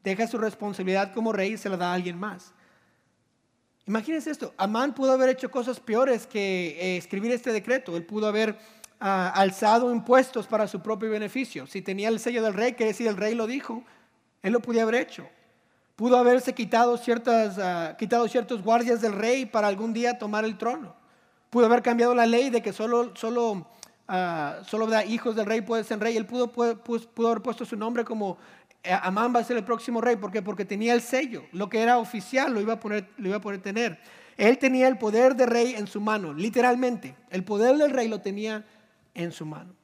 Deja 0.04 0.26
su 0.28 0.38
responsabilidad 0.38 1.12
como 1.12 1.32
rey 1.32 1.54
y 1.54 1.56
se 1.56 1.68
la 1.68 1.76
da 1.76 1.90
a 1.90 1.94
alguien 1.94 2.18
más. 2.18 2.52
Imagínense 3.86 4.30
esto, 4.30 4.54
Amán 4.56 4.94
pudo 4.94 5.12
haber 5.12 5.30
hecho 5.30 5.50
cosas 5.50 5.80
peores 5.80 6.26
que 6.26 6.76
eh, 6.80 6.96
escribir 6.96 7.32
este 7.32 7.52
decreto. 7.52 7.96
Él 7.96 8.04
pudo 8.04 8.28
haber 8.28 8.56
ah, 9.00 9.32
alzado 9.34 9.92
impuestos 9.92 10.46
para 10.46 10.68
su 10.68 10.80
propio 10.80 11.10
beneficio. 11.10 11.66
Si 11.66 11.82
tenía 11.82 12.08
el 12.08 12.20
sello 12.20 12.42
del 12.42 12.54
rey, 12.54 12.74
quiere 12.74 12.92
decir 12.92 13.08
el 13.08 13.16
rey 13.16 13.34
lo 13.34 13.46
dijo, 13.46 13.84
él 14.44 14.52
lo 14.52 14.61
podía 14.61 14.83
haber 14.83 14.96
hecho. 14.96 15.26
Pudo 15.96 16.18
haberse 16.18 16.52
quitado, 16.52 16.98
ciertas, 16.98 17.59
ah, 17.59 17.96
quitado 17.98 18.28
ciertos 18.28 18.62
guardias 18.62 19.00
del 19.00 19.14
rey 19.14 19.46
para 19.46 19.68
algún 19.68 19.94
día 19.94 20.18
tomar 20.18 20.44
el 20.44 20.59
trono. 20.59 20.94
Pudo 21.48 21.64
haber 21.64 21.80
cambiado 21.80 22.14
la 22.14 22.26
ley 22.26 22.50
de 22.50 22.61
que 22.61 22.72
solo, 22.74 23.16
solo, 23.16 23.66
uh, 24.07 24.64
solo 24.66 24.87
hijos 25.04 25.35
del 25.35 25.46
rey 25.46 25.62
pueden 25.62 25.85
ser 25.87 25.98
rey. 25.98 26.18
Él 26.18 26.26
pudo, 26.26 26.52
haber 26.54 27.42
puesto 27.42 27.64
su 27.64 27.74
nombre 27.74 28.04
como 28.04 28.37
eh, 28.83 28.92
Amán 28.92 29.35
va 29.35 29.40
a 29.40 29.44
ser 29.44 29.57
el 29.57 29.64
próximo 29.64 30.02
rey. 30.02 30.16
¿Por 30.16 30.30
qué? 30.30 30.42
Porque 30.42 30.66
tenía 30.66 30.92
el 30.92 31.00
sello. 31.00 31.44
Lo 31.52 31.70
que 31.70 31.80
era 31.80 31.96
oficial 31.96 32.52
lo 32.52 32.61
iba 32.61 32.74
a 32.74 32.80
poner, 32.80 33.09
lo 33.16 33.28
iba 33.28 33.38
a 33.38 33.40
poder 33.40 33.62
tener. 33.62 33.98
Él 34.37 34.59
tenía 34.59 34.88
el 34.88 34.98
poder 34.98 35.37
de 35.37 35.46
rey 35.46 35.74
en 35.74 35.87
su 35.87 36.02
mano, 36.02 36.35
literalmente. 36.35 37.16
El 37.30 37.44
poder 37.44 37.78
del 37.78 37.92
rey 37.92 38.09
lo 38.09 38.20
tenía 38.20 38.66
en 39.14 39.33
su 39.33 39.46
mano. 39.46 39.74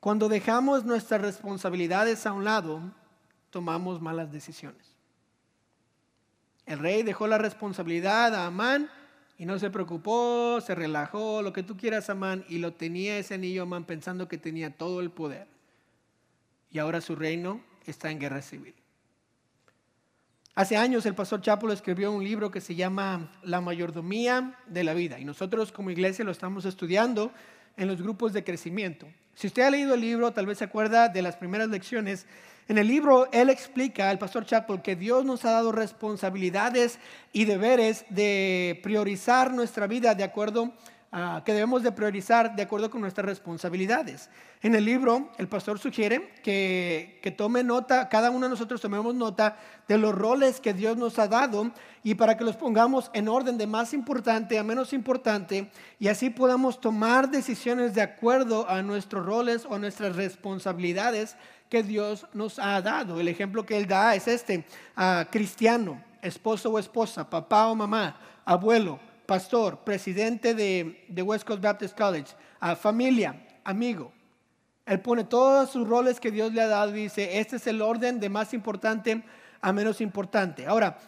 Cuando 0.00 0.30
dejamos 0.30 0.86
nuestras 0.86 1.20
responsabilidades 1.20 2.24
a 2.24 2.32
un 2.32 2.44
lado, 2.44 2.80
tomamos 3.50 4.00
malas 4.00 4.32
decisiones. 4.32 4.96
El 6.64 6.78
rey 6.78 7.02
dejó 7.02 7.26
la 7.26 7.36
responsabilidad 7.36 8.34
a 8.34 8.46
Amán 8.46 8.90
y 9.36 9.44
no 9.44 9.58
se 9.58 9.70
preocupó, 9.70 10.60
se 10.62 10.74
relajó, 10.74 11.42
lo 11.42 11.52
que 11.52 11.62
tú 11.62 11.76
quieras, 11.76 12.08
Amán, 12.08 12.44
y 12.48 12.58
lo 12.58 12.72
tenía 12.72 13.18
ese 13.18 13.34
anillo 13.34 13.64
Amán 13.64 13.84
pensando 13.84 14.26
que 14.26 14.38
tenía 14.38 14.70
todo 14.70 15.00
el 15.00 15.10
poder. 15.10 15.46
Y 16.70 16.78
ahora 16.78 17.02
su 17.02 17.14
reino 17.14 17.60
está 17.84 18.10
en 18.10 18.20
guerra 18.20 18.40
civil. 18.40 18.74
Hace 20.54 20.76
años 20.76 21.04
el 21.06 21.14
pastor 21.14 21.42
Chapo 21.42 21.70
escribió 21.70 22.10
un 22.10 22.24
libro 22.24 22.50
que 22.50 22.60
se 22.60 22.74
llama 22.74 23.32
La 23.42 23.60
mayordomía 23.60 24.58
de 24.66 24.84
la 24.84 24.94
vida 24.94 25.18
y 25.18 25.24
nosotros 25.24 25.72
como 25.72 25.90
iglesia 25.90 26.24
lo 26.24 26.32
estamos 26.32 26.64
estudiando 26.64 27.32
en 27.76 27.88
los 27.88 28.02
grupos 28.02 28.32
de 28.32 28.44
crecimiento. 28.44 29.06
Si 29.34 29.46
usted 29.46 29.62
ha 29.62 29.70
leído 29.70 29.94
el 29.94 30.00
libro, 30.00 30.32
tal 30.32 30.46
vez 30.46 30.58
se 30.58 30.64
acuerda 30.64 31.08
de 31.08 31.22
las 31.22 31.36
primeras 31.36 31.68
lecciones. 31.68 32.26
En 32.68 32.78
el 32.78 32.86
libro 32.86 33.28
él 33.32 33.50
explica, 33.50 34.10
el 34.10 34.18
pastor 34.18 34.44
Chapel, 34.46 34.82
que 34.82 34.96
Dios 34.96 35.24
nos 35.24 35.44
ha 35.44 35.50
dado 35.50 35.72
responsabilidades 35.72 36.98
y 37.32 37.44
deberes 37.44 38.04
de 38.10 38.78
priorizar 38.82 39.52
nuestra 39.52 39.86
vida 39.86 40.14
de 40.14 40.24
acuerdo 40.24 40.72
Ah, 41.12 41.42
que 41.44 41.52
debemos 41.52 41.82
de 41.82 41.90
priorizar 41.90 42.54
de 42.54 42.62
acuerdo 42.62 42.88
con 42.88 43.00
nuestras 43.00 43.26
responsabilidades. 43.26 44.30
En 44.62 44.76
el 44.76 44.84
libro, 44.84 45.32
el 45.38 45.48
pastor 45.48 45.80
sugiere 45.80 46.34
que, 46.44 47.34
tome 47.36 47.64
nota, 47.64 48.08
cada 48.08 48.30
uno 48.30 48.46
de 48.46 48.50
nosotros 48.50 48.80
tomemos 48.80 49.12
nota 49.16 49.56
de 49.88 49.98
los 49.98 50.14
roles 50.14 50.60
que 50.60 50.72
Dios 50.72 50.96
nos 50.96 51.18
ha 51.18 51.26
dado 51.26 51.72
y 52.04 52.14
para 52.14 52.36
que 52.36 52.44
los 52.44 52.56
pongamos 52.56 53.10
en 53.12 53.26
orden 53.26 53.58
de 53.58 53.66
más 53.66 53.92
importante 53.92 54.56
a 54.56 54.62
menos 54.62 54.92
importante 54.92 55.68
y 55.98 56.06
así 56.06 56.30
podamos 56.30 56.80
tomar 56.80 57.28
decisiones 57.28 57.92
de 57.92 58.02
acuerdo 58.02 58.70
a 58.70 58.80
nuestros 58.82 59.26
roles 59.26 59.66
o 59.68 59.80
nuestras 59.80 60.14
responsabilidades 60.14 61.34
que 61.68 61.82
Dios 61.82 62.28
nos 62.34 62.60
ha 62.60 62.80
dado. 62.82 63.18
El 63.18 63.26
ejemplo 63.26 63.66
que 63.66 63.76
él 63.78 63.88
da 63.88 64.14
es 64.14 64.28
este, 64.28 64.64
a 64.94 65.26
cristiano, 65.28 66.00
esposo 66.22 66.70
o 66.70 66.78
esposa, 66.78 67.28
papá 67.28 67.66
o 67.66 67.74
mamá, 67.74 68.16
abuelo, 68.44 69.00
pastor, 69.30 69.78
presidente 69.84 70.54
de, 70.54 71.22
West 71.22 71.46
Coast 71.46 71.62
Baptist 71.62 71.96
College, 71.96 72.34
a 72.58 72.74
familia, 72.74 73.46
amigo. 73.62 74.10
Él 74.84 74.98
pone 74.98 75.22
todos 75.22 75.70
sus 75.70 75.86
roles 75.86 76.18
que 76.18 76.32
Dios 76.32 76.52
le 76.52 76.62
ha 76.62 76.66
dado 76.66 76.90
y 76.90 77.02
dice, 77.02 77.38
este 77.38 77.54
es 77.54 77.68
el 77.68 77.80
orden 77.80 78.18
de 78.18 78.28
más 78.28 78.52
importante 78.54 79.22
a 79.60 79.72
menos 79.72 80.00
importante. 80.00 80.66
Ahora, 80.66 80.98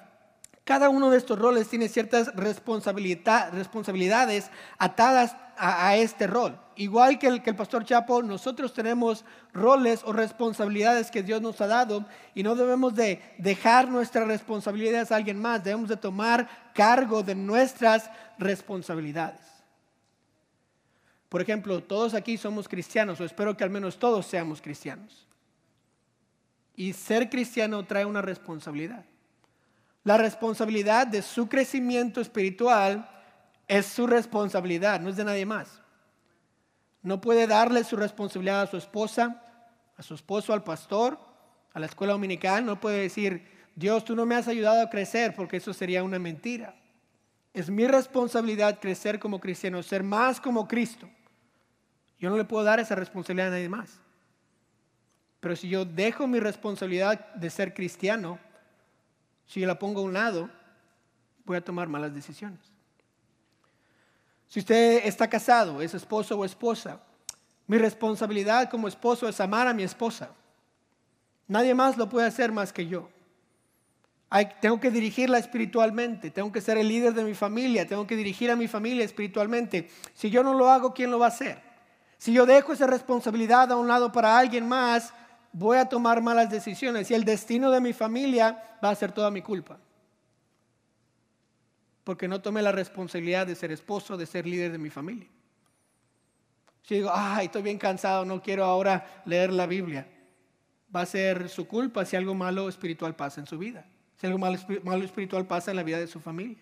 cada 0.63 0.89
uno 0.89 1.11
de 1.11 1.19
estos 1.19 1.37
roles 1.37 1.69
tiene 1.69 1.89
ciertas 1.89 2.33
responsabilidades 2.37 4.53
atadas 4.79 5.35
a, 5.57 5.97
este 5.97 6.29
rol. 6.29 6.61
Igual 6.77 7.19
que 7.19 7.27
el, 7.27 7.43
pastor 7.43 7.85
Chapo, 7.85 8.23
nosotros 8.23 8.73
tenemos 8.73 9.25
roles 9.53 10.03
o 10.05 10.13
responsabilidades 10.13 11.11
que 11.11 11.23
Dios 11.23 11.43
nos 11.43 11.61
ha 11.61 11.67
dado 11.67 12.07
y 12.35 12.43
no 12.43 12.55
debemos 12.55 12.95
de 12.95 13.21
dejar 13.39 13.89
nuestras 13.89 14.27
responsabilidades 14.27 15.13
a 15.13 15.17
alguien 15.17 15.41
más, 15.41 15.63
debemos 15.63 15.89
de 15.89 15.97
tomar 15.97 16.73
cargo 16.75 17.23
de 17.23 17.35
nuestras 17.35 18.11
responsabilidades. 18.39 19.41
Por 21.29 21.43
ejemplo, 21.43 21.83
todos 21.83 22.15
aquí 22.15 22.37
somos 22.37 22.69
cristianos, 22.69 23.21
o 23.21 23.25
espero 23.25 23.57
que 23.57 23.65
al 23.65 23.71
menos 23.71 23.99
todos 23.99 24.27
seamos 24.27 24.61
cristianos. 24.63 25.27
Y 26.75 26.93
ser 26.95 27.29
cristiano 27.29 27.85
trae 27.85 28.05
una 28.05 28.23
responsabilidad. 28.23 29.05
La 30.05 30.17
responsabilidad 30.17 31.07
de 31.07 31.23
su 31.23 31.49
crecimiento 31.49 32.21
espiritual 32.21 33.09
es 33.69 33.87
su 33.87 34.07
responsabilidad, 34.07 35.01
no 35.01 35.11
es 35.11 35.17
de 35.17 35.25
nadie 35.25 35.46
más. 35.46 35.82
No 37.03 37.21
puede 37.21 37.46
darle 37.46 37.85
su 37.85 37.96
responsabilidad 37.96 38.63
a 38.63 38.67
su 38.67 38.77
esposa, 38.77 39.42
a 39.96 40.03
su 40.03 40.15
esposo, 40.15 40.53
al 40.53 40.63
pastor, 40.63 41.19
a 41.73 41.81
la 41.81 41.87
escuela 41.87 42.13
dominical. 42.13 42.65
No 42.65 42.81
puede 42.81 43.00
decir, 43.00 43.48
Dios, 43.75 44.05
tú 44.05 44.15
no 44.15 44.27
me 44.27 44.35
has 44.35 44.48
ayudado 44.48 44.83
a 44.83 44.90
crecer, 44.90 45.35
porque 45.35 45.57
eso 45.57 45.73
sería 45.73 46.05
una 46.05 46.19
mentira. 46.19 46.75
Es 47.53 47.69
mi 47.69 47.87
responsabilidad 47.87 48.81
crecer 48.81 49.19
como 49.19 49.40
cristiano, 49.40 49.83
ser 49.83 50.03
más 50.03 50.40
como 50.40 50.67
Cristo. 50.69 51.09
Yo 52.19 52.31
no 52.31 52.37
le 52.37 52.44
puedo 52.44 52.65
dar 52.65 52.81
esa 52.81 52.94
responsabilidad 52.94 53.48
a 53.48 53.50
nadie 53.50 53.69
más. 53.69 54.00
Pero 55.40 55.57
si 55.57 55.69
yo 55.69 55.85
dejo 55.85 56.29
mi 56.29 56.38
responsabilidad 56.38 57.35
de 57.35 57.50
ser 57.50 57.75
cristiano, 57.75 58.38
si 59.44 59.61
yo 59.61 59.67
la 59.67 59.79
pongo 59.79 60.00
a 60.00 60.05
un 60.05 60.13
lado, 60.13 60.48
voy 61.44 61.57
a 61.57 61.65
tomar 61.65 61.88
malas 61.88 62.15
decisiones. 62.15 62.71
Si 64.53 64.61
usted 64.61 65.07
está 65.07 65.31
casado, 65.31 65.81
es 65.81 65.94
esposo 65.94 66.38
o 66.38 66.44
esposa, 66.44 67.00
mi 67.67 67.79
responsabilidad 67.79 68.69
como 68.69 68.87
esposo 68.87 69.27
es 69.27 69.40
amar 69.40 69.67
a 69.67 69.73
mi 69.73 69.83
esposa. 69.83 70.29
Nadie 71.48 71.75
más 71.75 71.96
lo 71.96 72.07
puede 72.07 72.27
hacer 72.27 72.53
más 72.53 72.71
que 72.71 72.87
yo. 72.87 73.09
tengo 74.61 74.79
que 74.79 74.90
dirigirla 74.90 75.38
espiritualmente, 75.38 76.31
tengo 76.31 76.53
que 76.53 76.61
ser 76.61 76.77
el 76.77 76.87
líder 76.87 77.15
de 77.15 77.25
mi 77.25 77.33
familia, 77.33 77.88
tengo 77.88 78.07
que 78.07 78.15
dirigir 78.15 78.50
a 78.50 78.57
mi 78.57 78.69
familia 78.69 79.07
espiritualmente. 79.07 79.88
Si 80.13 80.29
yo 80.29 80.42
no 80.42 80.53
lo 80.53 80.69
hago, 80.69 80.92
¿quién 80.92 81.11
lo 81.11 81.19
va 81.19 81.25
a 81.25 81.29
hacer? 81.31 81.63
Si 82.19 82.35
yo 82.35 82.44
dejo 82.44 82.75
esa 82.75 82.87
responsabilidad 82.87 83.73
a 83.73 83.77
un 83.77 83.88
lado 83.88 84.13
para 84.13 84.37
alguien 84.37 84.69
más, 84.69 85.15
voy 85.55 85.79
a 85.79 85.87
tomar 85.87 86.21
malas 86.21 86.50
decisiones 86.50 87.11
y 87.11 87.15
el 87.15 87.25
destino 87.25 87.71
de 87.71 87.81
mi 87.81 87.94
familia 87.94 88.63
va 88.85 88.90
a 88.90 88.94
ser 88.94 89.13
toda 89.13 89.31
mi 89.31 89.40
culpa 89.40 89.79
porque 92.05 92.29
no 92.29 92.40
tomé 92.40 92.63
la 92.63 92.73
responsabilidad 92.73 93.46
de 93.46 93.55
ser 93.55 93.73
esposo, 93.73 94.17
de 94.17 94.27
ser 94.27 94.46
líder 94.46 94.73
de 94.73 94.79
mi 94.79 94.90
familia. 94.90 95.29
Si 96.83 96.96
digo, 96.96 97.11
ay, 97.13 97.46
estoy 97.46 97.63
bien 97.63 97.79
cansado, 97.79 98.25
no 98.25 98.42
quiero 98.42 98.65
ahora 98.65 99.23
leer 99.25 99.53
la 99.53 99.67
Biblia, 99.67 100.09
va 100.94 101.03
a 101.03 101.07
ser 101.07 101.48
su 101.48 101.67
culpa 101.67 102.05
si 102.05 102.17
algo 102.17 102.35
malo 102.35 102.69
espiritual 102.69 103.15
pasa 103.15 103.40
en 103.40 103.46
su 103.46 103.57
vida, 103.57 103.87
si 104.17 104.27
algo 104.27 104.38
malo, 104.38 104.59
malo 104.83 105.05
espiritual 105.05 105.46
pasa 105.46 105.71
en 105.71 105.77
la 105.77 105.85
vida 105.85 105.98
de 105.98 106.09
su 106.09 106.21
familia. 106.21 106.59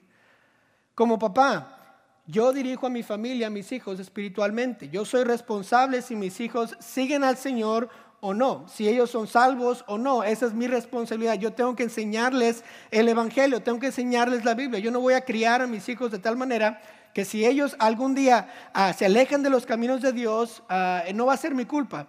Como 0.94 1.18
papá, 1.18 1.80
yo 2.26 2.52
dirijo 2.52 2.86
a 2.86 2.90
mi 2.90 3.02
familia, 3.02 3.46
a 3.46 3.50
mis 3.50 3.72
hijos 3.72 3.98
espiritualmente. 3.98 4.88
Yo 4.88 5.04
soy 5.04 5.24
responsable 5.24 6.02
si 6.02 6.14
mis 6.14 6.38
hijos 6.40 6.76
siguen 6.78 7.24
al 7.24 7.36
Señor 7.36 7.88
o 8.20 8.34
no, 8.34 8.66
si 8.68 8.88
ellos 8.88 9.10
son 9.10 9.26
salvos 9.26 9.84
o 9.86 9.98
no. 9.98 10.22
Esa 10.22 10.46
es 10.46 10.52
mi 10.52 10.66
responsabilidad. 10.66 11.34
Yo 11.34 11.52
tengo 11.52 11.74
que 11.74 11.84
enseñarles 11.84 12.64
el 12.90 13.08
Evangelio, 13.08 13.62
tengo 13.62 13.80
que 13.80 13.86
enseñarles 13.86 14.44
la 14.44 14.54
Biblia. 14.54 14.78
Yo 14.78 14.90
no 14.90 15.00
voy 15.00 15.14
a 15.14 15.24
criar 15.24 15.62
a 15.62 15.66
mis 15.66 15.88
hijos 15.88 16.10
de 16.10 16.18
tal 16.18 16.36
manera 16.36 16.80
que 17.14 17.24
si 17.24 17.44
ellos 17.44 17.74
algún 17.78 18.14
día 18.14 18.48
ah, 18.72 18.92
se 18.92 19.06
alejan 19.06 19.42
de 19.42 19.50
los 19.50 19.66
caminos 19.66 20.02
de 20.02 20.12
Dios, 20.12 20.62
ah, 20.68 21.02
no 21.14 21.26
va 21.26 21.34
a 21.34 21.38
ser 21.38 21.54
mi 21.54 21.64
culpa, 21.64 22.06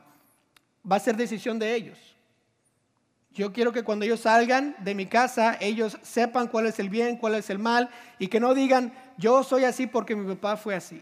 va 0.89 0.97
a 0.97 0.99
ser 0.99 1.15
decisión 1.15 1.57
de 1.57 1.75
ellos. 1.75 1.97
Yo 3.33 3.53
quiero 3.53 3.71
que 3.71 3.83
cuando 3.83 4.03
ellos 4.03 4.19
salgan 4.19 4.75
de 4.79 4.93
mi 4.93 5.05
casa, 5.05 5.57
ellos 5.61 5.97
sepan 6.01 6.49
cuál 6.49 6.67
es 6.67 6.79
el 6.79 6.89
bien, 6.89 7.15
cuál 7.15 7.35
es 7.35 7.49
el 7.49 7.59
mal, 7.59 7.89
y 8.19 8.27
que 8.27 8.41
no 8.41 8.53
digan, 8.53 8.93
yo 9.17 9.41
soy 9.43 9.63
así 9.63 9.87
porque 9.87 10.17
mi 10.17 10.27
papá 10.35 10.57
fue 10.57 10.75
así. 10.75 11.01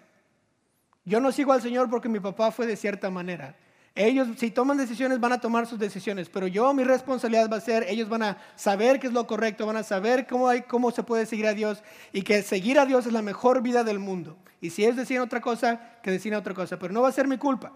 Yo 1.06 1.20
no 1.20 1.32
sigo 1.32 1.54
al 1.54 1.62
Señor 1.62 1.90
porque 1.90 2.08
mi 2.08 2.20
papá 2.20 2.52
fue 2.52 2.68
de 2.68 2.76
cierta 2.76 3.10
manera. 3.10 3.56
Ellos, 3.96 4.28
si 4.38 4.52
toman 4.52 4.78
decisiones, 4.78 5.20
van 5.20 5.34
a 5.34 5.42
tomar 5.42 5.68
sus 5.68 5.80
decisiones, 5.80 6.30
pero 6.30 6.48
yo, 6.48 6.74
mi 6.74 6.84
responsabilidad 6.84 7.50
va 7.52 7.58
a 7.58 7.62
ser, 7.62 7.86
ellos 7.90 8.08
van 8.08 8.24
a 8.24 8.38
saber 8.56 9.00
qué 9.00 9.08
es 9.08 9.14
lo 9.14 9.28
correcto, 9.28 9.66
van 9.66 9.78
a 9.78 9.84
saber 9.84 10.28
cómo, 10.28 10.48
hay, 10.48 10.62
cómo 10.62 10.92
se 10.92 11.04
puede 11.04 11.26
seguir 11.26 11.48
a 11.48 11.54
Dios 11.54 11.84
y 12.14 12.22
que 12.22 12.42
seguir 12.44 12.80
a 12.80 12.86
Dios 12.86 13.06
es 13.06 13.14
la 13.14 13.22
mejor 13.22 13.62
vida 13.62 13.84
del 13.84 14.00
mundo. 14.00 14.38
Y 14.62 14.70
si 14.70 14.84
ellos 14.84 14.96
deciden 14.96 15.22
otra 15.22 15.42
cosa, 15.42 16.00
que 16.02 16.12
deciden 16.12 16.38
otra 16.38 16.54
cosa, 16.54 16.78
pero 16.80 16.94
no 16.94 17.02
va 17.02 17.10
a 17.10 17.14
ser 17.14 17.28
mi 17.28 17.38
culpa. 17.38 17.74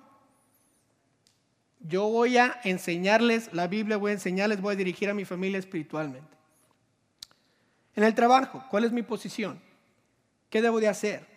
Yo 1.79 2.07
voy 2.07 2.37
a 2.37 2.59
enseñarles 2.63 3.53
la 3.53 3.67
Biblia, 3.67 3.97
voy 3.97 4.11
a 4.11 4.13
enseñarles, 4.13 4.61
voy 4.61 4.73
a 4.73 4.77
dirigir 4.77 5.09
a 5.09 5.13
mi 5.13 5.25
familia 5.25 5.59
espiritualmente. 5.59 6.37
En 7.95 8.03
el 8.03 8.15
trabajo, 8.15 8.63
¿cuál 8.69 8.85
es 8.85 8.91
mi 8.91 9.03
posición? 9.03 9.59
¿Qué 10.49 10.61
debo 10.61 10.79
de 10.79 10.87
hacer? 10.87 11.27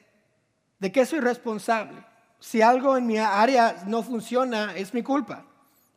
¿De 0.79 0.93
qué 0.93 1.05
soy 1.05 1.21
responsable? 1.21 2.05
Si 2.47 2.63
algo 2.63 2.97
en 2.97 3.09
mi 3.09 3.19
área 3.19 3.83
no 3.89 4.05
funciona, 4.05 4.73
es 4.77 4.95
mi 4.95 5.03
culpa, 5.03 5.45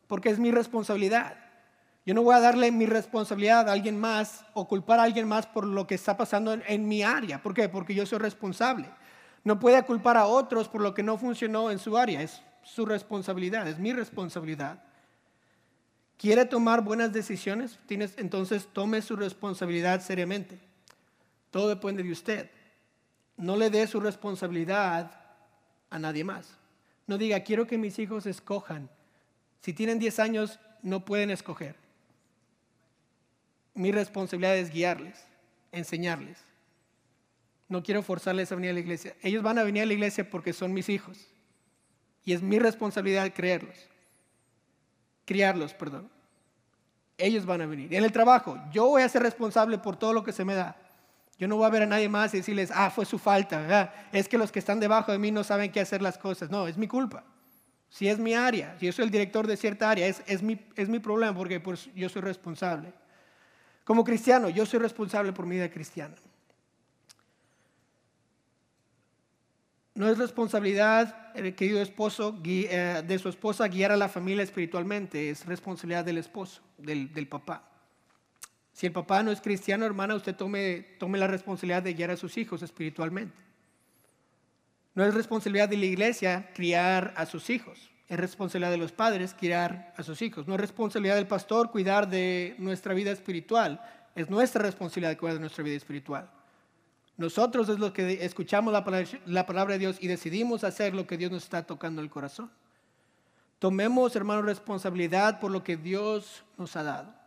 porque 0.08 0.30
es 0.30 0.40
mi 0.40 0.50
responsabilidad. 0.50 1.36
Yo 2.04 2.12
no 2.12 2.24
voy 2.24 2.34
a 2.34 2.40
darle 2.40 2.72
mi 2.72 2.86
responsabilidad 2.86 3.68
a 3.68 3.72
alguien 3.72 3.96
más 3.96 4.44
o 4.52 4.66
culpar 4.66 4.98
a 4.98 5.04
alguien 5.04 5.28
más 5.28 5.46
por 5.46 5.64
lo 5.64 5.86
que 5.86 5.94
está 5.94 6.16
pasando 6.16 6.52
en, 6.52 6.88
mi 6.88 7.04
área. 7.04 7.40
¿Por 7.40 7.54
qué? 7.54 7.68
Porque 7.68 7.94
yo 7.94 8.04
soy 8.04 8.18
responsable. 8.18 8.90
No 9.44 9.60
puede 9.60 9.80
culpar 9.84 10.16
a 10.16 10.26
otros 10.26 10.68
por 10.68 10.80
lo 10.80 10.92
que 10.92 11.04
no 11.04 11.18
funcionó 11.18 11.70
en 11.70 11.78
su 11.78 11.96
área. 11.96 12.20
Es 12.20 12.42
su 12.64 12.84
responsabilidad, 12.84 13.68
es 13.68 13.78
mi 13.78 13.92
responsabilidad. 13.92 14.82
¿Quiere 16.16 16.46
tomar 16.46 16.82
buenas 16.82 17.12
decisiones? 17.12 17.78
Tienes, 17.86 18.14
entonces 18.16 18.66
tome 18.72 19.02
su 19.02 19.14
responsabilidad 19.14 20.00
seriamente. 20.00 20.58
Todo 21.52 21.68
depende 21.68 22.02
de 22.02 22.10
usted. 22.10 22.50
No 23.36 23.54
le 23.54 23.70
dé 23.70 23.86
su 23.86 24.00
responsabilidad 24.00 25.20
a 25.90 25.98
nadie 25.98 26.24
más. 26.24 26.56
No 27.06 27.18
diga, 27.18 27.40
quiero 27.40 27.66
que 27.66 27.76
mis 27.76 27.98
hijos 27.98 28.26
escojan. 28.26 28.88
Si 29.60 29.72
tienen 29.72 29.98
10 29.98 30.18
años, 30.20 30.60
no 30.82 31.04
pueden 31.04 31.30
escoger. 31.30 31.74
Mi 33.74 33.92
responsabilidad 33.92 34.56
es 34.56 34.70
guiarles, 34.70 35.26
enseñarles. 35.72 36.38
No 37.68 37.82
quiero 37.82 38.02
forzarles 38.02 38.50
a 38.50 38.54
venir 38.54 38.70
a 38.70 38.74
la 38.74 38.80
iglesia. 38.80 39.14
Ellos 39.22 39.42
van 39.42 39.58
a 39.58 39.62
venir 39.62 39.82
a 39.82 39.86
la 39.86 39.92
iglesia 39.92 40.28
porque 40.28 40.52
son 40.52 40.72
mis 40.72 40.88
hijos. 40.88 41.28
Y 42.24 42.32
es 42.32 42.42
mi 42.42 42.58
responsabilidad 42.58 43.32
creerlos. 43.34 43.88
Criarlos, 45.24 45.74
perdón. 45.74 46.10
Ellos 47.16 47.46
van 47.46 47.60
a 47.60 47.66
venir. 47.66 47.94
En 47.94 48.04
el 48.04 48.12
trabajo, 48.12 48.58
yo 48.72 48.86
voy 48.86 49.02
a 49.02 49.08
ser 49.08 49.22
responsable 49.22 49.78
por 49.78 49.96
todo 49.96 50.12
lo 50.12 50.24
que 50.24 50.32
se 50.32 50.44
me 50.44 50.54
da. 50.54 50.76
Yo 51.40 51.48
no 51.48 51.56
voy 51.56 51.64
a 51.64 51.70
ver 51.70 51.84
a 51.84 51.86
nadie 51.86 52.06
más 52.06 52.34
y 52.34 52.36
decirles, 52.36 52.70
ah, 52.70 52.90
fue 52.90 53.06
su 53.06 53.18
falta, 53.18 53.94
es 54.12 54.28
que 54.28 54.36
los 54.36 54.52
que 54.52 54.58
están 54.58 54.78
debajo 54.78 55.10
de 55.10 55.18
mí 55.18 55.30
no 55.30 55.42
saben 55.42 55.72
qué 55.72 55.80
hacer 55.80 56.02
las 56.02 56.18
cosas. 56.18 56.50
No, 56.50 56.68
es 56.68 56.76
mi 56.76 56.86
culpa. 56.86 57.24
Si 57.88 58.08
es 58.08 58.18
mi 58.18 58.34
área, 58.34 58.76
si 58.78 58.84
yo 58.84 58.92
soy 58.92 59.06
el 59.06 59.10
director 59.10 59.46
de 59.46 59.56
cierta 59.56 59.88
área, 59.88 60.06
es, 60.06 60.22
es, 60.26 60.42
mi, 60.42 60.60
es 60.76 60.90
mi, 60.90 60.98
problema 60.98 61.34
porque 61.34 61.58
pues, 61.58 61.88
yo 61.94 62.10
soy 62.10 62.20
responsable. 62.20 62.92
Como 63.84 64.04
cristiano, 64.04 64.50
yo 64.50 64.66
soy 64.66 64.80
responsable 64.80 65.32
por 65.32 65.46
mi 65.46 65.56
vida 65.56 65.70
cristiana. 65.70 66.14
No 69.94 70.10
es 70.10 70.18
responsabilidad, 70.18 71.32
el 71.34 71.54
querido 71.54 71.80
esposo, 71.80 72.38
eh, 72.44 73.02
de 73.06 73.18
su 73.18 73.30
esposa 73.30 73.66
guiar 73.66 73.92
a 73.92 73.96
la 73.96 74.10
familia 74.10 74.44
espiritualmente, 74.44 75.30
es 75.30 75.46
responsabilidad 75.46 76.04
del 76.04 76.18
esposo, 76.18 76.60
del, 76.76 77.10
del 77.14 77.26
papá. 77.26 77.69
Si 78.80 78.86
el 78.86 78.94
papá 78.94 79.22
no 79.22 79.30
es 79.30 79.42
cristiano, 79.42 79.84
hermana, 79.84 80.14
usted 80.14 80.34
tome, 80.34 80.86
tome 80.98 81.18
la 81.18 81.26
responsabilidad 81.26 81.82
de 81.82 81.92
guiar 81.92 82.12
a 82.12 82.16
sus 82.16 82.38
hijos 82.38 82.62
espiritualmente. 82.62 83.36
No 84.94 85.04
es 85.04 85.12
responsabilidad 85.12 85.68
de 85.68 85.76
la 85.76 85.84
iglesia 85.84 86.48
criar 86.54 87.12
a 87.14 87.26
sus 87.26 87.50
hijos. 87.50 87.90
Es 88.08 88.18
responsabilidad 88.18 88.70
de 88.70 88.78
los 88.78 88.92
padres 88.92 89.34
criar 89.38 89.92
a 89.98 90.02
sus 90.02 90.22
hijos. 90.22 90.48
No 90.48 90.54
es 90.54 90.60
responsabilidad 90.62 91.16
del 91.16 91.26
pastor 91.26 91.70
cuidar 91.70 92.08
de 92.08 92.54
nuestra 92.56 92.94
vida 92.94 93.10
espiritual. 93.10 93.82
Es 94.14 94.30
nuestra 94.30 94.62
responsabilidad 94.62 95.18
cuidar 95.18 95.34
de 95.34 95.40
nuestra 95.40 95.62
vida 95.62 95.76
espiritual. 95.76 96.30
Nosotros 97.18 97.68
es 97.68 97.78
lo 97.78 97.92
que 97.92 98.24
escuchamos 98.24 98.72
la 98.72 98.82
palabra, 98.82 99.10
la 99.26 99.44
palabra 99.44 99.74
de 99.74 99.80
Dios 99.80 99.98
y 100.00 100.06
decidimos 100.06 100.64
hacer 100.64 100.94
lo 100.94 101.06
que 101.06 101.18
Dios 101.18 101.30
nos 101.30 101.42
está 101.42 101.64
tocando 101.66 102.00
el 102.00 102.08
corazón. 102.08 102.50
Tomemos, 103.58 104.16
hermanos, 104.16 104.46
responsabilidad 104.46 105.38
por 105.38 105.50
lo 105.50 105.62
que 105.62 105.76
Dios 105.76 106.44
nos 106.56 106.76
ha 106.76 106.82
dado. 106.82 107.19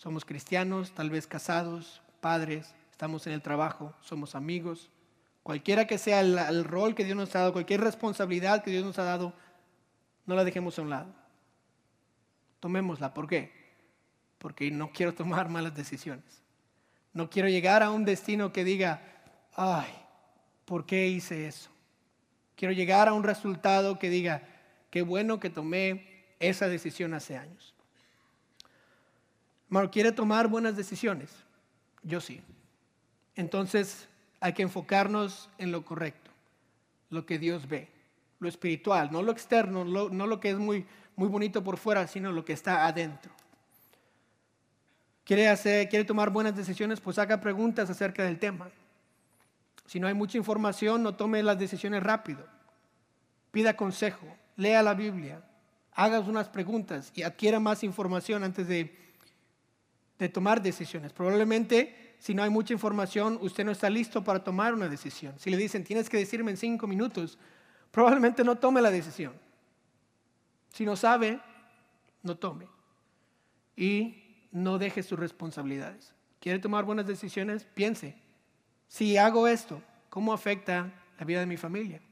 Somos 0.00 0.24
cristianos, 0.24 0.92
tal 0.92 1.10
vez 1.10 1.26
casados, 1.26 2.00
padres, 2.22 2.74
estamos 2.90 3.26
en 3.26 3.34
el 3.34 3.42
trabajo, 3.42 3.94
somos 4.00 4.34
amigos. 4.34 4.88
Cualquiera 5.42 5.86
que 5.86 5.98
sea 5.98 6.20
el, 6.20 6.64
rol 6.64 6.94
que 6.94 7.04
Dios 7.04 7.18
nos 7.18 7.36
ha 7.36 7.40
dado, 7.40 7.52
cualquier 7.52 7.82
responsabilidad 7.82 8.64
que 8.64 8.70
Dios 8.70 8.82
nos 8.82 8.98
ha 8.98 9.04
dado, 9.04 9.34
no 10.24 10.34
la 10.34 10.44
dejemos 10.44 10.78
a 10.78 10.82
un 10.82 10.88
lado. 10.88 11.14
Tomémosla. 12.60 13.12
¿Por 13.12 13.28
qué? 13.28 13.52
Porque 14.38 14.70
no 14.70 14.90
quiero 14.90 15.12
tomar 15.12 15.48
malas 15.50 15.74
decisiones. 15.74 16.42
No 17.12 17.28
quiero 17.28 17.50
llegar 17.50 17.82
a 17.82 17.90
un 17.90 18.06
destino 18.06 18.54
que 18.54 18.64
diga, 18.64 19.02
ay, 19.54 19.92
¿por 20.64 20.86
qué 20.86 21.08
hice 21.08 21.46
eso? 21.46 21.68
Quiero 22.56 22.72
llegar 22.72 23.06
a 23.06 23.12
un 23.12 23.22
resultado 23.22 23.98
que 23.98 24.08
diga, 24.08 24.48
qué 24.88 25.02
bueno 25.02 25.40
que 25.40 25.50
tomé 25.50 26.24
esa 26.38 26.68
decisión 26.68 27.12
hace 27.12 27.36
años. 27.36 27.74
Mark 29.70 29.90
¿quiere 29.90 30.12
tomar 30.12 30.48
buenas 30.48 30.76
decisiones? 30.76 31.30
Yo 32.02 32.20
sí. 32.20 32.42
Entonces 33.36 34.08
hay 34.40 34.52
que 34.52 34.62
enfocarnos 34.62 35.48
en 35.58 35.72
lo 35.72 35.84
correcto, 35.84 36.30
lo 37.08 37.24
que 37.24 37.38
Dios 37.38 37.68
ve, 37.68 37.88
lo 38.40 38.48
espiritual, 38.48 39.10
no 39.12 39.22
lo 39.22 39.32
externo, 39.32 39.84
no 39.84 40.26
lo 40.26 40.40
que 40.40 40.50
es 40.50 40.58
muy, 40.58 40.84
muy 41.16 41.28
bonito 41.28 41.62
por 41.62 41.76
fuera, 41.76 42.06
sino 42.06 42.32
lo 42.32 42.44
que 42.44 42.52
está 42.52 42.86
adentro. 42.86 43.30
¿Quiere, 45.24 45.48
hacer, 45.48 45.88
¿Quiere 45.88 46.04
tomar 46.04 46.30
buenas 46.30 46.56
decisiones? 46.56 47.00
Pues 47.00 47.18
haga 47.18 47.40
preguntas 47.40 47.88
acerca 47.88 48.24
del 48.24 48.38
tema. 48.38 48.68
Si 49.86 50.00
no 50.00 50.08
hay 50.08 50.14
mucha 50.14 50.38
información, 50.38 51.02
no 51.02 51.14
tome 51.14 51.42
las 51.42 51.58
decisiones 51.58 52.02
rápido. 52.02 52.44
Pida 53.52 53.76
consejo, 53.76 54.26
lea 54.56 54.82
la 54.82 54.94
Biblia, 54.94 55.44
haga 55.92 56.20
unas 56.20 56.48
preguntas 56.48 57.12
y 57.14 57.22
adquiera 57.22 57.60
más 57.60 57.84
información 57.84 58.42
antes 58.42 58.66
de 58.66 58.96
de 60.20 60.28
tomar 60.28 60.62
decisiones. 60.62 61.12
Probablemente, 61.12 62.14
si 62.18 62.34
no 62.34 62.42
hay 62.42 62.50
mucha 62.50 62.74
información, 62.74 63.38
usted 63.40 63.64
no 63.64 63.72
está 63.72 63.88
listo 63.88 64.22
para 64.22 64.44
tomar 64.44 64.74
una 64.74 64.88
decisión. 64.88 65.34
Si 65.38 65.50
le 65.50 65.56
dicen, 65.56 65.82
tienes 65.82 66.10
que 66.10 66.18
decirme 66.18 66.50
en 66.50 66.58
cinco 66.58 66.86
minutos, 66.86 67.38
probablemente 67.90 68.44
no 68.44 68.56
tome 68.56 68.82
la 68.82 68.90
decisión. 68.90 69.32
Si 70.68 70.84
no 70.84 70.94
sabe, 70.94 71.40
no 72.22 72.36
tome. 72.36 72.68
Y 73.76 74.46
no 74.52 74.78
deje 74.78 75.02
sus 75.02 75.18
responsabilidades. 75.18 76.12
¿Quiere 76.38 76.58
tomar 76.58 76.84
buenas 76.84 77.06
decisiones? 77.06 77.64
Piense, 77.64 78.14
si 78.88 79.16
hago 79.16 79.48
esto, 79.48 79.82
¿cómo 80.10 80.34
afecta 80.34 80.92
la 81.18 81.24
vida 81.24 81.40
de 81.40 81.46
mi 81.46 81.56
familia? 81.56 82.02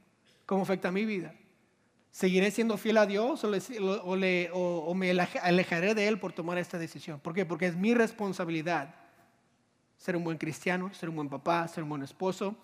¿Cómo 0.47 0.63
afecta 0.63 0.91
mi 0.91 1.05
vida? 1.05 1.35
¿Seguiré 2.11 2.51
siendo 2.51 2.77
fiel 2.77 2.97
a 2.97 3.07
Dios 3.07 3.45
o, 3.45 4.95
me 4.95 5.11
alejaré 5.43 5.95
de 5.95 6.09
Él 6.09 6.19
por 6.19 6.33
tomar 6.33 6.59
esta 6.59 6.79
decisión? 6.79 7.21
¿Por 7.21 7.35
qué? 7.35 7.45
Porque 7.45 7.67
es 7.67 7.77
mi 7.77 7.95
responsabilidad 7.95 8.95
ser 9.99 10.17
un 10.17 10.25
buen 10.25 10.39
cristiano, 10.39 10.93
ser 10.95 11.09
un 11.09 11.17
buen 11.17 11.29
papá, 11.29 11.67
ser 11.69 11.83
un 11.83 11.91
buen 11.91 12.03
esposo, 12.03 12.57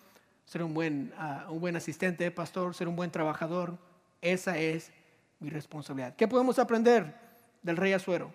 ser 0.45 0.63
un 0.63 0.73
buen, 0.73 1.13
ah, 1.17 1.47
un 1.49 1.59
buen 1.59 1.75
asistente, 1.75 2.31
pastor, 2.31 2.73
ser 2.73 2.87
un 2.87 2.95
buen 2.95 3.11
trabajador. 3.11 3.77
Esa 4.21 4.57
es 4.57 4.91
mi 5.39 5.49
responsabilidad. 5.49 6.15
¿Qué 6.15 6.27
podemos 6.27 6.57
aprender 6.59 7.15
del 7.61 7.77
rey 7.77 7.93
Azuero? 7.93 8.31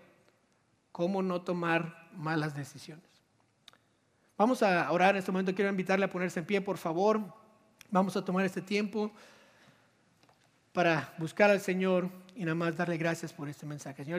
Cómo 0.93 1.23
no 1.23 1.43
tomar 1.43 2.09
malas 2.15 2.55
decisiones. 2.55 3.05
Vamos 4.37 4.63
a 4.63 4.91
orar 4.91 5.11
en 5.11 5.19
este 5.19 5.33
momento. 5.33 5.55
Quiero 5.55 5.71
invitarle 5.71 6.05
a 6.05 6.11
ponerse 6.11 6.41
en 6.41 6.47
pie, 6.47 6.61
por 6.61 6.79
favor. 6.79 7.21
Vamos 7.91 8.17
a 8.17 8.25
tomar 8.25 8.45
este 8.45 8.61
tiempo 8.61 9.11
para 10.73 11.15
buscar 11.19 11.51
al 11.51 11.61
Señor 11.61 12.11
y 12.35 12.45
nada 12.45 12.55
más 12.55 12.77
darle 12.77 12.97
gracias 12.97 13.33
por 13.33 13.49
este 13.49 13.67
mensaje. 13.67 14.05
Señor, 14.05 14.19